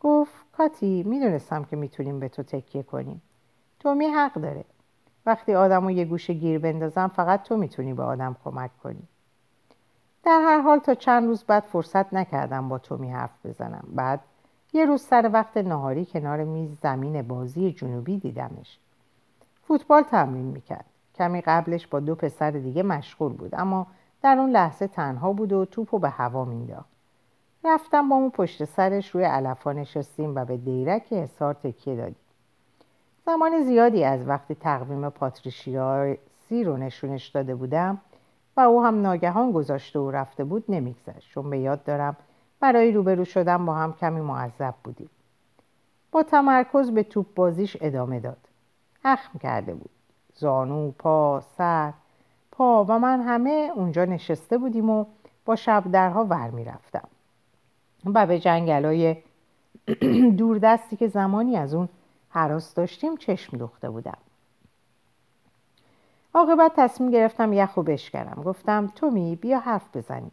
گفت 0.00 0.32
کاتی 0.52 1.02
می‌دونستم 1.02 1.64
که 1.64 1.76
می‌تونیم 1.76 2.20
به 2.20 2.28
تو 2.28 2.42
تکیه 2.42 2.82
کنیم. 2.82 3.22
تومی 3.80 4.06
حق 4.06 4.34
داره. 4.34 4.64
وقتی 5.26 5.54
آدم 5.54 5.90
یه 5.90 6.04
گوشه 6.04 6.32
گیر 6.32 6.58
بندازم 6.58 7.08
فقط 7.08 7.42
تو 7.42 7.56
می‌تونی 7.56 7.94
به 7.94 8.02
آدم 8.02 8.36
کمک 8.44 8.70
کنی. 8.82 9.02
در 10.24 10.40
هر 10.44 10.60
حال 10.60 10.78
تا 10.78 10.94
چند 10.94 11.26
روز 11.26 11.44
بعد 11.44 11.62
فرصت 11.62 12.14
نکردم 12.14 12.68
با 12.68 12.78
تومی 12.78 13.10
حرف 13.10 13.46
بزنم. 13.46 13.84
بعد 13.94 14.20
یه 14.72 14.84
روز 14.84 15.02
سر 15.02 15.30
وقت 15.32 15.56
نهاری 15.56 16.06
کنار 16.06 16.44
میز 16.44 16.70
زمین 16.82 17.22
بازی 17.22 17.72
جنوبی 17.72 18.18
دیدمش. 18.18 18.78
فوتبال 19.66 20.02
تمرین 20.02 20.44
می‌کرد. 20.44 20.84
کمی 21.14 21.40
قبلش 21.40 21.86
با 21.86 22.00
دو 22.00 22.14
پسر 22.14 22.50
دیگه 22.50 22.82
مشغول 22.82 23.32
بود 23.32 23.54
اما 23.54 23.86
در 24.22 24.38
اون 24.38 24.50
لحظه 24.50 24.86
تنها 24.86 25.32
بود 25.32 25.52
و 25.52 25.64
توپو 25.64 25.98
به 25.98 26.08
هوا 26.08 26.44
مینداخت 26.44 26.92
رفتم 27.64 28.08
با 28.08 28.16
اون 28.16 28.30
پشت 28.30 28.64
سرش 28.64 29.10
روی 29.10 29.24
علفا 29.24 29.72
نشستیم 29.72 30.34
و 30.34 30.44
به 30.44 30.56
دیرک 30.56 31.12
حسار 31.12 31.54
تکیه 31.54 31.96
دادیم. 31.96 32.16
زمان 33.26 33.62
زیادی 33.64 34.04
از 34.04 34.28
وقتی 34.28 34.54
تقویم 34.54 35.08
پاتریشیاسی 35.08 36.64
رو 36.64 36.76
نشونش 36.76 37.28
داده 37.28 37.54
بودم 37.54 38.00
و 38.56 38.60
او 38.60 38.84
هم 38.84 39.00
ناگهان 39.02 39.52
گذاشته 39.52 39.98
و 39.98 40.10
رفته 40.10 40.44
بود 40.44 40.64
نمیگذشت. 40.68 41.30
چون 41.30 41.50
به 41.50 41.58
یاد 41.58 41.84
دارم 41.84 42.16
برای 42.62 42.92
روبرو 42.92 43.24
شدن 43.24 43.66
با 43.66 43.74
هم 43.74 43.92
کمی 43.92 44.20
معذب 44.20 44.74
بودیم. 44.84 45.10
با 46.12 46.22
تمرکز 46.22 46.90
به 46.90 47.02
توپ 47.02 47.26
بازیش 47.34 47.76
ادامه 47.80 48.20
داد. 48.20 48.48
اخم 49.04 49.38
کرده 49.38 49.74
بود. 49.74 49.90
زانو، 50.34 50.90
پا، 50.90 51.42
سر، 51.58 51.92
پا 52.52 52.84
و 52.88 52.98
من 52.98 53.20
همه 53.20 53.70
اونجا 53.74 54.04
نشسته 54.04 54.58
بودیم 54.58 54.90
و 54.90 55.04
با 55.44 55.56
شب 55.56 55.84
درها 55.92 56.24
ور 56.24 56.50
می‌رفتم 56.50 57.08
و 58.14 58.26
به 58.26 58.38
جنگلای 58.38 59.16
دوردستی 60.38 60.96
که 60.96 61.08
زمانی 61.08 61.56
از 61.56 61.74
اون 61.74 61.88
حراس 62.30 62.74
داشتیم 62.74 63.16
چشم 63.16 63.56
دوخته 63.56 63.90
بودم. 63.90 64.18
عاقبت 66.34 66.72
تصمیم 66.76 67.10
گرفتم 67.10 67.52
یخ 67.52 67.76
و 67.76 67.82
بشکنم. 67.82 68.42
گفتم 68.44 68.92
تومی 68.94 69.36
بیا 69.36 69.58
حرف 69.58 69.96
بزنیم. 69.96 70.32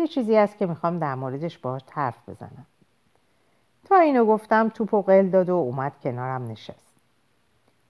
یه 0.00 0.06
چیزی 0.06 0.36
هست 0.36 0.58
که 0.58 0.66
می‌خوام 0.66 0.98
در 0.98 1.14
موردش 1.14 1.58
باهات 1.58 1.82
حرف 1.90 2.28
بزنم. 2.28 2.66
تا 3.84 3.96
اینو 3.96 4.24
گفتم 4.24 4.68
توپ 4.68 4.94
و 4.94 5.02
قل 5.02 5.28
داد 5.28 5.48
و 5.48 5.54
اومد 5.54 5.92
کنارم 6.02 6.46
نشست. 6.46 6.94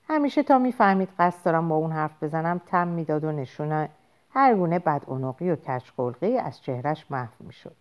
همیشه 0.08 0.42
تا 0.42 0.58
می‌فهمید 0.58 1.08
قصد 1.18 1.44
دارم 1.44 1.68
با 1.68 1.76
اون 1.76 1.92
حرف 1.92 2.22
بزنم 2.22 2.60
تم 2.66 2.88
می‌داد 2.88 3.24
و 3.24 3.32
نشونه. 3.32 3.88
هر 4.30 4.54
گونه 4.54 4.78
بدعنقی 4.78 5.50
و 5.50 5.56
کچقلقی 5.56 6.38
از 6.38 6.62
چهرش 6.62 7.10
محو 7.10 7.32
می‌شد. 7.40 7.76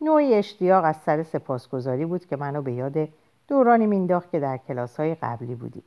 نوعی 0.00 0.34
اشتیاق 0.34 0.84
از 0.84 0.96
سر 0.96 1.22
سپاسگزاری 1.22 2.06
بود 2.06 2.26
که 2.26 2.36
منو 2.36 2.62
به 2.62 2.72
یاد 2.72 3.08
دورانی 3.48 3.86
مینداخت 3.86 4.30
که 4.30 4.40
در 4.40 4.56
کلاس 4.56 5.00
های 5.00 5.14
قبلی 5.14 5.54
بودیم. 5.54 5.84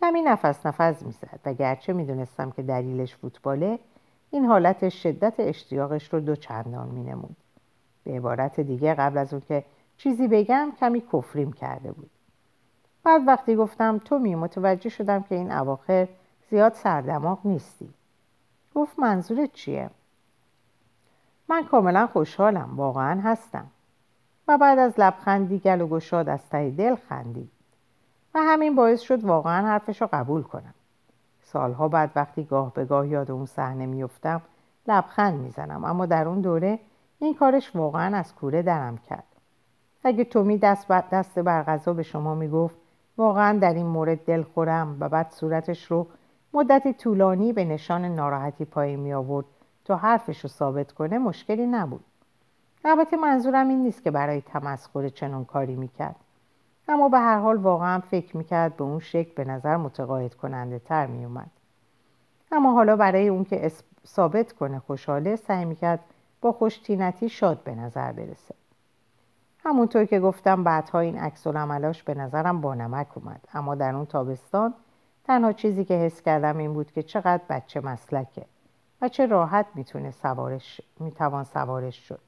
کمی 0.00 0.22
نفس 0.22 0.66
نفس 0.66 1.02
می‌زد 1.02 1.40
و 1.44 1.52
گرچه 1.52 1.92
می‌دونستم 1.92 2.50
که 2.50 2.62
دلیلش 2.62 3.16
فوتباله 3.16 3.78
این 4.36 4.44
حالت 4.44 4.88
شدت 4.88 5.34
اشتیاقش 5.38 6.12
رو 6.12 6.20
دو 6.20 6.36
چندان 6.36 6.88
مینمود. 6.88 7.36
به 8.04 8.12
عبارت 8.12 8.60
دیگه 8.60 8.94
قبل 8.94 9.18
از 9.18 9.32
اون 9.32 9.42
که 9.48 9.64
چیزی 9.96 10.28
بگم 10.28 10.72
کمی 10.80 11.02
کفریم 11.12 11.52
کرده 11.52 11.92
بود. 11.92 12.10
بعد 13.04 13.22
وقتی 13.26 13.56
گفتم 13.56 13.98
تو 13.98 14.18
می 14.18 14.34
متوجه 14.34 14.88
شدم 14.88 15.22
که 15.22 15.34
این 15.34 15.52
اواخر 15.52 16.08
زیاد 16.50 16.72
سردماغ 16.72 17.38
نیستی. 17.44 17.88
گفت 18.74 18.98
منظورت 18.98 19.52
چیه؟ 19.52 19.90
من 21.48 21.64
کاملا 21.64 22.06
خوشحالم 22.06 22.76
واقعا 22.76 23.20
هستم. 23.20 23.66
و 24.48 24.58
بعد 24.58 24.78
از 24.78 24.94
لبخندی 24.98 25.58
گل 25.58 25.80
و 25.80 25.86
گشاد 25.86 26.28
از 26.28 26.48
ته 26.48 26.70
دل 26.70 26.96
خندید. 27.08 27.50
و 28.34 28.38
همین 28.38 28.74
باعث 28.74 29.00
شد 29.00 29.24
واقعا 29.24 29.66
حرفش 29.66 30.02
رو 30.02 30.08
قبول 30.12 30.42
کنم. 30.42 30.74
سالها 31.52 31.88
بعد 31.88 32.10
وقتی 32.16 32.44
گاه 32.44 32.72
به 32.74 32.84
گاه 32.84 33.08
یاد 33.08 33.30
اون 33.30 33.46
صحنه 33.46 33.86
میفتم 33.86 34.42
لبخند 34.88 35.40
می‌زنم. 35.40 35.84
اما 35.84 36.06
در 36.06 36.28
اون 36.28 36.40
دوره 36.40 36.78
این 37.18 37.34
کارش 37.34 37.76
واقعا 37.76 38.16
از 38.16 38.34
کوره 38.34 38.62
درم 38.62 38.98
کرد. 38.98 39.24
اگه 40.04 40.24
تومی 40.24 40.58
دست, 40.58 40.88
دست 40.88 41.38
بر 41.38 41.62
غذا 41.62 41.92
به 41.92 42.02
شما 42.02 42.34
می‌گفت 42.34 42.76
واقعا 43.16 43.58
در 43.58 43.74
این 43.74 43.86
مورد 43.86 44.24
دل 44.24 44.42
خورم 44.42 44.96
و 45.00 45.08
بعد 45.08 45.30
صورتش 45.30 45.84
رو 45.84 46.06
مدتی 46.54 46.92
طولانی 46.92 47.52
به 47.52 47.64
نشان 47.64 48.04
ناراحتی 48.04 48.64
پایی 48.64 48.96
می 48.96 49.12
آورد 49.12 49.46
تا 49.84 49.96
حرفش 49.96 50.40
رو 50.40 50.48
ثابت 50.48 50.92
کنه 50.92 51.18
مشکلی 51.18 51.66
نبود. 51.66 52.04
البته 52.84 53.16
منظورم 53.16 53.68
این 53.68 53.82
نیست 53.82 54.02
که 54.02 54.10
برای 54.10 54.40
تمسخر 54.40 55.08
چنون 55.08 55.44
کاری 55.44 55.76
می‌کرد. 55.76 56.16
اما 56.88 57.08
به 57.08 57.18
هر 57.18 57.38
حال 57.38 57.56
واقعا 57.56 58.00
فکر 58.00 58.36
می‌کرد 58.36 58.76
به 58.76 58.84
اون 58.84 58.98
شکل 58.98 59.34
به 59.34 59.44
نظر 59.44 59.76
متقاعد 59.76 60.34
کننده 60.34 60.78
تر 60.78 61.06
میومد 61.06 61.50
اما 62.52 62.72
حالا 62.72 62.96
برای 62.96 63.28
اون 63.28 63.44
که 63.44 63.72
ثابت 64.06 64.52
کنه 64.52 64.78
خوشحاله 64.78 65.36
سعی 65.36 65.64
می‌کرد 65.64 66.00
با 66.40 66.52
خوش 66.52 66.78
تینتی 66.78 67.28
شاد 67.28 67.62
به 67.62 67.74
نظر 67.74 68.12
برسه. 68.12 68.54
همونطور 69.64 70.04
که 70.04 70.20
گفتم 70.20 70.64
بعدها 70.64 71.00
این 71.00 71.18
عکس 71.18 71.46
عملاش 71.46 72.02
به 72.02 72.14
نظرم 72.14 72.60
با 72.60 72.74
نمک 72.74 73.06
اومد. 73.18 73.40
اما 73.54 73.74
در 73.74 73.94
اون 73.94 74.06
تابستان 74.06 74.74
تنها 75.24 75.52
چیزی 75.52 75.84
که 75.84 75.94
حس 75.94 76.22
کردم 76.22 76.58
این 76.58 76.72
بود 76.72 76.92
که 76.92 77.02
چقدر 77.02 77.42
بچه 77.48 77.80
مسلکه 77.80 78.44
و 79.02 79.08
چه 79.08 79.26
راحت 79.26 79.66
می‌تونه 79.74 80.10
سوارش 80.10 80.80
می‌توان 81.00 81.44
سوارش 81.44 82.08
شد. 82.08 82.20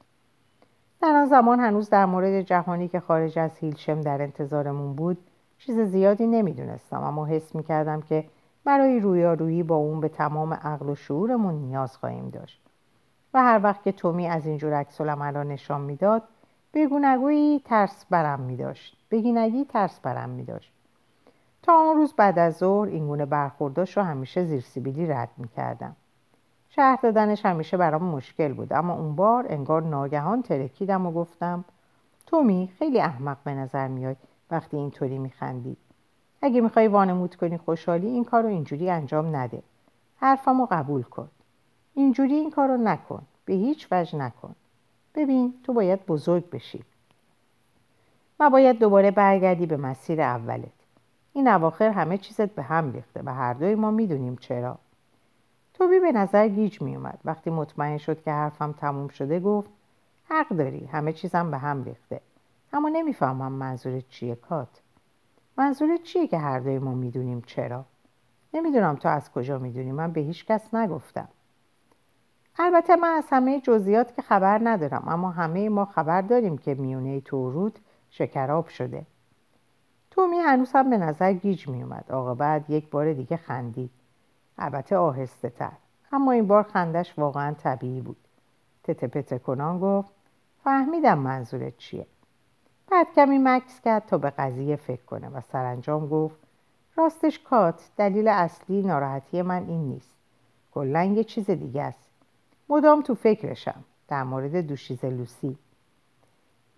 در 1.02 1.08
آن 1.08 1.26
زمان 1.26 1.60
هنوز 1.60 1.90
در 1.90 2.06
مورد 2.06 2.42
جهانی 2.42 2.88
که 2.88 3.00
خارج 3.00 3.38
از 3.38 3.58
هیلشم 3.58 4.00
در 4.00 4.22
انتظارمون 4.22 4.94
بود 4.94 5.18
چیز 5.58 5.80
زیادی 5.80 6.26
نمی‌دونستم. 6.26 7.02
اما 7.02 7.26
حس 7.26 7.54
می‌کردم 7.54 8.00
که 8.00 8.24
برای 8.64 9.00
رویارویی 9.00 9.62
با 9.62 9.76
اون 9.76 10.00
به 10.00 10.08
تمام 10.08 10.54
عقل 10.54 10.88
و 10.88 10.94
شعورمون 10.94 11.54
نیاز 11.54 11.96
خواهیم 11.96 12.28
داشت. 12.28 12.62
و 13.34 13.42
هر 13.42 13.60
وقت 13.62 13.82
که 13.82 13.92
تومی 13.92 14.28
از 14.28 14.46
اینجور 14.46 14.74
عکس 14.74 15.00
نشان 15.00 15.80
می‌داد 15.80 16.22
بگونگویی 16.74 17.60
ترس 17.64 18.04
برم 18.10 18.40
می 18.40 18.56
داشت 18.56 18.96
بگینگی 19.10 19.64
ترس 19.64 20.00
برم 20.00 20.30
می 20.30 20.44
داشت 20.44 20.72
تا 21.62 21.72
آن 21.72 21.96
روز 21.96 22.12
بعد 22.12 22.38
از 22.38 22.56
ظهر 22.56 22.88
این 22.88 23.06
گونه 23.06 23.26
برخورداش 23.26 23.96
رو 23.96 24.02
همیشه 24.02 24.44
زیر 24.44 24.60
سیبیلی 24.60 25.06
رد 25.06 25.30
می 25.36 25.48
کردم 25.48 25.96
شهر 26.78 26.98
دادنش 27.02 27.46
همیشه 27.46 27.76
برام 27.76 28.04
مشکل 28.04 28.52
بود. 28.52 28.72
اما 28.72 28.94
اون 28.94 29.16
بار 29.16 29.46
انگار 29.48 29.82
ناگهان 29.82 30.42
ترکیدم 30.42 31.06
و 31.06 31.12
گفتم 31.12 31.64
تومی 32.26 32.70
خیلی 32.78 33.00
احمق 33.00 33.36
به 33.44 33.54
نظر 33.54 33.88
میاد 33.88 34.16
وقتی 34.50 34.76
اینطوری 34.76 35.18
میخندی. 35.18 35.76
اگه 36.42 36.60
می‌خوای 36.60 36.88
وانمود 36.88 37.36
کنی 37.36 37.58
خوشحالی 37.58 38.06
این 38.06 38.24
کار 38.24 38.42
رو 38.42 38.48
اینجوری 38.48 38.90
انجام 38.90 39.36
نده. 39.36 39.62
حرفمو 40.16 40.66
قبول 40.70 41.02
کن. 41.02 41.28
اینجوری 41.94 42.34
این 42.34 42.50
کار 42.50 42.68
رو 42.68 42.76
نکن. 42.76 43.22
به 43.44 43.52
هیچ 43.52 43.88
وجه 43.90 44.18
نکن. 44.18 44.54
ببین 45.14 45.54
تو 45.64 45.72
باید 45.72 46.06
بزرگ 46.06 46.50
بشی. 46.50 46.84
و 48.40 48.50
باید 48.50 48.78
دوباره 48.78 49.10
برگردی 49.10 49.66
به 49.66 49.76
مسیر 49.76 50.20
اولت. 50.20 50.68
این 51.32 51.48
اواخر 51.48 51.88
همه 51.88 52.18
چیزت 52.18 52.54
به 52.54 52.62
هم 52.62 52.92
ریخته 52.92 53.22
و 53.24 53.34
هر 53.34 53.54
دوی 53.54 53.74
ما 53.74 53.90
می‌دونیم 53.90 54.36
چرا. 54.36 54.78
توبی 55.78 56.00
به 56.00 56.12
نظر 56.12 56.48
گیج 56.48 56.82
میومد 56.82 57.18
وقتی 57.24 57.50
مطمئن 57.50 57.98
شد 57.98 58.22
که 58.22 58.30
حرفم 58.30 58.72
تموم 58.72 59.08
شده 59.08 59.40
گفت 59.40 59.70
حق 60.24 60.48
داری 60.48 60.84
همه 60.84 61.12
چیزم 61.12 61.50
به 61.50 61.58
هم 61.58 61.84
ریخته. 61.84 62.20
اما 62.72 62.88
نمی‌فهمم 62.88 63.52
منظورت 63.52 64.08
چیه 64.08 64.34
کات. 64.34 64.80
منظورت 65.58 66.02
چیه 66.02 66.26
که 66.26 66.38
هر 66.38 66.58
دوی 66.58 66.78
ما 66.78 66.94
می‌دونیم 66.94 67.42
چرا؟ 67.46 67.84
نمی‌دونم 68.54 68.96
تو 68.96 69.08
از 69.08 69.32
کجا 69.32 69.58
می‌دونی 69.58 69.92
من 69.92 70.12
به 70.12 70.20
هیچ 70.20 70.46
کس 70.46 70.74
نگفتم. 70.74 71.28
البته 72.58 72.96
من 72.96 73.08
از 73.08 73.24
همه 73.30 73.60
جزئیات 73.60 74.14
که 74.16 74.22
خبر 74.22 74.60
ندارم 74.62 75.04
اما 75.08 75.30
همه 75.30 75.68
ما 75.68 75.84
خبر 75.84 76.22
داریم 76.22 76.58
که 76.58 76.74
میونه 76.74 77.20
تو 77.20 77.50
رود 77.50 77.78
شکراب 78.10 78.68
شده. 78.68 79.06
تومی 80.10 80.36
هنوز 80.36 80.72
هم 80.72 80.90
به 80.90 80.98
نظر 80.98 81.32
گیج 81.32 81.68
میومد 81.68 82.04
آقا 82.10 82.34
بعد 82.34 82.70
یک 82.70 82.90
بار 82.90 83.12
دیگه 83.12 83.36
خندید. 83.36 83.90
البته 84.58 84.96
آهسته 84.96 85.50
تر. 85.50 85.72
اما 86.12 86.32
این 86.32 86.46
بار 86.46 86.62
خندش 86.62 87.18
واقعا 87.18 87.54
طبیعی 87.54 88.00
بود. 88.00 88.16
تته 88.84 89.06
پته 89.06 89.38
کنان 89.38 89.78
گفت 89.78 90.14
فهمیدم 90.64 91.18
منظورت 91.18 91.76
چیه. 91.76 92.06
بعد 92.90 93.06
کمی 93.16 93.38
مکس 93.38 93.80
کرد 93.80 94.06
تا 94.06 94.18
به 94.18 94.30
قضیه 94.30 94.76
فکر 94.76 95.04
کنه 95.04 95.28
و 95.28 95.40
سرانجام 95.40 96.08
گفت 96.08 96.36
راستش 96.96 97.38
کات 97.38 97.90
دلیل 97.96 98.28
اصلی 98.28 98.82
ناراحتی 98.82 99.42
من 99.42 99.68
این 99.68 99.88
نیست. 99.88 100.14
کلا 100.74 101.04
یه 101.04 101.24
چیز 101.24 101.50
دیگه 101.50 101.82
است. 101.82 102.08
مدام 102.68 103.02
تو 103.02 103.14
فکرشم 103.14 103.84
در 104.08 104.24
مورد 104.24 104.56
دوشیز 104.56 105.04
لوسی. 105.04 105.58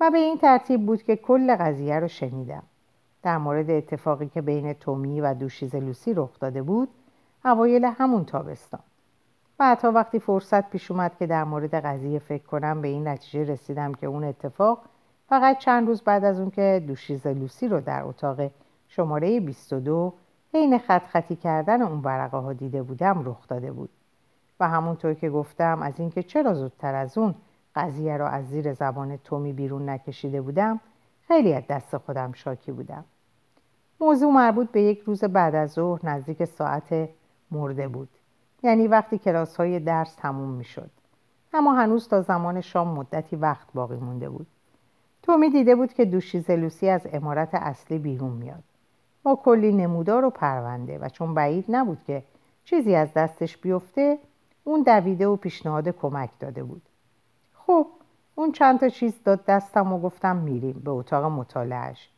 و 0.00 0.10
به 0.10 0.18
این 0.18 0.38
ترتیب 0.38 0.86
بود 0.86 1.02
که 1.02 1.16
کل 1.16 1.56
قضیه 1.56 2.00
رو 2.00 2.08
شنیدم. 2.08 2.62
در 3.22 3.38
مورد 3.38 3.70
اتفاقی 3.70 4.28
که 4.28 4.40
بین 4.40 4.72
تومی 4.72 5.20
و 5.20 5.34
دوشیز 5.34 5.74
لوسی 5.74 6.14
رخ 6.14 6.40
داده 6.40 6.62
بود 6.62 6.88
اوایل 7.44 7.84
همون 7.84 8.24
تابستان. 8.24 8.80
بعدها 9.58 9.92
وقتی 9.92 10.18
فرصت 10.18 10.70
پیش 10.70 10.90
اومد 10.90 11.16
که 11.18 11.26
در 11.26 11.44
مورد 11.44 11.74
قضیه 11.74 12.18
فکر 12.18 12.42
کنم 12.42 12.82
به 12.82 12.88
این 12.88 13.08
نتیجه 13.08 13.52
رسیدم 13.52 13.94
که 13.94 14.06
اون 14.06 14.24
اتفاق 14.24 14.82
فقط 15.28 15.58
چند 15.58 15.88
روز 15.88 16.02
بعد 16.02 16.24
از 16.24 16.40
اون 16.40 16.50
که 16.50 16.84
دوشیز 16.86 17.26
لوسی 17.26 17.68
رو 17.68 17.80
در 17.80 18.02
اتاق 18.02 18.50
شماره 18.88 19.40
22 19.40 20.12
حین 20.54 20.78
خط 20.78 21.06
خطی 21.06 21.36
کردن 21.36 21.82
اون 21.82 22.00
ورقه 22.00 22.36
ها 22.36 22.52
دیده 22.52 22.82
بودم 22.82 23.22
رخ 23.24 23.48
داده 23.48 23.72
بود. 23.72 23.90
و 24.60 24.68
همونطور 24.68 25.14
که 25.14 25.30
گفتم 25.30 25.82
از 25.82 26.00
اینکه 26.00 26.22
چرا 26.22 26.54
زودتر 26.54 26.94
از 26.94 27.18
اون 27.18 27.34
قضیه 27.74 28.16
رو 28.16 28.24
از 28.26 28.48
زیر 28.48 28.72
زبان 28.72 29.16
تومی 29.16 29.52
بیرون 29.52 29.88
نکشیده 29.88 30.40
بودم 30.40 30.80
خیلی 31.28 31.54
از 31.54 31.62
دست 31.68 31.96
خودم 31.96 32.32
شاکی 32.32 32.72
بودم. 32.72 33.04
موضوع 34.00 34.32
مربوط 34.32 34.70
به 34.70 34.82
یک 34.82 35.00
روز 35.00 35.24
بعد 35.24 35.54
از 35.54 35.70
ظهر 35.70 36.06
نزدیک 36.06 36.44
ساعت 36.44 37.08
مرده 37.50 37.88
بود. 37.88 38.08
یعنی 38.62 38.88
وقتی 38.88 39.18
کلاس 39.18 39.56
های 39.56 39.80
درس 39.80 40.14
تموم 40.14 40.50
می 40.50 40.64
شد 40.64 40.90
اما 41.52 41.74
هنوز 41.74 42.08
تا 42.08 42.22
زمان 42.22 42.60
شام 42.60 42.88
مدتی 42.88 43.36
وقت 43.36 43.66
باقی 43.74 43.96
مونده 43.96 44.28
بود. 44.28 44.46
تومی 45.22 45.50
دیده 45.50 45.74
بود 45.74 45.92
که 45.92 46.04
دوشیز 46.04 46.50
لوسی 46.50 46.88
از 46.88 47.06
امارت 47.12 47.54
اصلی 47.54 47.98
بیرون 47.98 48.32
میاد. 48.32 48.62
با 49.22 49.36
کلی 49.36 49.72
نمودار 49.72 50.24
و 50.24 50.30
پرونده 50.30 50.98
و 50.98 51.08
چون 51.08 51.34
بعید 51.34 51.64
نبود 51.68 51.98
که 52.06 52.22
چیزی 52.64 52.94
از 52.94 53.12
دستش 53.14 53.56
بیفته 53.56 54.18
اون 54.64 54.82
دویده 54.82 55.26
و 55.26 55.36
پیشنهاد 55.36 55.88
کمک 55.88 56.30
داده 56.40 56.62
بود. 56.62 56.82
خب 57.54 57.86
اون 58.34 58.52
چند 58.52 58.80
تا 58.80 58.88
چیز 58.88 59.14
داد 59.24 59.44
دستم 59.44 59.92
و 59.92 60.00
گفتم 60.00 60.36
میریم 60.36 60.82
به 60.84 60.90
اتاق 60.90 61.24
مطالعهش 61.24 62.10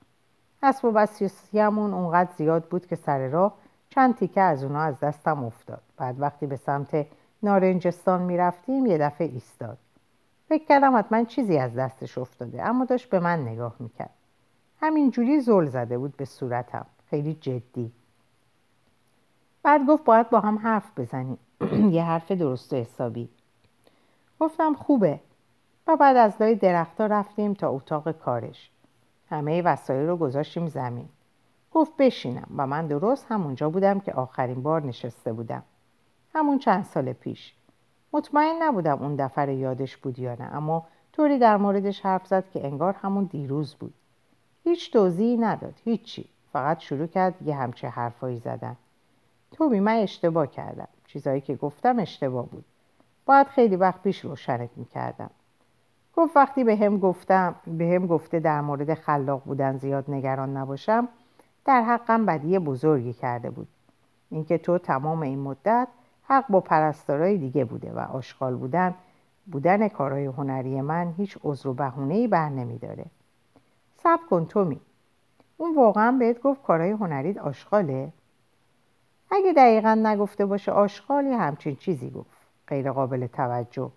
اسب 0.62 0.85
و 0.85 0.91
بسیسیمون 0.91 1.95
اونقدر 1.95 2.30
زیاد 2.39 2.64
بود 2.64 2.87
که 2.87 2.97
سر 2.97 3.28
راه 3.28 3.55
چند 3.95 4.16
تیکه 4.16 4.40
از 4.40 4.64
اونا 4.64 4.80
از 4.80 5.01
دستم 5.01 5.45
افتاد. 5.45 5.82
بعد 5.97 6.20
وقتی 6.20 6.47
به 6.47 6.57
سمت 6.57 7.07
نارنجستان 7.43 8.22
می‌رفتیم 8.22 8.86
یه 8.86 8.99
دفعه 8.99 9.26
ایستاد. 9.26 9.78
فکر 10.49 10.64
کردم 10.64 10.99
حتما 10.99 11.24
چیزی 11.24 11.59
از 11.59 11.74
دستش 11.74 12.18
افتاده 12.18 12.62
اما 12.62 12.84
داشت 12.84 13.11
به 13.11 13.20
من 13.20 13.43
نگاه 13.43 13.74
می‌کرد. 13.78 14.11
همینجوری 14.80 15.40
زل 15.40 15.66
زده 15.66 15.99
بود 15.99 16.16
به 16.16 16.24
صورتم. 16.24 16.86
خیلی 17.11 17.34
جدی. 17.34 17.93
بعد 19.62 19.86
گفت 19.86 20.05
باید 20.05 20.30
با 20.30 20.40
هم 20.40 20.59
حرف 20.59 20.99
بزنیم. 20.99 21.38
یه 21.97 22.05
حرف 22.05 22.32
درست 22.32 22.72
و 22.72 22.76
حسابی. 22.76 23.28
گفتم 24.40 24.74
خوبه. 24.74 25.20
و 25.86 25.97
بعد 25.97 26.16
از 26.16 26.32
لای 26.40 26.55
درختها 26.55 27.07
رفتیم 27.07 27.55
تا 27.55 27.68
اتاق 27.68 28.12
کارش. 28.12 28.70
همه 29.30 29.62
وسایل 29.62 30.07
رو 30.07 30.16
گذاشتیم 30.16 30.68
زمین. 30.68 31.09
گفت 31.75 31.93
بشینم 31.99 32.49
و 32.57 32.66
من 32.66 32.87
درست 32.87 33.27
همونجا 33.29 33.70
بودم 33.70 34.01
که 34.01 34.12
آخرین 34.12 34.62
بار 34.62 34.83
نشسته 34.83 35.33
بودم. 35.33 35.62
همون 36.35 36.59
چند 36.59 36.85
سال 36.85 37.12
پیش. 37.12 37.55
مطمئن 38.12 38.62
نبودم 38.62 38.99
اون 38.99 39.16
دفعه 39.16 39.55
یادش 39.55 39.97
بود 39.97 40.18
یا 40.18 40.35
نه 40.35 40.55
اما 40.55 40.87
طوری 41.12 41.39
در 41.39 41.57
موردش 41.57 42.01
حرف 42.01 42.27
زد 42.27 42.51
که 42.51 42.66
انگار 42.66 42.93
همون 42.93 43.25
دیروز 43.25 43.75
بود. 43.75 43.95
هیچ 44.64 44.93
توضیحی 44.93 45.37
نداد 45.37 45.75
هیچی. 45.85 46.29
فقط 46.53 46.79
شروع 46.79 47.07
کرد 47.07 47.43
یه 47.43 47.55
همچه 47.55 47.89
حرفایی 47.89 48.39
زدن. 48.39 48.77
توبی 49.53 49.81
من 49.81 49.97
اشتباه 49.97 50.47
کردم. 50.47 50.89
چیزایی 51.07 51.41
که 51.41 51.55
گفتم 51.55 51.99
اشتباه 51.99 52.47
بود. 52.47 52.64
باید 53.27 53.47
خیلی 53.47 53.77
وقت 53.77 54.03
پیش 54.03 54.20
روشنت 54.20 54.70
می‌کردم. 54.77 55.31
گفت 56.16 56.37
وقتی 56.37 56.64
به 56.64 56.77
هم 56.77 56.99
گفتم 56.99 57.55
به 57.66 57.85
هم 57.85 58.07
گفته 58.07 58.41
در 58.41 58.61
مورد 58.61 58.95
خلاق 58.95 59.43
بودن 59.45 59.77
زیاد 59.77 60.11
نگران 60.11 60.57
نباشم 60.57 61.09
در 61.64 61.82
حقم 61.82 62.26
بدی 62.26 62.58
بزرگی 62.58 63.12
کرده 63.12 63.50
بود. 63.50 63.68
اینکه 64.30 64.58
تو 64.58 64.78
تمام 64.78 65.22
این 65.22 65.38
مدت 65.38 65.88
حق 66.22 66.44
با 66.48 66.60
پرستارای 66.60 67.38
دیگه 67.38 67.64
بوده 67.64 67.92
و 67.92 67.98
آشغال 67.98 68.56
بودن 68.56 68.94
بودن 69.46 69.88
کارهای 69.88 70.26
هنری 70.26 70.80
من 70.80 71.14
هیچ 71.16 71.38
عذر 71.44 71.68
و 71.68 71.74
بهونه‌ای 71.74 72.28
بر 72.28 72.48
نمیداره. 72.48 73.04
صبر 74.02 74.22
کن 74.30 74.44
تومی. 74.44 74.80
اون 75.56 75.74
واقعا 75.74 76.12
بهت 76.12 76.42
گفت 76.42 76.62
کارهای 76.62 76.90
هنریت 76.90 77.38
آشغاله؟ 77.38 78.12
اگه 79.30 79.52
دقیقا 79.52 79.94
نگفته 79.94 80.46
باشه 80.46 80.72
آشغال 80.72 81.26
یا 81.26 81.38
همچین 81.38 81.76
چیزی 81.76 82.10
گفت. 82.10 82.36
غیر 82.68 82.92
قابل 82.92 83.26
توجه. 83.26 83.90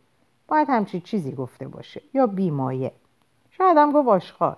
باید 0.47 0.68
همچین 0.70 1.01
چیزی 1.01 1.32
گفته 1.32 1.68
باشه 1.68 2.01
یا 2.13 2.28
بیمایه. 2.28 2.91
شاید 3.49 3.78
هم 3.78 3.91
گفت 3.91 4.07
آشغال. 4.07 4.57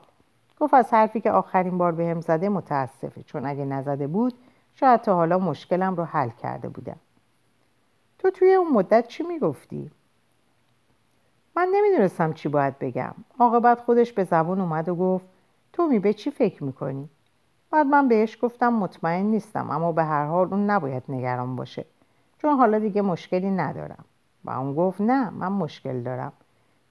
گفت 0.60 0.74
از 0.74 0.94
حرفی 0.94 1.22
که 1.22 1.32
آخرین 1.32 1.78
بار 1.78 1.92
به 1.92 2.06
هم 2.06 2.22
زده 2.22 2.50
متاسفه. 2.50 3.24
چون 3.24 3.46
اگه 3.46 3.66
نزده 3.66 4.08
بود 4.08 4.34
شاید 4.76 5.02
تا 5.02 5.16
حالا 5.16 5.38
مشکلم 5.38 5.96
رو 5.96 6.04
حل 6.04 6.30
کرده 6.30 6.70
بودم. 6.70 6.98
تو 8.20 8.30
توی 8.30 8.54
اون 8.54 8.74
مدت 8.74 9.08
چی 9.08 9.24
می‌گفتی؟ 9.24 9.92
من 11.56 11.70
نمی‌دونستم 11.74 12.34
چی 12.34 12.50
باید 12.50 12.80
بگم. 12.80 13.14
عاقبت 13.40 13.82
خودش 13.82 14.14
به 14.14 14.24
زبون 14.24 14.62
اومد 14.62 14.90
و 14.90 14.96
گفت 14.96 15.26
تو 15.74 15.88
می 15.88 16.00
به 16.00 16.14
چی 16.14 16.32
فکر 16.32 16.64
می‌کنی؟ 16.64 17.10
بعد 17.72 17.86
من 17.88 18.08
بهش 18.08 18.38
گفتم 18.42 18.74
مطمئن 18.74 19.26
نیستم 19.26 19.72
اما 19.72 19.92
به 19.92 20.04
هر 20.04 20.26
حال 20.26 20.48
اون 20.54 20.70
نباید 20.70 21.04
نگران 21.10 21.56
باشه. 21.56 21.86
چون 22.38 22.58
حالا 22.58 22.80
دیگه 22.80 23.02
مشکلی 23.02 23.52
ندارم. 23.52 24.06
و 24.46 24.50
اون 24.50 24.76
گفت 24.76 25.02
نه 25.02 25.30
من 25.30 25.52
مشکل 25.52 26.02
دارم. 26.04 26.34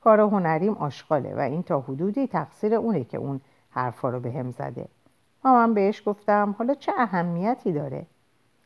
کار 0.00 0.20
هنریم 0.20 0.72
آشغاله 0.72 1.34
و 1.34 1.38
این 1.38 1.62
تا 1.62 1.80
حدودی 1.80 2.26
تقصیر 2.26 2.74
اونه 2.74 3.04
که 3.04 3.18
اون 3.18 3.40
حرفا 3.76 4.10
رو 4.10 4.20
به 4.20 4.32
هم 4.32 4.50
زده. 4.50 4.88
من 5.44 5.74
بهش 5.74 6.02
گفتم 6.08 6.54
حالا 6.58 6.74
چه 6.74 6.92
اهمیتی 6.98 7.72
داره؟ 7.72 8.06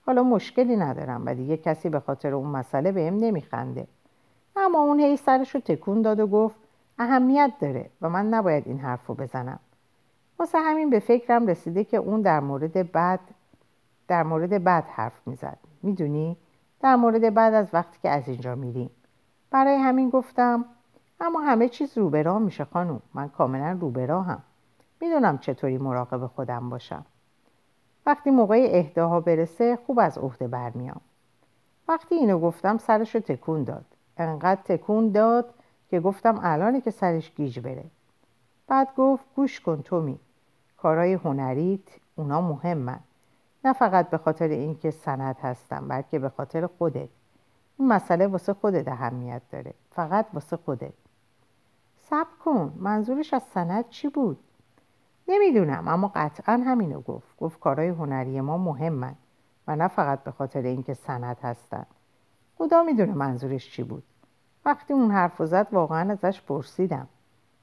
حالا 0.07 0.23
مشکلی 0.23 0.77
ندارم 0.77 1.23
و 1.27 1.35
دیگه 1.35 1.57
کسی 1.57 1.89
به 1.89 2.01
خاطر 2.01 2.35
اون 2.35 2.49
مسئله 2.49 2.93
بهم 2.93 3.17
نمیخنده. 3.17 3.87
اما 4.57 4.79
اون 4.79 5.01
هی 5.01 5.17
سرش 5.17 5.55
رو 5.55 5.61
تکون 5.61 6.03
داد 6.03 6.21
و 6.21 6.27
گفت 6.27 6.57
اهمیت 6.99 7.53
داره 7.61 7.91
و 8.03 8.09
من 8.09 8.29
نباید 8.29 8.67
این 8.67 8.79
حرف 8.79 9.07
رو 9.07 9.15
بزنم. 9.15 9.59
واسه 10.39 10.59
همین 10.59 10.91
به 10.91 10.99
فکرم 10.99 11.47
رسیده 11.47 11.85
که 11.85 11.97
اون 11.97 12.21
در 12.21 12.41
مورد 12.41 12.93
بعد 12.93 13.21
در 14.09 14.23
مورد 14.23 14.65
بعد 14.65 14.85
حرف 14.85 15.21
می‌زد. 15.27 15.59
می‌دونی؟ 15.83 16.37
در 16.81 16.97
مورد 16.97 17.35
بعد 17.35 17.55
از 17.55 17.69
وقتی 17.73 17.99
که 18.03 18.11
از 18.11 18.29
اینجا 18.29 18.55
میریم. 18.55 18.91
برای 19.51 19.77
همین 19.77 20.11
گفتم 20.11 20.65
اما 21.21 21.41
همه 21.41 21.69
چیز 21.69 21.99
روبرا 21.99 22.39
میشه 22.39 22.65
خانوم. 22.65 23.03
من 23.15 23.29
کاملا 23.29 23.79
روبرا 23.81 24.23
هم 24.23 24.43
می‌دونم 25.01 25.38
چطوری 25.38 25.78
مراقب 25.78 26.26
خودم 26.26 26.70
باشم. 26.70 27.05
وقتی 28.07 28.30
موقع 28.30 28.68
اهداها 28.70 29.20
برسه 29.20 29.78
خوب 29.86 29.98
از 29.98 30.18
عهده 30.18 30.48
برمیام. 30.48 31.01
وقتی 31.88 32.14
اینو 32.14 32.38
گفتم 32.38 32.78
سرش 32.78 33.14
رو 33.14 33.20
تکون 33.20 33.64
داد. 33.64 33.84
انقدر 34.16 34.61
تکون 34.64 35.09
داد 35.09 35.55
که 35.90 36.01
گفتم 36.01 36.40
الانه 36.42 36.80
که 36.80 36.90
سرش 36.90 37.34
گیج 37.34 37.61
بره. 37.61 37.84
بعد 38.66 38.88
گفت 38.96 39.24
گوش 39.36 39.61
کن 39.61 39.82
تومی. 39.82 40.18
کارهای 40.76 41.12
هنریت 41.12 41.80
اونا 42.16 42.40
مهمن. 42.40 43.01
نه 43.64 43.72
فقط 43.72 44.11
به 44.11 44.18
خاطر 44.18 44.48
اینکه 44.48 44.90
سند 44.90 45.36
هستم 45.42 45.88
بلکه 45.88 46.18
به 46.18 46.28
خاطر 46.28 46.66
خودت. 46.66 47.09
این 47.78 47.88
مسئله 47.88 48.26
واسه 48.26 48.55
خودت 48.55 48.88
اهمیت 48.88 49.42
داره. 49.53 49.74
فقط 49.90 50.26
واسه 50.34 50.57
خودت. 50.57 50.92
صبر 52.11 52.36
کن. 52.44 52.72
منظورش 52.76 53.34
از 53.34 53.42
سند 53.42 53.88
چی 53.88 54.09
بود؟ 54.09 54.38
نمی‌دونم 55.31 55.89
اما 55.89 56.12
قطعا 56.14 56.62
همینو 56.66 57.01
گفت. 57.01 57.37
گفت 57.41 57.61
کارهای 57.61 57.89
هنری 57.89 58.41
ما 58.41 58.59
مهمن 58.59 59.14
و 59.66 59.76
نه 59.76 59.89
فقط 59.89 60.24
به 60.24 60.31
خاطر 60.31 60.62
اینکه 60.62 60.95
سند 60.95 61.37
هستن. 61.43 61.87
خدا 62.59 62.83
می‌دونه 62.83 63.14
منظورش 63.14 63.70
چی 63.70 63.83
بود. 63.83 64.03
وقتی 64.64 64.95
اون 64.95 65.11
حرف 65.11 65.43
زد 65.43 65.66
واقعا 65.72 66.12
ازش 66.12 66.43
پرسیدم. 66.43 67.09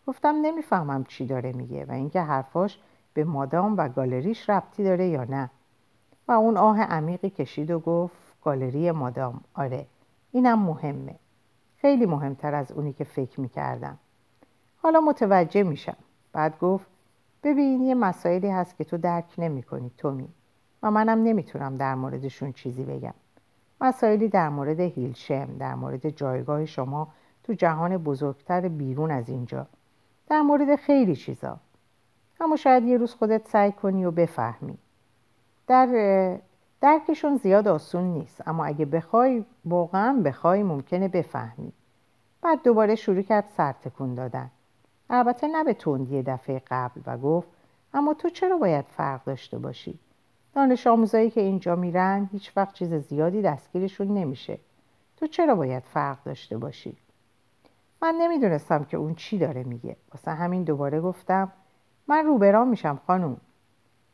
گفتم 0.07 0.35
نمی‌فهمم 0.41 1.03
چی 1.03 1.25
داره 1.25 1.51
میگه 1.51 1.85
و 1.85 1.91
اینکه 1.91 2.21
حرفاش 2.21 2.79
به 3.13 3.23
مادام 3.23 3.77
و 3.77 3.89
گالریش 3.89 4.49
ربطی 4.49 4.83
داره 4.83 5.07
یا 5.07 5.23
نه. 5.23 5.49
و 6.27 6.31
اون 6.31 6.57
آه 6.57 6.81
عمیقی 6.81 7.29
کشید 7.29 7.71
و 7.71 7.79
گفت 7.79 8.41
گالری 8.43 8.91
مادام. 8.91 9.41
آره 9.53 9.85
اینم 10.31 10.59
مهمه. 10.59 11.15
خیلی 11.77 12.05
مهمتر 12.05 12.55
از 12.55 12.71
اونی 12.71 12.93
که 12.93 13.03
فکر 13.03 13.41
می‌کردم. 13.41 13.97
حالا 14.83 15.01
متوجه 15.01 15.63
میشم. 15.63 15.97
بعد 16.33 16.59
گفت 16.59 16.96
ببین 17.43 17.81
یه 17.81 17.95
مسائلی 17.95 18.49
هست 18.49 18.77
که 18.77 18.83
تو 18.83 18.97
درک 18.97 19.25
نمی 19.37 19.63
کنی 19.63 19.91
تومی. 19.97 20.29
و 20.83 20.91
منم 20.91 21.23
نمی‌تونم 21.23 21.77
در 21.77 21.95
موردشون 21.95 22.53
چیزی 22.53 22.83
بگم. 22.83 23.13
مسائلی 23.81 24.27
در 24.27 24.49
مورد 24.49 24.79
هیلشم 24.79 25.57
در 25.59 25.75
مورد 25.75 26.09
جایگاه 26.09 26.65
شما 26.65 27.07
تو 27.43 27.53
جهان 27.53 27.97
بزرگتر 27.97 28.67
بیرون 28.67 29.11
از 29.11 29.29
اینجا. 29.29 29.67
در 30.29 30.41
مورد 30.41 30.75
خیلی 30.75 31.15
چیزا. 31.15 31.57
اما 32.39 32.55
شاید 32.55 32.83
یه 32.83 32.97
روز 32.97 33.13
خودت 33.15 33.47
سعی 33.47 33.71
کنی 33.71 34.05
و 34.05 34.11
بفهمی. 34.11 34.77
در 35.67 35.87
درکشون 36.81 37.37
زیاد 37.37 37.67
آسون 37.67 38.03
نیست 38.03 38.47
اما 38.47 38.65
اگه 38.65 38.85
بخوای 38.85 39.45
واقعا 39.65 40.21
بخوای 40.25 40.63
ممکنه 40.63 41.07
بفهمی. 41.07 41.71
بعد 42.41 42.63
دوباره 42.63 42.95
شروع 42.95 43.21
کرد 43.21 43.45
سرتکون 43.57 44.15
دادن. 44.15 44.49
البته 45.09 45.47
نه 45.47 45.63
به 45.63 45.73
تندی 45.73 46.23
دفعه 46.23 46.61
قبل 46.67 47.01
و 47.05 47.17
گفت 47.17 47.47
اما 47.93 48.13
تو 48.13 48.29
چرا 48.29 48.57
باید 48.57 48.85
فرق 48.85 49.23
داشته 49.23 49.57
باشی؟ 49.57 49.99
دانش 50.53 50.87
آموزایی 50.87 51.29
که 51.29 51.41
اینجا 51.41 51.75
میرن 51.75 52.29
هیچ 52.31 52.51
وقت 52.55 52.73
چیز 52.73 52.93
زیادی 52.93 53.41
دستگیرشون 53.41 54.07
نمیشه. 54.07 54.59
تو 55.17 55.27
چرا 55.27 55.55
باید 55.55 55.83
فرق 55.83 56.23
داشته 56.23 56.57
باشی؟ 56.57 56.97
من 58.01 58.15
نمی‌دونستم 58.21 58.83
که 58.83 58.97
اون 58.97 59.15
چی 59.15 59.37
داره 59.37 59.63
میگه. 59.63 59.95
واسه 60.13 60.31
همین 60.31 60.63
دوباره 60.63 61.01
گفتم 61.01 61.51
من 62.07 62.25
روبرام 62.25 62.67
میشم 62.67 62.99
خانوم. 63.07 63.37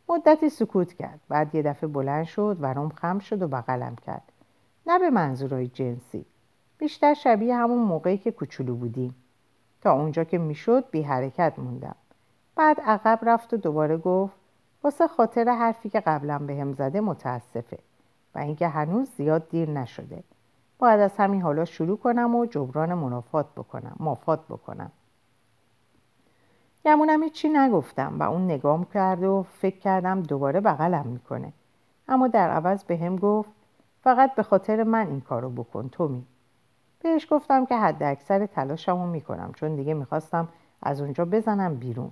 مدتی 0.09 0.49
سکوت 0.49 0.93
کرد. 0.93 1.19
بعد 1.29 1.55
یه 1.55 1.61
دفعه 1.61 1.89
بلند 1.89 2.25
شد 2.25 2.57
ورم 2.61 2.89
خم 2.89 3.19
شد 3.19 3.41
و 3.41 3.47
بغلم 3.47 3.95
کرد. 3.95 4.31
نه 4.87 4.99
به 4.99 5.09
منظورهای 5.09 5.67
جنسی. 5.67 6.25
بیشتر 6.77 7.13
شبیه 7.13 7.55
همون 7.55 7.79
موقعی 7.79 8.17
که 8.17 8.31
کوچولو 8.31 8.75
بودیم. 8.75 9.15
تا 9.83 9.93
اونجا 9.93 10.23
که 10.23 10.37
می‌شد 10.37 10.89
بی 10.91 11.01
حرکت 11.01 11.53
موندم. 11.57 11.95
بعد 12.55 12.81
عقب 12.81 13.19
رفت 13.21 13.53
و 13.53 13.57
دوباره 13.57 13.97
گفت 13.97 14.33
واسه 14.83 15.07
خاطر 15.07 15.49
حرفی 15.49 15.89
که 15.89 15.99
قبلا 15.99 16.39
به 16.39 16.55
هم 16.55 16.73
زده 16.73 17.01
متاسفه 17.01 17.79
و 18.35 18.39
اینکه 18.39 18.67
هنوز 18.67 19.09
زیاد 19.17 19.49
دیر 19.49 19.69
نشده. 19.69 20.23
باید 20.79 20.99
از 20.99 21.17
همین 21.17 21.41
حالا 21.41 21.65
شروع 21.65 21.97
کنم 21.97 22.35
و 22.35 22.45
جبران 22.45 22.93
منافات 22.93 23.45
بکنم 23.55 23.95
مافات 23.99 24.39
بکنم. 24.49 24.91
گمونم 26.85 27.23
هیچی 27.23 27.49
نگفتم 27.49 28.19
و 28.19 28.23
اون 28.23 28.45
نگام 28.45 28.85
کرد 28.85 29.23
و 29.23 29.45
فکر 29.61 29.77
کردم 29.79 30.21
دوباره 30.21 30.59
بغلم 30.59 31.07
می‌کنه. 31.07 31.53
اما 32.07 32.27
در 32.27 32.49
عوض 32.49 32.83
به 32.83 32.97
هم 32.97 33.15
گفت 33.15 33.49
فقط 34.03 34.35
به 34.35 34.43
خاطر 34.43 34.83
من 34.83 35.07
این 35.07 35.21
کارو 35.21 35.49
بکن 35.49 35.89
تومی 35.89 36.25
بهش 37.03 37.27
گفتم 37.31 37.65
که 37.65 37.77
حد 37.77 38.03
اکثر 38.03 38.45
تلاشمو 38.45 39.07
می‌کنم 39.07 39.51
چون 39.55 39.75
دیگه 39.75 39.93
می‌خواستم 39.93 40.47
از 40.81 41.01
اونجا 41.01 41.25
بزنم 41.25 41.75
بیرون. 41.75 42.11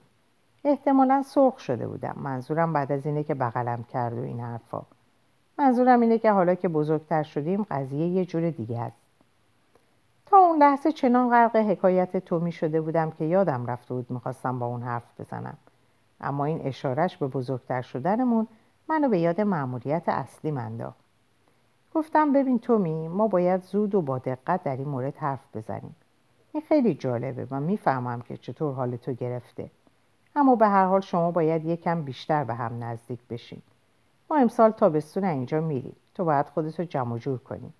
احتمالا 0.63 1.23
سرخ 1.25 1.59
شده 1.59 1.87
بودم. 1.87 2.15
منظورم 2.17 2.73
بعد 2.73 2.91
از 2.91 3.05
اینه 3.05 3.23
که 3.23 3.33
بغلم 3.33 3.83
کرد 3.83 4.17
و 4.17 4.21
این 4.21 4.39
حرفا. 4.39 4.81
منظورم 5.57 6.01
اینه 6.01 6.19
که 6.19 6.31
حالا 6.31 6.55
که 6.55 6.67
بزرگتر 6.67 7.23
شدیم 7.23 7.63
قضیه 7.63 8.07
یه 8.07 8.25
جور 8.25 8.49
دیگه 8.49 8.79
است. 8.79 8.97
تا 10.25 10.37
اون 10.37 10.57
لحظه 10.57 10.91
چنان 10.91 11.29
غرق 11.29 11.55
حکایت 11.55 12.17
تومی 12.17 12.51
شده 12.51 12.81
بودم 12.81 13.11
که 13.11 13.25
یادم 13.25 13.65
رفته 13.65 13.93
بود 13.93 14.11
می‌خواستم 14.11 14.59
با 14.59 14.65
اون 14.65 14.81
حرف 14.81 15.21
بزنم. 15.21 15.57
اما 16.21 16.45
این 16.45 16.61
اشارش 16.63 17.17
به 17.17 17.27
بزرگتر 17.27 17.81
شدنمون 17.81 18.47
منو 18.89 19.09
به 19.09 19.19
یاد 19.19 19.41
مأموریت 19.41 20.03
اصلی 20.07 20.51
انداخت. 20.51 21.00
گفتم 21.95 22.33
ببین 22.33 22.59
تومی 22.59 23.07
ما 23.07 23.27
باید 23.27 23.61
زود 23.61 23.95
و 23.95 24.01
با 24.01 24.17
دقت 24.17 24.63
در 24.63 24.77
این 24.77 24.87
مورد 24.87 25.17
حرف 25.17 25.55
بزنیم. 25.55 25.95
این 26.51 26.63
خیلی 26.63 26.93
جالبه 26.93 27.47
و 27.51 27.59
می‌فهمم 27.59 28.21
که 28.21 28.37
چطور 28.37 28.73
حال 28.73 28.95
تو 28.95 29.13
گرفته. 29.13 29.71
اما 30.35 30.55
به 30.55 30.67
هر 30.67 30.85
حال 30.85 31.01
شما 31.01 31.31
باید 31.31 31.65
یکم 31.65 32.01
بیشتر 32.01 32.43
به 32.43 32.53
هم 32.53 32.83
نزدیک 32.83 33.19
بشین. 33.29 33.61
ما 34.29 34.37
امسال 34.37 34.71
تابستون 34.71 35.23
اینجا 35.23 35.61
میریم. 35.61 35.95
تو 36.15 36.25
باید 36.25 36.45
خودتو 36.45 36.83
جمع 36.83 37.17
جور 37.17 37.37
کنی. 37.37 37.73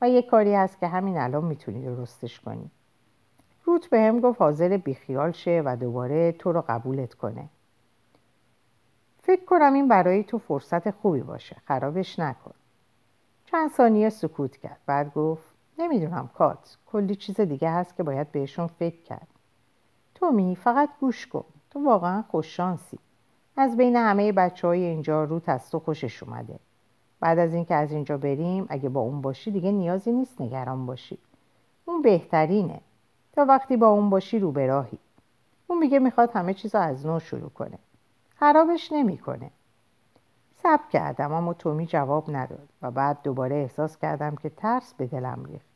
و 0.00 0.08
یه 0.08 0.22
کاری 0.22 0.54
هست 0.54 0.80
که 0.80 0.86
همین 0.86 1.18
الان 1.18 1.44
می‌تونی 1.44 1.84
درستش 1.84 2.40
کنی. 2.40 2.70
روت 3.64 3.90
به 3.90 4.00
هم 4.00 4.20
گفت 4.20 4.40
حاضر 4.40 4.76
بیخیال 4.76 5.32
شه 5.32 5.62
و 5.64 5.76
دوباره 5.76 6.32
تو 6.32 6.52
رو 6.52 6.64
قبولت 6.68 7.14
کنه. 7.14 7.48
فکر 9.22 9.44
کنم 9.44 9.72
این 9.72 9.88
برای 9.88 10.24
تو 10.24 10.38
فرصت 10.38 10.90
خوبی 10.90 11.20
باشه. 11.20 11.56
خرابش 11.64 12.18
نکن. 12.18 12.54
چند 13.56 13.70
ثانیه 13.70 14.08
سکوت 14.08 14.56
کرد. 14.56 14.80
بعد 14.86 15.14
گفت 15.14 15.44
نمی‌دونم 15.78 16.30
کات 16.34 16.76
کلی 16.86 17.14
چیز 17.14 17.40
دیگه 17.40 17.70
هست 17.70 17.96
که 17.96 18.02
باید 18.02 18.32
بهشون 18.32 18.66
فکر 18.66 19.02
کرد. 19.02 19.28
تومی 20.14 20.56
فقط 20.56 20.88
گوش 21.00 21.26
کن. 21.26 21.44
تو 21.70 21.84
واقعا 21.84 22.22
خوششانسی 22.22 22.98
از 23.56 23.76
بین 23.76 23.96
همه 23.96 24.32
بچه 24.32 24.66
های 24.66 24.84
اینجا 24.84 25.24
روت 25.24 25.48
از 25.48 25.70
تو 25.70 25.78
خوشش 25.78 26.22
اومده. 26.22 26.58
بعد 27.20 27.38
از 27.38 27.54
اینکه 27.54 27.74
از 27.74 27.92
اینجا 27.92 28.16
بریم 28.16 28.66
اگه 28.68 28.88
با 28.88 29.00
اون 29.00 29.20
باشی 29.20 29.50
دیگه 29.50 29.72
نیازی 29.72 30.12
نیست 30.12 30.40
نگران 30.40 30.86
باشی. 30.86 31.18
اون 31.84 32.02
بهترینه. 32.02 32.80
تا 33.32 33.44
وقتی 33.44 33.76
با 33.76 33.86
اون 33.88 34.10
باشی 34.10 34.38
رو 34.38 34.52
به 34.52 34.66
راهی. 34.66 34.98
اون 35.66 35.78
میگه 35.78 35.98
می‌خواد 35.98 36.30
همه 36.30 36.54
چیز 36.54 36.74
از 36.74 37.06
نو 37.06 37.20
شروع 37.20 37.50
کنه. 37.50 37.78
خرابش 38.34 38.92
نمی‌کنه. 38.92 39.50
سب 40.66 40.80
کردم 40.92 41.32
اما 41.32 41.54
تومی 41.54 41.86
جواب 41.86 42.36
نداد 42.36 42.68
و 42.82 42.90
بعد 42.90 43.22
دوباره 43.22 43.56
احساس 43.56 43.98
کردم 43.98 44.36
که 44.36 44.50
ترس 44.50 44.94
به 44.94 45.06
دلم 45.06 45.44
ریخت. 45.44 45.66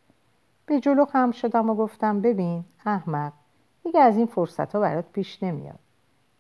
به 0.67 0.81
جلو 0.81 1.05
خم 1.05 1.31
شدم 1.31 1.71
و 1.71 1.75
گفتم 1.75 2.21
ببین 2.21 2.65
احمق 2.87 3.33
دیگه 3.85 4.01
از 4.01 4.17
این 4.17 4.27
فرصت 4.27 4.75
ها 4.75 4.81
برات 4.81 5.05
پیش 5.13 5.43
نمیاد. 5.43 5.79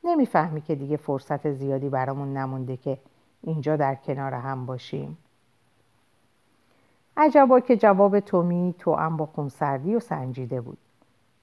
نمی‌فهمی 0.04 0.60
که 0.60 0.74
دیگه 0.74 0.96
فرصت 0.96 1.52
زیادی 1.52 1.88
برامون 1.88 2.36
نمونده 2.36 2.76
که 2.76 2.98
اینجا 3.42 3.76
در 3.76 3.94
کنار 3.94 4.34
هم 4.34 4.66
باشیم. 4.66 5.18
عجبا 7.16 7.60
که 7.60 7.76
جواب 7.76 8.20
تومی 8.20 8.74
تو 8.78 8.94
هم 8.94 9.16
با 9.16 9.26
خونسردی 9.26 9.94
و 9.94 10.00
سنجیده 10.00 10.60
بود. 10.60 10.78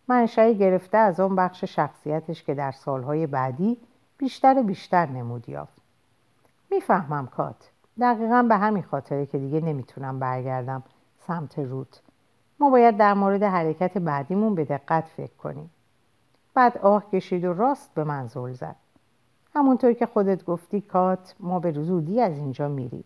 منشأ 0.08 0.52
گرفته 0.52 0.98
از 0.98 1.20
آن 1.20 1.36
بخش 1.36 1.64
شخصیتش 1.64 2.44
که 2.44 2.54
در 2.54 2.72
سالهای 2.72 3.28
بعدی 3.28 3.78
بیشتر 4.18 4.60
و 4.60 4.64
بیشتر 4.64 5.06
نمود 5.06 5.50
یافت. 5.50 5.87
می‌فهمم 6.72 7.28
کات. 7.28 7.72
دقیقا 8.00 8.46
به 8.50 8.58
همین 8.58 8.84
خاطره 8.84 9.26
که 9.26 9.38
دیگه 9.38 9.62
نمی‌تونم 9.62 10.20
برگردم 10.20 10.84
سمت 11.28 11.60
روت 11.60 12.02
ما 12.60 12.70
باید 12.70 12.98
در 12.98 13.14
مورد 13.14 13.44
حرکت 13.44 13.98
بعدیمون 13.98 14.56
به 14.56 14.66
دقت 14.66 15.04
فکر 15.04 15.34
کنیم. 15.34 15.70
بعد 16.54 16.78
آه 16.78 17.10
کشید 17.12 17.46
و 17.46 17.54
راست 17.54 17.94
به 17.94 18.04
من 18.04 18.28
زد. 18.28 18.76
همونطور 19.56 19.94
که 19.94 20.06
خودت 20.06 20.46
گفتی 20.46 20.82
کات 20.82 21.36
ما 21.40 21.60
به 21.60 21.72
زودی 21.72 22.22
از 22.22 22.38
اینجا 22.38 22.68
میریم. 22.68 23.04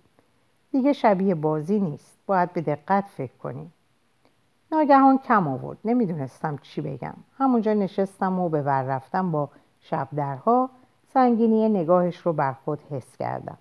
دیگه 0.71 0.93
شبیه 0.93 1.35
بازی 1.35 1.79
نیست. 1.79 2.17
باید 2.25 2.53
به 2.53 2.61
دقت 2.61 3.05
فکر 3.05 3.37
کنیم. 3.37 3.73
ناگهان 4.71 5.17
کم 5.17 5.47
آورد. 5.47 5.77
نمی‌دونستم 5.85 6.57
چی 6.57 6.81
بگم. 6.81 7.13
همونجا 7.37 7.73
نشستم 7.73 8.39
و 8.39 8.49
به 8.49 8.61
ور 8.61 8.83
رفتم 8.83 9.31
با 9.31 9.49
شب 9.79 10.07
درها 10.15 10.69
سنگینی 11.13 11.69
نگاهش 11.69 12.17
رو 12.17 12.33
بر 12.33 12.53
خود 12.53 12.79
حس 12.89 13.17
کردم. 13.17 13.57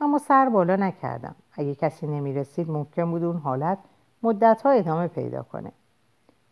اما 0.00 0.18
سر 0.18 0.48
بالا 0.48 0.76
نکردم. 0.76 1.34
اگه 1.52 1.74
کسی 1.74 2.06
نمی‌رسید 2.06 2.70
ممکن 2.70 3.10
بود 3.10 3.24
اون 3.24 3.36
حالت 3.36 3.78
مدتها 4.22 4.70
ادامه 4.70 5.08
پیدا 5.08 5.42
کنه. 5.42 5.72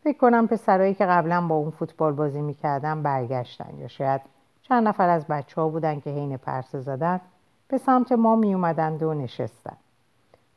فکر 0.05 0.19
کنم 0.19 0.47
پسرایی 0.47 0.95
که 0.95 1.07
قبلا 1.07 1.47
با 1.47 1.55
اون 1.55 1.71
فوتبال 1.71 2.13
بازی 2.13 2.41
می‌کردم 2.41 3.03
برگشتن 3.03 3.79
یا 3.79 3.89
شاید 3.89 4.21
چند 4.63 4.89
نفر 4.89 5.09
از 5.09 5.27
بچه 5.27 5.61
ها 5.61 5.69
بودن 5.69 6.01
که 6.01 6.11
حین 6.11 6.37
پرسه 6.37 6.81
زدن 6.81 7.21
به 7.69 7.79
سمت 7.79 8.13
ما 8.13 8.37
میومدند 8.37 9.03
و 9.03 9.15
نشستن. 9.15 9.77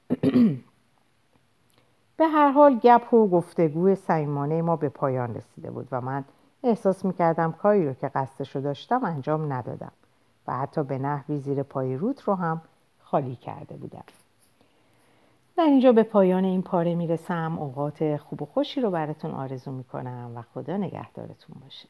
به 2.18 2.28
هر 2.28 2.52
حال 2.52 2.80
گپ 2.80 3.14
و 3.14 3.28
گفتگوی 3.28 3.96
سیمانه 3.96 4.62
ما 4.62 4.76
به 4.76 4.90
پایان 4.90 5.36
رسیده 5.36 5.72
بود 5.72 5.88
و 5.92 6.02
من 6.02 6.24
احساس 6.66 7.06
می‌کردم 7.06 7.52
کاری 7.52 7.88
رو 7.88 7.94
که 7.94 8.08
قصدش 8.08 8.56
رو 8.56 8.62
داشتم 8.62 9.06
انجام 9.06 9.54
ندادم 9.54 9.92
و 10.48 10.58
حتی 10.58 10.84
به 10.84 10.98
نحوی 10.98 11.38
زیر 11.38 11.64
پای 11.64 11.96
روت 11.96 12.22
رو 12.22 12.36
هم 12.36 12.62
خالی 13.00 13.36
کرده 13.36 13.76
بودم. 13.76 14.04
در 15.58 15.64
اینجا 15.64 15.92
به 15.92 16.04
پایان 16.04 16.46
این 16.46 16.62
پاره 16.62 16.96
می‌رسم. 16.96 17.58
اوقات 17.60 18.18
خوب 18.18 18.42
و 18.42 18.46
خوشی 18.46 18.82
رو 18.82 18.92
براتون 18.92 19.32
آرزو 19.32 19.72
می‌کنم 19.72 20.32
و 20.36 20.42
خدا 20.42 20.78
نگهدارتون 20.78 21.56
باشه. 21.64 21.88